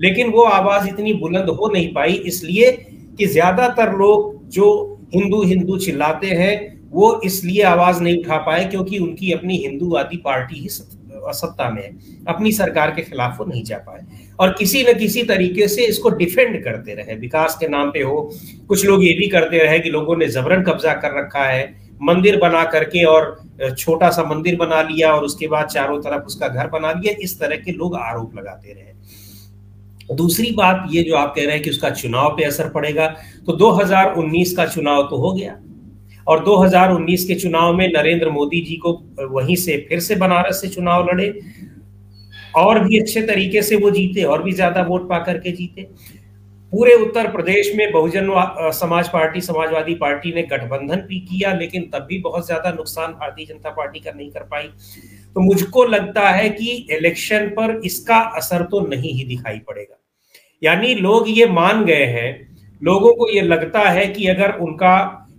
लेकिन 0.00 0.30
वो 0.30 0.42
आवाज़ 0.42 0.88
इतनी 0.88 1.12
बुलंद 1.12 1.48
हो 1.48 1.70
नहीं 1.74 1.92
पाई, 1.94 2.12
इसलिए 2.12 2.70
कि 3.18 3.26
ज़्यादातर 3.26 3.92
लोग 3.92 4.48
जो 4.48 4.66
हिंदू 5.14 5.42
हिंदू 5.42 5.76
चिल्लाते 5.78 6.26
हैं, 6.26 6.78
वो 6.90 7.20
इसलिए 7.24 7.62
आवाज़ 7.62 8.02
नहीं 8.02 8.18
उठा 8.18 8.36
पाए 8.36 8.64
क्योंकि 8.64 8.98
उनकी 8.98 9.32
अपनी 9.32 9.56
हिंदूवादी 9.56 10.16
पार्टी 10.16 10.60
ही 10.60 10.68
सत्ता 10.68 11.68
में 11.70 11.82
है। 11.82 11.90
अपनी 12.28 12.52
सरकार 12.52 12.90
के 12.90 13.02
खिलाफ 13.02 13.38
वो 13.38 13.44
नहीं 13.44 13.62
जा 13.64 13.76
पाए। 13.78 14.00
और 14.40 14.54
किसी 14.58 14.82
न 14.82 14.92
किसी 14.92 15.22
तरीके 15.22 15.68
से 15.68 15.86
इसको 15.86 16.10
डिफेंड 16.10 16.62
करते 16.64 16.94
रहे। 16.94 17.14
विकास 17.14 17.56
के 17.60 17.68
नाम 17.68 17.90
पे 17.90 18.02
हो, 18.02 18.30
कुछ 18.68 18.86
लोग 18.86 19.04
ये 19.04 19.12
भी 19.12 19.26
करते 19.28 19.58
रहे 19.58 19.78
कि 19.78 19.90
लोगों 19.90 20.16
ने 20.16 20.26
जबरन 20.28 20.62
कब्जा 20.62 20.92
कर 20.94 21.18
रखा 21.18 21.44
है। 21.44 21.87
मंदिर 22.00 22.38
बना 22.38 22.64
करके 22.66 23.04
और 23.06 23.36
छोटा 23.70 24.10
सा 24.10 24.22
मंदिर 24.24 24.56
बना 24.56 24.80
लिया 24.82 25.12
और 25.12 25.24
उसके 25.24 25.46
बाद 25.48 25.66
चारों 25.68 26.00
तरफ़ 26.00 26.24
उसका 26.24 26.48
घर 26.48 26.66
बना 26.68 26.92
लिया, 26.92 27.14
इस 27.20 27.38
तरह 27.40 27.56
के 27.58 27.72
लोग 27.72 27.96
आरोप 27.96 28.36
लगाते 28.36 28.72
रहे। 28.72 30.16
दूसरी 30.16 30.50
बात 30.52 30.86
ये 30.90 31.02
जो 31.02 31.16
आप 31.16 31.32
कह 31.36 31.44
रहे 31.44 31.54
हैं 31.54 31.62
कि 31.62 31.70
उसका 31.70 31.90
चुनाव 31.92 32.36
पे 32.36 32.44
असर 32.44 32.68
पड़ेगा 32.70 33.06
तो 33.46 33.52
2019 33.54 34.52
का 34.56 34.66
चुनाव 34.66 35.02
तो 35.02 35.16
हो 35.18 35.32
गया। 35.32 35.56
और 36.26 36.44
2019 36.44 37.24
के 37.24 37.34
चुनाव 37.36 37.74
में 37.74 37.86
नरेंद्र 37.88 38.30
मोदी 38.30 38.60
जी 38.60 38.76
को 38.76 38.92
वहीं 39.30 39.56
से 39.56 39.76
फिर 39.88 40.00
से 40.00 40.14
बनारस 40.16 40.60
से 40.60 40.68
चुनाव 40.68 41.06
लड़े 41.06 41.28
और 42.56 42.78
भी 42.84 42.98
अच्छे 42.98 43.22
तरीके 43.22 43.62
से 43.62 43.76
वो 43.76 43.90
जीते 43.90 44.22
और 44.24 44.42
भी 44.42 44.52
ज़्यादा 44.52 44.82
वोट 44.82 45.08
पा 45.08 45.18
करके 45.24 45.52
जीते। 45.52 45.88
पूरे 46.72 46.94
उत्तर 46.96 47.30
प्रदेश 47.32 47.70
में 47.74 47.90
बहुजन 47.92 48.26
समाज 48.74 49.08
पार्टी, 49.08 49.40
समाजवादी 49.40 49.94
पार्टी 49.96 50.32
ने 50.32 50.42
गठबंधन 50.44 51.00
भी 51.02 51.18
किया, 51.20 51.52
लेकिन 51.54 51.88
तब 51.92 52.06
भी 52.08 52.18
बहुत 52.20 52.46
ज़्यादा 52.46 52.70
नुकसान 52.72 53.12
भारतीय 53.12 53.46
जनता 53.46 53.70
पार्टी 53.70 54.00
का 54.00 54.10
नहीं 54.10 54.30
कर 54.30 54.42
पाई। 54.42 54.68
तो 55.36 55.40
मुझको 55.40 55.84
लगता 55.86 56.28
है 56.28 56.48
कि 56.50 56.70
इलेक्शन 56.90 57.48
पर 57.50 57.80
इसका 57.84 58.18
असर 58.36 58.62
तो 58.64 58.80
नहीं 58.86 59.12
ही 59.12 59.24
दिखाई 59.26 59.58
पड़ेगा। 59.58 59.96
यानी 60.62 60.94
लोग 60.96 61.28
ये 61.28 61.46
मान 61.48 61.84
गए 61.84 62.04
हैं, 62.06 62.56
लोगों 62.82 63.12
को 63.14 63.28
ये 63.28 63.42
लगता 63.42 63.80
है 63.80 64.06
कि 64.08 64.26
अगर 64.28 64.52
उनका 64.58 64.96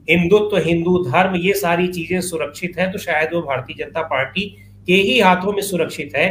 हिंदुत्व, 0.09 0.57
हिंदू 0.59 0.97
धर्म 1.03 1.35
ये 1.37 1.53
सारी 1.55 1.87
चीज़ें 1.89 2.21
सुरक्षित 2.21 2.77
है 2.79 2.91
तो 2.91 2.97
शायद 2.99 3.33
वो 3.33 3.41
भारतीय 3.41 3.75
जनता 3.77 4.01
पार्टी 4.03 4.47
के 4.87 4.93
ही 4.93 5.19
हाथों 5.19 5.53
में 5.53 5.61
सुरक्षित 5.63 6.15
है। 6.15 6.27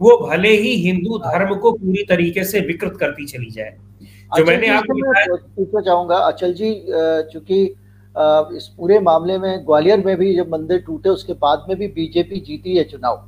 वो 0.00 0.16
भले 0.18 0.50
ही 0.52 0.74
हिंदू 0.78 1.18
धर्म 1.20 1.54
को 1.56 1.72
पूरी 1.74 2.04
तरीके 2.08 2.44
से 2.44 2.60
विकृत 2.62 2.96
करती 3.00 3.26
चली 3.26 3.50
जाए। 3.50 3.76
जो 4.30 4.44
मैंने 4.44 4.68
आपको 4.68 5.36
पूछना 5.36 5.80
चाहूँगा 5.80 6.16
अचल 6.16 6.52
जी 6.54 6.74
चूँकि 7.32 7.62
इस 8.56 8.66
पूरे 8.76 8.98
मामले 9.00 9.38
में 9.38 9.66
ग्वालियर 9.66 10.04
में 10.06 10.16
भी 10.16 10.34
जब 10.36 10.48
मंदिर 10.52 10.78
टूटे 10.80 11.08
उसके 11.08 11.32
बाद 11.32 11.64
में 11.68 11.76
भी 11.78 11.86
बीजेपी 11.88 12.40
जीती 12.40 12.76
है 12.76 12.84
चुनाव 12.84 13.26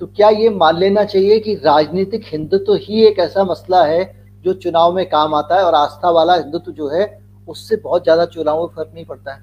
तो 0.00 0.06
क्या 0.06 0.28
ये 0.28 0.48
मान 0.50 0.76
लेना 0.78 1.04
चाहिए 1.04 1.38
कि 1.40 1.54
राजनीतिक 1.54 2.24
हिंदुत्व 2.24 2.74
ही 2.74 3.04
एक 3.06 3.18
ऐसा 3.18 3.44
मसला 3.44 3.84
है 3.84 4.04
जो 4.44 4.52
चुनाव 4.54 4.94
में 4.94 5.08
काम 5.10 5.34
आता 5.34 5.56
है 5.56 5.64
और 5.64 5.74
आस्था 5.74 6.10
वाला 6.10 6.34
हिंदुत्व 6.34 6.72
जो 6.72 6.88
है 6.88 7.06
उससे 7.48 7.76
बहुत 7.76 8.02
ज़्यादा 8.02 8.24
चुनाव 8.26 8.60
में 8.60 8.74
फ़र्क 8.74 8.90
नहीं 8.94 9.04
पड़ता 9.04 9.34
है? 9.34 9.40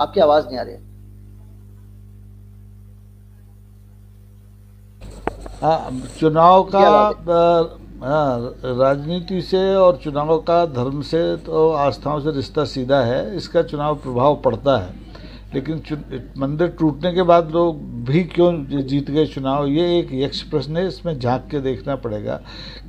आपकी 0.00 0.20
आवाज़ 0.20 0.46
नहीं 0.46 0.58
आ 0.58 0.62
रही 0.62 0.74
है। 0.74 0.91
चुनाव 5.62 6.62
का 6.74 6.80
राजनीति 8.02 9.40
से 9.42 9.74
और 9.76 9.96
चुनाव 10.04 10.36
का 10.38 10.64
धर्म 10.66 11.00
से 11.02 11.36
तो 11.46 11.68
आस्थाओं 11.70 12.20
से 12.20 12.30
रिश्ता 12.36 12.64
सीधा 12.64 13.00
है 13.00 13.36
इसका 13.36 13.62
चुनाव 13.62 13.94
प्रभाव 13.96 14.40
पड़ता 14.44 14.76
है। 14.78 15.00
लेकिन 15.54 15.82
मंदिर 16.38 16.68
टूटने 16.78 17.12
के 17.12 17.22
बाद 17.22 17.50
लोग 17.52 17.80
भी 18.04 18.22
क्यों 18.24 18.52
जीत 18.82 19.10
गए 19.10 19.26
चुनाव 19.26 19.66
ये 19.66 19.98
एक 19.98 20.08
यक्ष 20.12 20.40
प्रश्न 20.50 20.76
है 20.76 20.86
इसमें 20.88 21.18
झाँक 21.18 21.46
के 21.50 21.60
देखना 21.60 21.96
पड़ेगा 21.96 22.40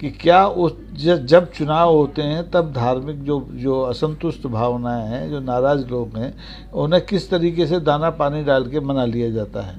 कि 0.02 0.10
क्या 0.12 0.46
उस 0.48 0.74
जब 0.98 1.52
चुनाव 1.52 1.94
होते 1.96 2.22
हैं 2.22 2.50
तब 2.52 2.72
धार्मिक 2.74 3.24
जो 3.24 3.40
जो 3.54 3.82
असंतुष्ट 3.82 4.48
भावनाएँ 4.48 5.08
हैं 5.08 5.30
जो 5.32 5.40
नाराज़ 5.42 5.86
लोग 5.88 6.18
हैं 6.18 6.34
उन्हें 6.74 7.06
किस 7.06 7.30
तरीके 7.30 7.68
से 7.68 7.80
दाना 7.82 8.10
पानी 8.16 8.44
डाल 8.44 8.68
के 8.68 8.80
मना 8.80 9.06
लिया 9.06 9.30
जाता 9.30 9.62
है। 9.62 9.76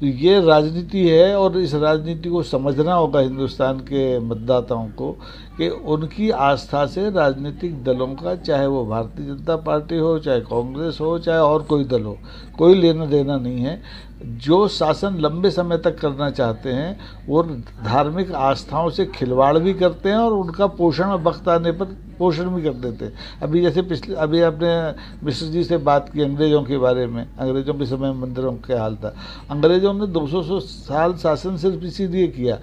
तो 0.00 0.06
ये 0.06 0.40
राजनीति 0.40 1.08
है 1.08 1.36
और 1.36 1.56
इस 1.56 1.74
राजनीति 1.74 2.28
को 2.28 2.42
समझना 2.42 2.94
होगा 2.94 3.20
हिंदुस्तान 3.20 3.78
के 3.80 4.18
मतदाताओं 4.18 4.88
को 4.88 5.10
कि 5.56 5.68
उनकी 5.68 6.30
आस्था 6.30 6.84
से 6.86 7.10
राजनीतिक 7.10 7.82
दलों 7.84 8.06
का, 8.14 8.34
चाहे 8.36 8.66
वो 8.66 8.84
भारतीय 8.86 9.26
जनता 9.26 9.56
पार्टी 9.56 9.96
हो, 9.96 10.18
चाहे 10.18 10.40
कांग्रेस 10.40 10.98
हो, 11.00 11.18
चाहे 11.18 11.38
और 11.38 11.62
कोई 11.62 11.84
दल 11.84 12.02
हो, 12.02 12.16
कोई 12.58 12.74
लेना 12.74 13.06
देना 13.06 13.36
नहीं 13.36 13.60
है। 13.60 13.80
जो 14.24 14.68
शासन 14.68 15.16
लंबे 15.20 15.50
समय 15.50 15.78
तक 15.78 15.98
करना 15.98 16.30
चाहते 16.30 16.72
हैं, 16.72 16.98
वो 17.26 17.42
धार्मिक 17.84 18.32
आस्थाओं 18.32 18.90
से 18.90 19.06
खिलवाड़ 19.06 19.58
भी 19.58 19.74
करते 19.74 20.08
हैं 20.08 20.16
और 20.16 20.32
उनका 20.32 20.66
पोषण 20.66 21.06
वक्त 21.06 21.48
आने 21.48 21.72
पर 21.72 21.84
पोषण 22.18 22.44
भी 22.44 22.62
कर 22.62 22.72
देते 22.72 23.04
हैं। 23.04 23.12
अभी 23.42 23.60
जैसे 23.60 23.82
पिछले, 23.82 24.14
अभी 24.14 24.40
आपने 24.40 24.94
मिश्र 25.26 25.46
जी 25.46 25.64
से 25.64 25.76
बात 25.76 26.08
की 26.08 26.22
अंग्रेज़ों 26.22 26.62
के 26.62 26.78
बारे 26.78 27.06
में, 27.06 27.28
अंग्रेज़ों 27.38 27.74
के 27.74 27.86
समय 27.86 28.12
मंदिरों 28.12 28.52
के 28.52 28.74
हाल 28.74 28.96
था। 28.96 29.14
अंग्रेज़ों 29.50 29.94
ने 29.94 30.06
200 30.06 30.60
साल 30.60 31.14
शासन 31.14 31.56
सिर्फ़ 31.56 31.84
इसीलिए 31.84 32.26
किया। 32.26 32.58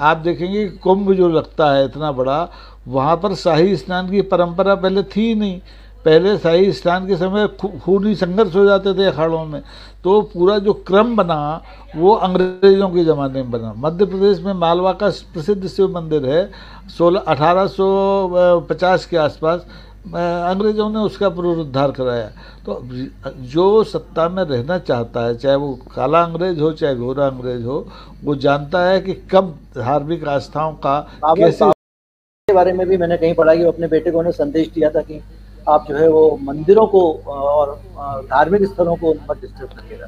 आप 0.00 0.16
देखेंगे 0.16 0.68
कुंभ 0.68 1.12
जो 1.12 1.28
लगता 1.28 1.72
है 1.72 1.84
इतना 1.84 2.12
बड़ा, 2.12 2.48
वहाँ 2.88 3.16
पर 3.16 3.34
शाही 3.34 3.76
स्नान 3.76 4.10
की 4.10 4.20
परंपरा 4.22 4.74
पहले 4.74 5.02
थी 5.02 5.26
ही 5.26 5.34
नहीं। 5.34 5.60
पहले 6.04 6.36
शाही 6.38 6.72
स्नान 6.72 7.06
के 7.06 7.16
समय 7.16 7.46
खूनी 7.56 8.14
संघर्ष 8.16 8.54
हो 8.56 8.64
जाते 8.64 8.94
थे 8.94 9.06
अखाड़ों 9.06 9.44
में। 9.44 9.60
तो 10.04 10.20
पूरा 10.32 10.58
जो 10.58 10.72
क्रम 10.86 11.16
बना 11.16 11.40
वो 11.96 12.12
अंग्रेज़ों 12.14 12.88
के 12.90 13.04
ज़माने 13.04 13.42
में 13.42 13.50
बना। 13.50 13.72
मध्य 13.78 14.06
प्रदेश 14.06 14.40
में 14.40 14.52
मालवा 14.54 14.92
का 14.92 15.08
प्रसिद्ध 15.34 15.66
शिव 15.66 15.88
मंदिर 15.94 16.26
है 16.26 16.50
सोलह 16.98 17.20
अठारह 17.28 17.66
सौ 17.68 18.60
पचास 18.70 19.06
के 19.06 19.16
आसपास। 19.18 19.66
अंग्रेज़ों 20.06 20.88
ने 20.90 20.98
उसका 21.00 21.28
पुनरुद्धार 21.30 21.90
कराया। 21.92 22.30
तो 22.66 22.80
जो 23.46 23.82
सत्ता 23.84 24.28
में 24.28 24.42
रहना 24.44 24.78
चाहता 24.80 25.24
है 25.26 25.36
चाहे 25.36 25.56
वो 25.56 25.72
काला 25.94 26.22
अंग्रेज़ 26.24 26.60
हो 26.60 26.70
चाहे 26.72 26.94
गोरा 26.96 27.26
अंग्रेज़ 27.26 27.64
हो 27.64 27.86
वो 28.24 28.34
जानता 28.36 28.84
है 28.84 29.00
कि 29.00 29.14
कब 29.30 29.54
धार्मिक 29.76 30.26
आस्थाओं 30.28 30.72
का 30.76 31.00
कैसे 31.24 31.70
के 32.48 32.54
बारे 32.54 32.72
में 32.72 32.86
भी 32.88 32.96
मैंने 32.96 33.16
कहीं 33.16 33.34
पढ़ा 33.34 33.54
कि 33.54 33.64
अपने 33.66 33.86
बेटे 33.88 34.10
को 34.10 34.18
उन्हें 34.18 34.32
संदेश 34.34 34.68
दिया 34.74 34.90
था 34.90 35.00
कि 35.02 35.20
आप 35.68 35.84
जो 35.88 35.96
है 35.96 36.08
वो 36.08 36.38
मंदिरों 36.42 36.86
को 36.86 37.00
और 37.26 37.74
धार्मिक 38.24 38.64
स्थलों 38.64 38.96
को 38.96 39.14
मत 39.30 39.40
डिस्टर्ब 39.40 39.68
करिएगा 39.68 40.06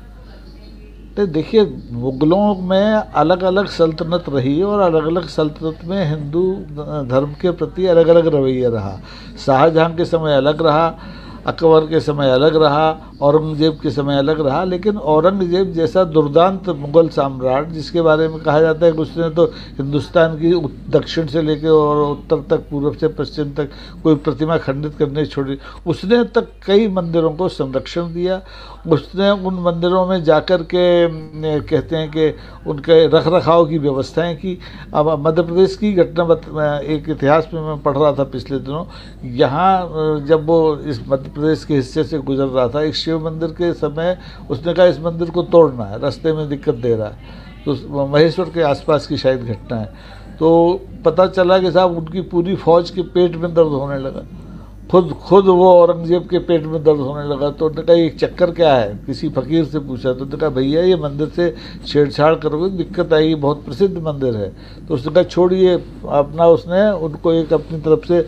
तो 1.16 1.26
देखिए, 1.26 1.64
मुगलों 1.92 2.54
में 2.68 2.94
अलग 2.94 3.42
अलग 3.42 3.66
सल्तनत 3.68 4.24
रही 4.28 4.60
और 4.62 4.80
अलग 4.80 5.06
अलग 5.06 5.26
सल्तनत 5.28 5.78
में 5.84 6.04
हिंदू 6.06 6.42
धर्म 7.10 7.32
के 7.40 7.50
प्रति 7.50 7.86
अलग 7.86 8.08
अलग 8.08 8.26
रवैया 8.34 8.68
रहा। 8.70 8.98
शाहजहां 9.46 9.94
के 9.96 10.04
समय 10.04 10.36
अलग 10.36 10.62
रहा, 10.62 10.86
अकबर 11.46 11.86
के 11.86 12.00
समय 12.00 12.30
अलग 12.30 12.56
रहा 12.62 12.90
औरंगज़ेब 13.20 13.78
के 13.82 13.90
समय 13.90 14.18
अलग 14.18 14.40
रहा, 14.40 14.62
लेकिन 14.64 14.96
औरंगज़ेब 14.96 15.72
जैसा 15.72 16.04
दुर्दांत 16.06 16.68
मुगल 16.70 17.08
सम्राट, 17.10 17.68
जिसके 17.70 18.00
बारे 18.02 18.28
में 18.28 18.38
कहा 18.40 18.60
जाता 18.60 18.86
है 18.86 18.92
कि 18.92 18.98
उसने 18.98 19.28
तो 19.30 19.44
हिंदुस्तान 19.78 20.36
की 20.36 20.54
दक्षिण 20.90 21.26
से 21.26 21.42
लेकर 21.42 21.68
और 21.68 22.02
उत्तर 22.02 22.42
तक, 22.50 22.68
पूर्व 22.70 22.92
से 22.92 23.08
पश्चिम 23.10 23.52
तक 23.54 23.70
कोई 24.02 24.14
प्रतिमा 24.16 24.56
खंडित 24.58 24.94
करने 24.98 25.26
छोड़ी, 25.26 25.58
उसने 25.86 26.22
तक 26.26 26.48
कई 26.66 26.88
मंदिरों 26.90 27.32
को 27.32 27.48
संरक्षण 27.50 28.12
दिया। 28.12 28.40
उसने 28.88 29.30
उन 29.30 29.54
मंदिरों 29.62 30.06
में 30.06 30.22
जाकर 30.24 30.62
के 30.64 31.60
कहते 31.60 31.96
हैं 31.96 32.10
कि 32.10 32.28
उनके 32.66 33.06
रख 33.08 33.26
रखाव 33.26 33.64
की 33.66 33.78
व्यवस्थाएँ 33.78 34.34
की। 34.36 34.58
अब 34.94 35.08
मध्य 35.26 35.42
प्रदेश 35.42 35.76
की 35.76 35.92
घटना 35.94 36.78
एक 36.78 37.08
इतिहास 37.10 37.48
में 37.54 37.60
मैं 37.60 37.78
पढ़ 37.82 37.96
रहा 37.96 38.12
था 38.12 38.24
पिछले 38.26 38.58
दिनों। 38.58 38.84
यहाँ, 39.36 40.24
जब 40.26 40.46
वो 40.46 40.76
इस 40.78 41.00
मध्य 41.08 41.30
प्रदेश 41.30 41.64
के 41.64 41.74
हिस्से 41.74 42.04
से 42.04 42.18
गुजर 42.20 42.46
रहा 42.46 42.68
था, 42.68 42.82
एक 42.82 42.94
शिव 43.10 43.24
मंदिर 43.24 43.50
के 43.50 43.72
समय 43.74 44.18
उसने 44.50 44.74
कहा, 44.74 44.86
इस 44.86 45.00
मंदिर 45.00 45.30
को 45.30 45.42
तोड़ना 45.42 45.84
है, 45.84 45.98
रास्ते 46.00 46.32
में 46.32 46.48
दिक्कत 46.48 46.74
दे 46.74 46.94
रहा 46.96 47.08
है। 47.08 47.16
तो 47.64 48.06
महेश्वर 48.06 48.50
के 48.50 48.62
आसपास 48.62 49.06
की 49.06 49.16
शायद 49.16 49.40
घटना 49.40 49.76
है। 49.76 49.92
तो 50.38 50.80
पता 51.04 51.26
चला 51.26 51.58
कि 51.58 51.70
साहब 51.72 51.96
उनकी 51.96 52.20
पूरी 52.20 52.56
फौज 52.56 52.90
के 52.90 53.02
पेट 53.02 53.36
में 53.36 53.54
दर्द 53.54 53.68
होने 53.68 53.98
लगा। 53.98 54.22
खुद 54.90 55.12
खुद 55.22 55.46
वो 55.46 55.66
औरंगज़ेब 55.72 56.26
के 56.28 56.38
पेट 56.40 56.64
में 56.66 56.82
दर्द 56.84 57.00
होने 57.00 57.24
लगा 57.24 57.50
तो 57.50 57.66
उन्होंने 57.66 57.86
कहा, 57.86 57.96
एक 57.96 58.18
चक्कर 58.18 58.50
क्या 58.50 58.74
है? 58.74 58.94
किसी 59.06 59.28
फकीर 59.28 59.64
से 59.64 59.78
पूछा 59.78 60.12
तो 60.12 60.24
उन्होंने 60.24 60.36
कहा, 60.36 60.50
भैया, 60.50 60.82
ये 60.82 60.96
मंदिर 60.96 61.28
से 61.28 61.54
छेड़छाड़ 61.86 62.34
करोगे, 62.36 62.70
दिक्कत 62.76 63.12
आई, 63.12 63.34
बहुत 63.36 63.64
प्रसिद्ध 63.64 63.96
मंदिर 63.98 64.36
है। 64.36 64.48
तो 64.88 64.94
उसने 64.94 65.12
कहा, 65.14 65.24
छोड़िए, 65.24 65.74
अपना 65.74 66.46
उसने, 66.48 66.90
उनको 66.98 67.32
एक 67.32 67.52
अपनी 67.52 67.80
तरफ़ 67.80 68.06
से 68.06 68.22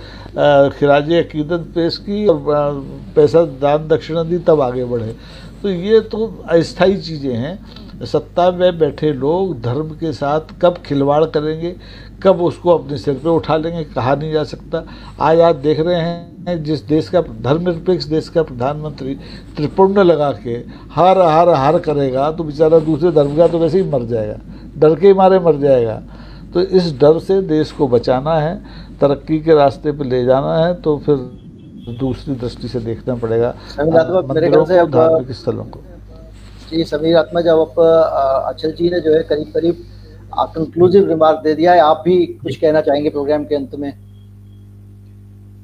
खराज 0.78 1.12
अकीदत 1.14 1.66
पेश 1.74 1.96
की 1.98 2.26
और 2.26 2.84
पैसा 3.16 3.44
दान 3.60 3.88
दक्षिणा 3.88 4.22
दी, 4.22 4.38
तब 4.40 4.60
आगे 4.60 4.84
बढ़े। 4.84 5.14
तो 5.62 5.68
ये 5.68 6.00
तो 6.02 6.26
अस्थाई 6.48 6.96
चीज़ें 6.96 7.34
हैं। 7.34 8.04
सत्ता 8.04 8.50
में 8.50 8.78
बैठे 8.78 9.12
लोग 9.12 9.60
धर्म 9.62 9.90
के 9.96 10.12
साथ 10.12 10.54
कब 10.62 10.78
खिलवाड़ 10.86 11.24
करेंगे? 11.26 11.74
कब 12.22 12.40
उसको 12.42 12.70
अपने 12.70 12.98
सिर 12.98 13.14
पे 13.14 13.28
उठा 13.30 13.56
लेंगे 13.56 13.84
कहा 13.86 14.14
नहीं 14.14 14.32
जा 14.32 14.44
सकता। 14.46 14.84
आज 15.20 15.40
आप 15.40 15.56
देख 15.58 15.80
रहे 15.80 15.96
हैं 15.96 16.62
जिस 16.64 16.82
देश 16.86 17.08
का 17.08 17.20
धर्मनिरपेक्ष 17.20 18.04
देश 18.06 18.28
का 18.28 18.42
प्रधानमंत्री 18.42 19.14
त्रिपुण्य 19.56 20.02
लगा 20.02 20.30
के 20.44 20.54
हर 20.94 21.18
हर 21.20 21.48
हर 21.56 21.78
करेगा 21.80 22.30
तो 22.32 22.44
बेचारा 22.44 22.78
दूसरे 22.80 23.10
धर्म 23.12 23.36
का 23.36 23.46
तो 23.48 23.58
वैसे 23.58 23.78
ही 23.78 23.88
मर 23.90 24.04
जाएगा। 24.06 24.38
डर 24.78 24.94
के 24.96 25.12
मारे 25.14 25.38
मर 25.40 25.56
जाएगा। 25.58 26.00
तो 26.54 26.60
इस 26.60 26.92
डर 26.98 27.18
से 27.18 27.40
देश 27.42 27.72
को 27.72 27.88
बचाना 27.88 28.34
है 28.36 28.54
तरक्की 29.00 29.38
के 29.40 29.54
रास्ते 29.54 29.92
पे 29.92 30.04
ले 30.04 30.24
जाना 30.24 30.56
है 30.56 30.74
तो 30.82 30.96
फिर 30.98 31.16
दूसरी 32.00 32.34
दृष्टि 32.34 32.68
से 32.68 32.80
देखना 32.80 33.14
पड़ेगा। 33.14 33.54
धार्मिक 33.78 35.32
स्थलों 35.32 35.64
को। 35.64 35.80
जी 36.70 36.84
समीर 36.84 37.16
आत्मा 37.16 37.40
जब 37.40 37.60
आप 37.60 37.80
अचल 38.48 38.72
जी 38.72 38.90
ने 38.90 39.00
जो 39.00 39.14
है 39.14 39.22
करीब 39.22 39.52
करीब 39.54 39.84
कंक्लूसिव 40.38 41.08
रिमार्क 41.08 41.40
दे 41.44 41.54
दिया 41.54 41.72
है। 41.72 41.80
आप 41.80 42.02
भी 42.04 42.24
कुछ 42.26 42.56
कहना 42.56 42.80
चाहेंगे 42.80 43.10
प्रोग्राम 43.10 43.44
के 43.44 43.54
अंत 43.54 43.74
में? 43.74 43.92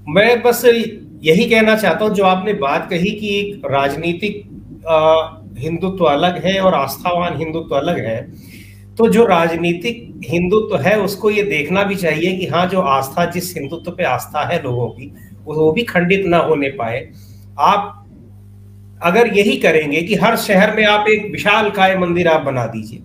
मैं 0.08 0.42
बस 0.42 0.64
यही 0.64 1.44
कहना 1.44 1.76
चाहता 1.76 2.04
हूँ, 2.04 2.14
जो 2.14 2.24
आपने 2.24 2.52
बात 2.56 2.88
कही 2.90 3.10
कि 3.12 3.28
एक 3.38 3.62
राजनीतिक 3.66 4.42
हिंदुत्व 5.58 6.04
अलग 6.04 6.36
है 6.44 6.58
और 6.60 6.74
आस्थावान 6.74 7.36
हिंदुत्व 7.36 7.74
अलग 7.76 7.98
है 7.98 8.20
तो 8.98 9.08
जो 9.08 9.24
राजनीतिक 9.26 10.20
हिंदुत्व 10.24 10.76
है, 10.78 10.98
उसको 11.00 11.30
ये 11.30 11.42
देखना 11.44 11.82
भी 11.82 11.94
चाहिए 11.96 12.36
कि 12.36 12.46
हाँ 12.46 12.66
जो 12.66 12.80
आस्था, 12.82 13.24
जिस 13.26 13.54
हिंदुत्व 13.56 13.90
पे 13.90 14.04
आस्था 14.04 14.44
है 14.44 14.62
लोगों 14.62 14.88
की, 14.88 15.12
वो 15.44 15.70
भी 15.72 15.82
खंडित 15.84 16.24
ना 16.26 16.38
होने 16.38 16.68
पाए। 16.70 17.06
आप 17.60 18.04
अगर 19.02 19.36
यही 19.36 19.56
करेंगे 19.56 20.02
कि 20.02 20.14
हर 20.14 20.36
शहर 20.38 20.74
में 20.76 20.84
आप 20.86 21.08
एक 21.08 21.30
विशाल 21.32 21.70
काय 21.70 21.96
मंदिर 21.98 22.28
आप 22.28 22.40
बना 22.42 22.66
दीजिए 22.66 23.02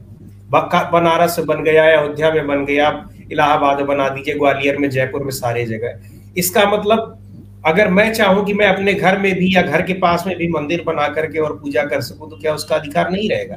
बनारस 0.54 1.40
बन 1.40 1.64
गया 1.64 1.84
अयोध्या 1.88 2.32
में 2.32 2.48
बन 2.48 2.66
गया 2.66 2.90
इलाहाबाद 3.32 3.82
बना 3.82 4.08
दीजिए, 4.10 4.36
ग्वालियर 4.36 4.78
में, 4.78 4.90
जयपुर 4.90 5.24
में 5.24 5.32
सारे 5.32 5.66
जगह 5.66 6.34
इसका 6.38 6.70
मतलब 6.72 7.20
अगर 7.66 7.88
मैं 7.90 8.14
चाहूँ 8.14 8.44
कि 8.46 8.54
मैं 8.54 8.66
अपने 8.68 8.94
घर 8.94 9.18
में 9.20 9.34
भी 9.36 9.56
या 9.56 9.62
घर 9.62 9.82
के 9.82 9.94
पास 10.00 10.24
में 10.28 10.36
भी 10.38 10.48
मंदिर 10.50 10.84
बना 10.86 11.08
करके 11.10 11.40
और 11.40 11.56
पूजा 11.58 11.84
कर 11.84 12.02
सकूँ 12.02 12.30
तो 12.30 12.38
क्या 12.38 12.54
उसका 12.54 12.76
अधिकार 12.76 13.12
नहीं 13.12 13.30
रहेगा? 13.30 13.56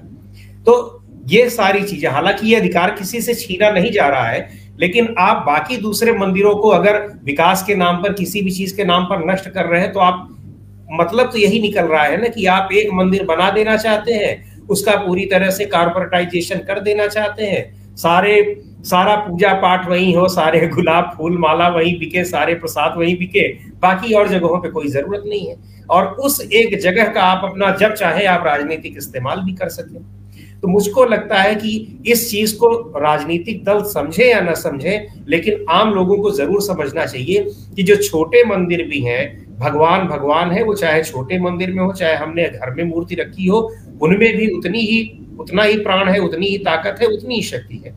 तो 0.66 1.02
ये 1.28 1.48
सारी 1.50 1.82
चीज़ें, 1.82 2.10
हालाँकि 2.10 2.46
ये 2.46 2.56
अधिकार 2.56 2.90
किसी 2.90 3.20
से 3.20 3.34
छीना 3.34 3.70
नहीं 3.70 3.90
जा 3.92 4.08
रहा 4.08 4.28
है, 4.28 4.48
लेकिन 4.80 5.14
आप 5.18 5.42
बाकी 5.46 5.76
दूसरे 5.76 6.12
मंदिरों 6.12 6.54
को 6.56 6.68
अगर 6.70 7.00
विकास 7.24 7.64
के 7.66 7.74
नाम 7.74 8.02
पर, 8.02 8.12
किसी 8.12 8.42
भी 8.42 8.50
चीज़ 8.50 8.76
के 8.76 8.84
नाम 8.84 9.04
पर 9.04 9.24
नष्ट 9.32 9.48
कर 9.48 9.66
रहे 9.66 9.80
हैं 9.80 9.92
तो 9.92 10.00
आप 10.00 10.28
मतलब 10.92 11.30
तो 11.32 11.38
यही 11.38 11.60
निकल 11.60 11.86
रहा 11.86 12.02
है 12.02 12.20
ना 12.22 12.28
कि 12.28 12.46
आप 12.46 12.68
एक 12.72 12.92
मंदिर 12.92 13.24
बना 13.24 13.50
देना 13.50 13.76
चाहते 13.76 14.12
हैं 14.14 14.55
उसका 14.70 14.92
पूरी 14.92 15.24
तरह 15.24 15.50
से 15.50 15.64
कारपोरेटाइजेशन 15.64 16.58
कर 16.58 16.80
देना 16.80 17.06
चाहते 17.06 17.44
हैं। 17.44 17.94
सारे, 17.96 18.62
सारा 18.84 19.16
पूजा 19.16 19.52
पाठ 19.52 19.88
वहीं 19.88 20.16
हो, 20.16 20.28
सारे 20.28 20.66
गुलाब 20.74 21.14
फूल, 21.16 21.38
माला 21.38 21.68
वहीं 21.68 21.98
बिके, 21.98 22.24
सारे 22.24 22.54
प्रसाद 22.54 22.94
वहीं 22.98 23.18
बिके, 23.18 23.48
बाकी 23.52 24.14
और 24.14 24.28
जगहों 24.28 24.58
पे 24.58 24.68
कोई 24.68 24.88
ज़रूरत 24.88 25.22
नहीं 25.26 25.48
है। 25.48 25.56
और 25.90 26.06
उस 26.06 26.40
एक 26.52 26.80
जगह 26.80 27.08
का 27.08 27.22
आप 27.22 27.44
अपना, 27.44 27.70
जब 27.70 27.94
चाहे 27.94 28.24
आप 28.24 28.42
राजनीतिक 28.46 28.94
इस्तेमाल 28.96 29.40
भी 29.40 29.52
कर 29.52 29.68
सकें। 29.68 30.16
तो 30.62 30.68
मुझको 30.68 31.04
लगता 31.04 31.42
है 31.42 31.54
कि 31.54 32.02
इस 32.06 32.30
चीज़ 32.30 32.56
को 32.56 32.68
राजनीतिक 32.96 33.64
दल 33.64 33.82
समझे 33.82 34.24
या 34.24 34.40
ना 34.40 34.54
समझे, 34.54 35.08
लेकिन 35.28 35.64
आम 35.70 35.94
लोगों 35.94 36.16
को 36.18 36.30
ज़रूर 36.30 36.62
समझना 36.62 37.06
चाहिए 37.06 37.46
कि 37.76 37.82
जो 37.82 37.96
छोटे 37.96 38.44
मंदिर 38.44 38.82
भी 38.82 39.00
हैं, 39.00 39.46
भगवान 39.58 40.06
भगवान 40.08 40.50
है, 40.50 40.62
वो 40.62 40.74
चाहे 40.74 41.02
छोटे 41.02 41.38
मंदिर 41.38 41.70
में 41.70 41.84
हो, 41.84 41.92
चाहे 41.92 42.14
हमने 42.14 42.44
घर 42.44 42.70
में 42.70 42.84
मूर्ति 42.84 43.14
रखी 43.14 43.46
हो 43.46 43.72
उनमें 44.02 44.36
भी 44.36 44.46
उतनी 44.56 44.80
ही 44.80 44.98
उतना 45.40 45.62
ही 45.62 45.76
प्राण 45.78 46.08
है 46.08 46.18
उतनी 46.18 46.46
ही 46.46 46.58
ताकत 46.58 47.00
है 47.00 47.06
उतनी 47.06 47.34
ही 47.34 47.42
शक्ति 47.42 47.76
है। 47.76 47.90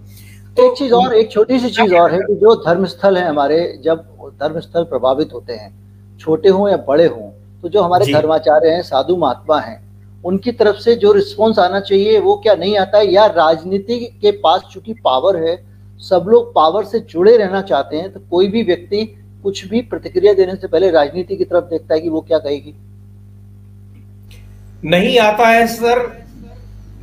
तो 0.55 0.65
एक 0.65 0.77
चीज़ 0.77 0.93
और 0.93 1.13
एक 1.13 1.31
छोटी 1.31 1.59
सी 1.59 1.69
चीज़ 1.69 1.93
और 1.95 2.11
है 2.11 2.19
कि 2.19 2.35
जो 2.35 2.55
धर्म 2.55 2.85
स्थल 2.85 3.17
है 3.17 3.27
हमारे 3.27 3.59
जब 3.83 4.05
धर्म 4.41 4.59
स्थल 4.59 4.83
प्रभावित 4.83 5.33
होते 5.33 5.53
हैं 5.53 6.17
छोटे 6.17 6.49
हों 6.49 6.69
या 6.69 6.77
बड़े 6.87 7.05
हों 7.07 7.29
तो 7.61 7.69
जो 7.69 7.81
हमारे 7.81 8.11
धर्माचार्य 8.13 8.69
हैं 8.69 8.81
साधु 8.83 9.15
महात्मा 9.17 9.59
हैं 9.59 9.77
उनकी 10.23 10.51
तरफ़ 10.51 10.77
से 10.77 10.95
जो 10.95 11.11
रिस्पॉन्स 11.11 11.59
आना 11.59 11.79
चाहिए 11.79 12.19
वो 12.19 12.35
क्या 12.35 12.55
नहीं 12.55 12.77
आता? 12.77 12.97
है 12.97 13.11
या 13.13 13.25
राजनीति 13.25 13.99
के 14.21 14.31
पास 14.31 14.61
चूँकि 14.71 14.93
पावर 15.03 15.37
है 15.37 15.55
सब 16.01 16.25
लोग 16.29 16.53
पावर 16.55 16.85
से 16.85 16.99
जुड़े 16.99 17.37
रहना 17.37 17.61
चाहते 17.61 17.97
हैं 17.97 18.11
तो 18.13 18.19
कोई 18.29 18.47
भी 18.47 18.63
व्यक्ति 18.63 19.05
कुछ 19.43 19.65
भी 19.65 19.81
प्रतिक्रिया 19.81 20.33
देने 20.33 20.55
से 20.55 20.67
पहले 20.67 20.89
राजनीति 20.91 21.35
की 21.35 21.45
तरफ़ 21.45 21.65
देखता 21.65 21.93
है 21.93 21.99
कि 22.01 22.09
वो 22.09 22.21
क्या 22.21 22.37
कहेगी। 22.37 22.73
नहीं 24.85 25.17
आता 25.19 25.47
है 25.47 25.65
सर। 25.67 26.07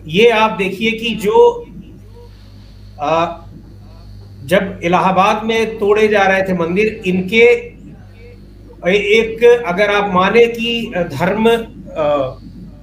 ये 0.07 0.29
आप 0.31 0.51
देखिए 0.59 0.91
कि 0.91 1.15
जो 1.15 1.65
आ, 3.01 3.27
जब 4.47 4.81
इलाहाबाद 4.85 5.43
में 5.45 5.79
तोड़े 5.79 6.07
जा 6.09 6.23
रहे 6.23 6.43
थे 6.43 6.55
मंदिर 6.55 7.03
इनके 7.07 7.45
एक 8.89 9.45
अगर 9.67 9.91
आप 9.91 10.13
माने 10.15 10.47
कि 10.47 10.93
धर्म 11.13 11.49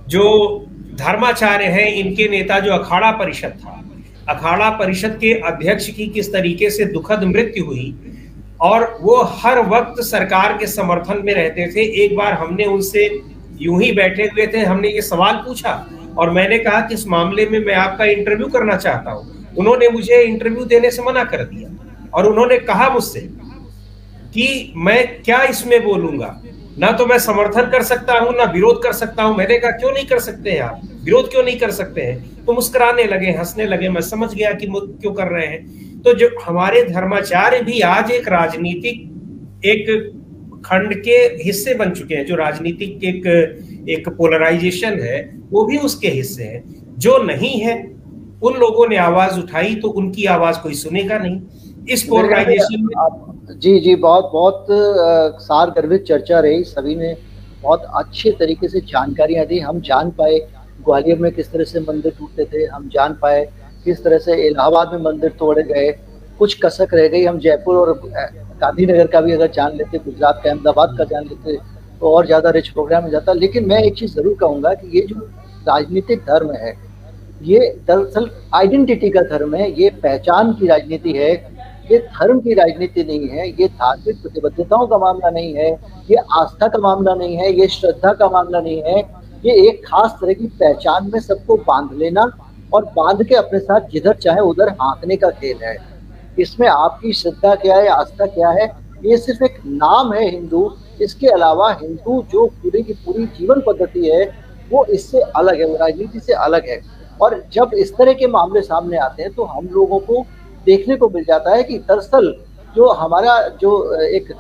जो 0.10 0.26
धर्माचार्य 1.00 1.66
हैं 1.66 1.88
इनके 1.94 2.28
नेता 2.30 2.60
जो 2.60 2.72
अखाड़ा 2.72 3.12
परिषद 3.12 3.54
था 3.60 3.80
अखाड़ा 4.30 4.70
परिषद 4.70 5.18
के 5.22 5.34
अध्यक्ष 5.48 5.88
की 5.90 6.08
किस 6.08 6.32
तरीके 6.34 6.70
से 6.70 6.86
दुखद 6.86 7.24
मृत्यु 7.24 7.66
हुई 7.66 7.94
और 8.62 8.86
वो 9.02 9.22
हर 9.36 9.60
वक्त 9.68 10.02
सरकार 10.04 10.58
के 10.58 10.68
समर्थन 10.68 11.22
में 11.26 11.34
रहते 11.34 11.68
थे 11.68 11.84
एक 12.04 12.16
बार 12.18 12.34
हमने 12.34 12.66
उनसे 12.66 13.08
यूँ 13.64 13.82
ही 13.82 13.92
बैठे 13.92 14.24
हुए 14.24 14.48
थे, 14.48 14.60
हमने 14.60 14.90
ये 14.90 15.02
सवाल 15.02 15.36
पूछा 15.46 15.74
और 16.18 16.30
मैंने 16.30 16.58
कहा 16.60 16.80
कि 16.82 16.94
इस 16.94 17.08
मामले 17.08 17.46
में 17.46 17.60
मैं 17.60 17.76
आपका 17.76 18.06
इंटरव्यू 18.08 18.48
करना 18.48 18.76
चाहता 18.78 19.12
हूँ। 19.12 19.56
उन्होंने 19.58 19.90
मुझे 19.90 20.22
इंटरव्यू 20.24 20.66
देने 20.66 20.92
से 20.92 21.04
मना 21.04 21.24
कर 21.24 21.44
दिया 21.44 21.70
और 22.14 22.26
उन्होंने 22.26 22.58
कहा 22.62 22.90
मुझसे 22.90 23.20
कि 24.34 24.74
मैं 24.78 25.22
क्या 25.24 25.42
इसमें 25.44 25.84
बोलूँगा? 25.84 26.40
ना 26.80 26.92
तो 26.92 27.06
मैं 27.06 27.18
समर्थन 27.20 27.70
कर 27.72 27.84
सकता 27.84 28.14
हूँ, 28.14 28.34
ना 28.36 28.44
विरोध 28.44 28.82
कर 28.84 28.94
सकता 28.94 29.24
हूँ। 29.24 29.36
मैंने 29.38 29.58
कहा, 29.60 29.72
क्यों 29.72 29.92
नहीं 29.92 30.06
कर 30.06 30.20
सकते 30.20 30.52
हैं 30.52 30.62
आप? 30.62 30.82
विरोध 31.04 31.30
क्यों 31.32 31.44
नहीं 31.44 31.58
कर 31.60 31.72
सकते 31.72 32.02
हैं? 32.02 32.46
तो 32.46 32.54
मुस्कुराने 32.54 33.04
लगे, 33.04 33.32
हंसने 33.32 33.66
लगे, 33.66 33.90
मैं 33.90 34.02
समझ 34.02 34.34
गया 34.34 34.52
कि 34.54 34.68
क्यों 34.68 35.14
कर 35.14 35.28
रहे 35.28 35.46
हैं। 35.48 36.02
तो 36.02 36.14
जो 36.14 36.30
हमारे 36.46 36.84
धर्माचार्य 36.84 37.60
भी 37.62 37.80
आज 37.82 38.12
एक 38.12 38.28
राजनीतिक, 38.28 39.02
एक 39.66 39.86
खंड 40.66 40.94
के 41.04 41.18
हिस्से 41.44 41.74
बन 41.76 41.90
चुके 41.92 42.16
हैं 42.16 42.26
जो 42.26 42.36
राजनीतिक 42.36 43.04
एक 43.06 43.26
एक 43.90 44.10
पोलराइजेशन 44.10 45.00
है 45.02 45.20
वो 45.52 45.64
भी 45.66 45.78
उसके 45.80 46.08
हिस्से 46.10 46.44
है। 46.44 46.64
जो 47.00 47.18
नहीं 47.24 47.60
है 47.62 47.76
उन 48.44 48.54
लोगों 48.60 48.88
ने 48.90 48.98
आवाज़ 49.00 49.40
उठाई 49.40 49.76
तो 49.76 49.88
उनकी 49.92 50.26
आवाज़ 50.28 50.60
कोई 50.60 50.74
सुनेगा 50.76 51.18
नहीं। 51.18 51.42
इस 51.90 52.04
पोलराइजेशन 52.04 52.84
में 52.84 53.60
जी 53.60 53.80
जी 53.80 53.96
बहुत 53.98 54.30
बहुत 54.34 54.66
सार 55.42 55.70
गर्भित 55.72 56.04
चर्चा 56.04 56.40
रही। 56.40 56.64
सभी 56.66 56.96
ने 56.96 57.16
बहुत 57.64 57.86
अच्छे 57.96 58.32
तरीके 58.40 58.68
से 58.68 58.80
जानकारियाँ 58.84 59.46
दी। 59.46 59.60
हम 59.60 59.80
जान 59.82 60.10
पाए 60.12 60.40
ग्वालियर 60.86 61.20
में 61.20 61.32
किस 61.32 61.52
तरह 61.52 61.64
से 61.64 61.80
मंदिर 61.82 62.14
टूटते 62.20 62.46
थे। 62.46 62.66
हम 62.66 62.90
जान 62.94 63.18
पाए 63.22 63.46
किस 63.86 64.04
तरह 64.04 64.18
से 64.20 64.36
इलाहाबाद 64.48 64.94
में 64.94 65.02
मंदिर 65.04 65.32
तोड़े 65.40 65.64
गए। 65.64 65.92
कुछ 66.40 66.58
कसक 66.66 66.94
रह 66.94 67.08
गई। 67.08 67.24
हम 67.24 67.40
जयपुर 67.40 67.76
और 67.76 67.90
गांधीनगर 68.64 69.08
का 69.08 69.22
भी 69.22 69.32
अगर 69.32 69.52
जान 69.52 69.78
लेते, 69.78 69.98
गुजरात 70.00 70.42
का, 70.44 70.50
अहमदाबाद 70.50 70.96
का 70.98 71.04
जान 71.06 71.24
लेते 71.26 71.58
तो 72.00 72.10
और 72.10 72.26
ज़्यादा 72.26 72.50
रिच 72.52 72.68
प्रोग्राम 72.70 73.04
हो 73.04 73.10
जाता। 73.10 73.34
लेकिन 73.36 73.68
मैं 73.68 73.82
एक 73.84 73.94
चीज़ 73.96 74.14
ज़रूर 74.14 74.38
कहूँगा 74.40 74.74
कि 74.74 74.98
ये 74.98 75.06
जो 75.08 75.20
राजनीतिक 75.68 76.20
धर्म 76.22 76.52
है, 76.54 76.76
ये 77.44 77.60
दरअसल 77.88 78.30
आइडेंटिटी 78.56 79.10
का 79.10 79.22
धर्म 79.30 79.56
है, 79.56 79.72
ये 79.74 79.90
पहचान 80.04 80.54
की 80.54 80.68
राजनीति 80.68 81.12
है, 81.14 81.32
ये 81.92 81.98
धर्म 82.10 82.40
की 82.40 82.54
राजनीति 82.54 83.04
नहीं 83.04 83.28
है, 83.30 83.48
ये 83.50 83.68
धार्मिक 83.70 84.22
प्रतिबद्धताओं 84.22 84.88
का 84.88 84.98
मामला 84.98 85.30
नहीं 85.30 85.54
है, 85.56 85.70
ये 86.10 86.18
आस्था 86.34 86.68
का 86.68 86.80
मामला 86.80 87.16
नहीं 87.16 87.38
है, 87.38 87.52
ये 87.52 87.68
श्रद्धा 87.70 88.14
का 88.14 88.30
मामला 88.30 88.60
नहीं 88.60 88.82
है। 88.84 89.00
ये 89.46 89.54
एक 89.70 89.82
खास 89.86 90.12
तरह 90.22 90.34
की 90.34 90.48
पहचान 90.60 91.10
में 91.14 91.20
सबको 91.20 91.56
बाँध 91.68 91.94
लेना 91.94 92.22
और 92.74 92.86
बाँध 92.96 93.24
के 93.24 93.36
अपने 93.36 93.60
साथ 93.60 93.90
जिधर 93.90 94.16
चाहे 94.18 94.42
उधर 94.42 94.70
हाँकने 94.82 95.16
का 95.16 95.30
खेल 95.32 95.58
है। 95.64 95.76
इसमें 96.40 96.68
आपकी 96.68 97.14
श्रद्धा 97.14 97.56
क्या 97.56 97.76
है, 97.76 97.88
आस्था 97.88 98.26
क्या 98.28 98.50
है? 98.52 98.66
ये 99.06 99.18
सिर्फ़ 99.18 99.44
एक 99.44 99.60
नाम 99.66 100.14
है 100.14 100.30
हिंदू। 100.30 100.72
इसके 101.02 101.28
अलावा 101.28 101.72
हिंदू 101.74 102.22
जो 102.32 102.46
पूरी 102.64 102.82
की 102.84 102.94
पूरी 103.06 103.26
जीवन 103.38 103.62
पद्धति 103.68 104.08
है, 104.08 104.24
वो 104.72 104.86
इससे 104.86 105.22
अलग 105.22 105.60
है, 105.60 105.66
वो 105.66 105.76
राजनीति 105.78 106.20
से 106.20 106.34
अलग 106.36 106.70
है। 106.70 106.80
और 107.22 107.44
जब 107.54 107.72
इस 107.74 107.96
तरह 107.96 108.14
के 108.14 108.28
मामले 108.28 108.62
सामने 108.62 108.98
आते 108.98 109.24
हैं 109.24 109.34
तो 109.34 109.44
हम 109.46 109.68
लोगों 109.74 110.00
को 110.00 110.26
देखने 110.66 110.96
को 110.96 111.10
मिल 111.10 111.24
जाता 111.24 111.56
है 111.56 111.64
कि 111.64 111.78
दरअसल 111.80 112.34
जो 112.76 112.88
हमारा 112.94 113.38
जो 113.62 113.72
एक 113.98 114.32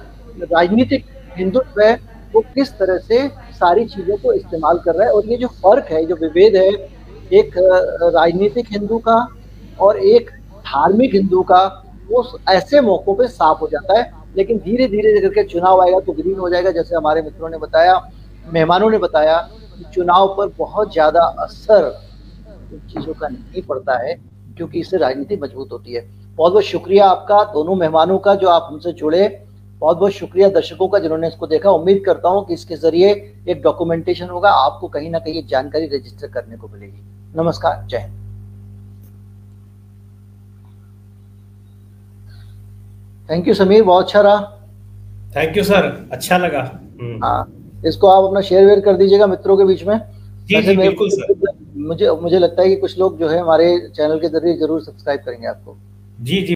राजनीतिक 0.44 1.06
हिंदुत्व 1.38 1.82
है, 1.82 1.94
वो 2.34 2.42
किस 2.56 2.72
तरह 2.72 2.98
से 3.00 3.28
सारी 3.54 3.86
चीज़ों 3.86 4.18
को 4.18 4.34
इस्तेमाल 4.34 4.78
कर 4.78 4.96
रहा 4.96 5.08
है। 5.08 5.14
और 5.14 5.26
ये 5.26 5.38
जो 5.38 5.48
फ़र्क 5.48 5.92
है, 5.92 6.06
जो 6.06 6.16
विभेद 6.16 6.56
है, 6.56 6.70
एक 7.32 7.58
राजनीतिक 8.16 8.72
हिंदू 8.72 8.98
का 9.00 9.16
और 9.80 9.98
एक 9.98 10.30
धार्मिक 10.74 11.14
हिंदू 11.14 11.42
का 11.44 11.64
वो 12.10 12.24
ऐसे 12.50 12.82
मौकों 12.82 13.16
पे 13.16 13.28
साफ़ 13.30 13.60
हो 13.60 13.68
जाता 13.68 14.00
है, 14.00 14.12
लेकिन 14.38 14.58
धीरे 14.60 14.88
धीरे 14.88 15.20
करके 15.22 15.44
चुनाव 15.44 15.82
आएगा 15.82 16.00
तो 16.00 16.14
ग्रीन 16.14 16.40
हो 16.40 16.50
जाएगा, 16.50 16.72
जैसे 16.72 16.96
हमारे 16.96 17.22
मित्रों 17.22 17.50
ने 17.50 17.58
बताया, 17.58 18.02
मेहमानों 18.48 18.90
ने 18.90 18.98
बताया 18.98 19.38
कि 19.78 19.84
चुनाव 19.94 20.28
पर 20.38 20.48
बहुत 20.58 20.92
ज़्यादा 20.94 21.22
असर 21.40 21.86
इन 22.74 22.80
चीज़ों 22.90 23.14
का 23.14 23.28
नहीं 23.28 23.62
पड़ता 23.62 23.98
है, 23.98 24.14
क्योंकि 24.58 24.80
इससे 24.80 24.98
राजनीति 24.98 25.38
मज़बूत 25.38 25.72
होती 25.72 25.94
है। 25.94 26.02
बहुत 26.38 26.52
बहुत 26.52 26.64
शुक्रिया 26.64 27.06
आपका, 27.06 27.44
दोनों 27.44 27.76
मेहमानों 27.76 28.18
का 28.20 28.36
जो 28.36 28.48
आप 28.48 28.68
हमसे 28.70 28.92
जुड़े। 28.94 29.28
बहुत 29.82 29.98
बहुत 29.98 30.12
शुक्रिया 30.12 30.50
दर्शकों 30.50 30.88
का 30.88 31.00
जिन्होंने 31.00 31.28
इसको 31.28 31.48
देखा। 31.48 31.72
उम्मीद 31.72 32.02
करता 32.06 32.30
हूँ 32.30 32.46
कि 32.46 32.54
इसके 32.54 32.76
ज़रिए 32.78 33.12
एक 33.50 33.62
डॉक्यूमेंटेशन 33.62 34.30
होगा, 34.30 34.50
आपको 34.50 34.88
कहीं 34.88 35.10
ना 35.12 35.20
कहीं 35.20 35.46
जानकारी 35.48 35.88
रजिस्टर 35.88 36.28
करने 36.30 36.58
को 36.58 36.68
मिलेगी। 36.68 37.02
नमस्कार, 37.36 37.86
जय 37.88 37.98
हिंद। 37.98 38.23
थैंक 43.30 43.48
यू 43.48 43.54
समीर 43.54 43.84
बहुत 43.84 44.06
अच्छा 44.06 44.22
रहा। 44.22 44.40
थैंक 45.36 45.58
यू 45.58 45.64
सर 45.64 45.86
अच्छा 46.12 46.38
लगा। 46.38 46.62
हम्म। 47.02 47.20
हाँ 47.24 47.82
इसको 47.88 48.08
आप 48.08 48.24
अपना 48.24 48.42
शेयर 48.42 48.66
वेयर 48.66 48.80
कर 48.80 48.98
दीजिएगा 48.98 49.28
मित्रों 49.28 49.58
के 49.58 49.66
बीच 49.66 49.84
में। 49.84 49.98
जी 50.48 50.62
जी 50.62 50.76
बिल्कुल 50.78 51.10
सर 51.10 51.52
मुझे 51.78 52.10
मुझे 52.22 52.40
लगता 52.40 52.62
है 52.62 52.70
कि 52.70 52.76
कुछ 52.76 52.98
लोग 53.00 53.20
जो 53.20 53.28
है 53.30 53.40
हमारे 53.40 53.68
चैनल 53.96 54.20
के 54.20 54.28
ज़रिए 54.30 54.58
ज़रूर 54.58 54.82
सब्सक्राइब 54.82 55.22
करेंगे 55.26 55.48
आपको। 55.48 55.78
जी 56.22 56.42
जी। 56.42 56.56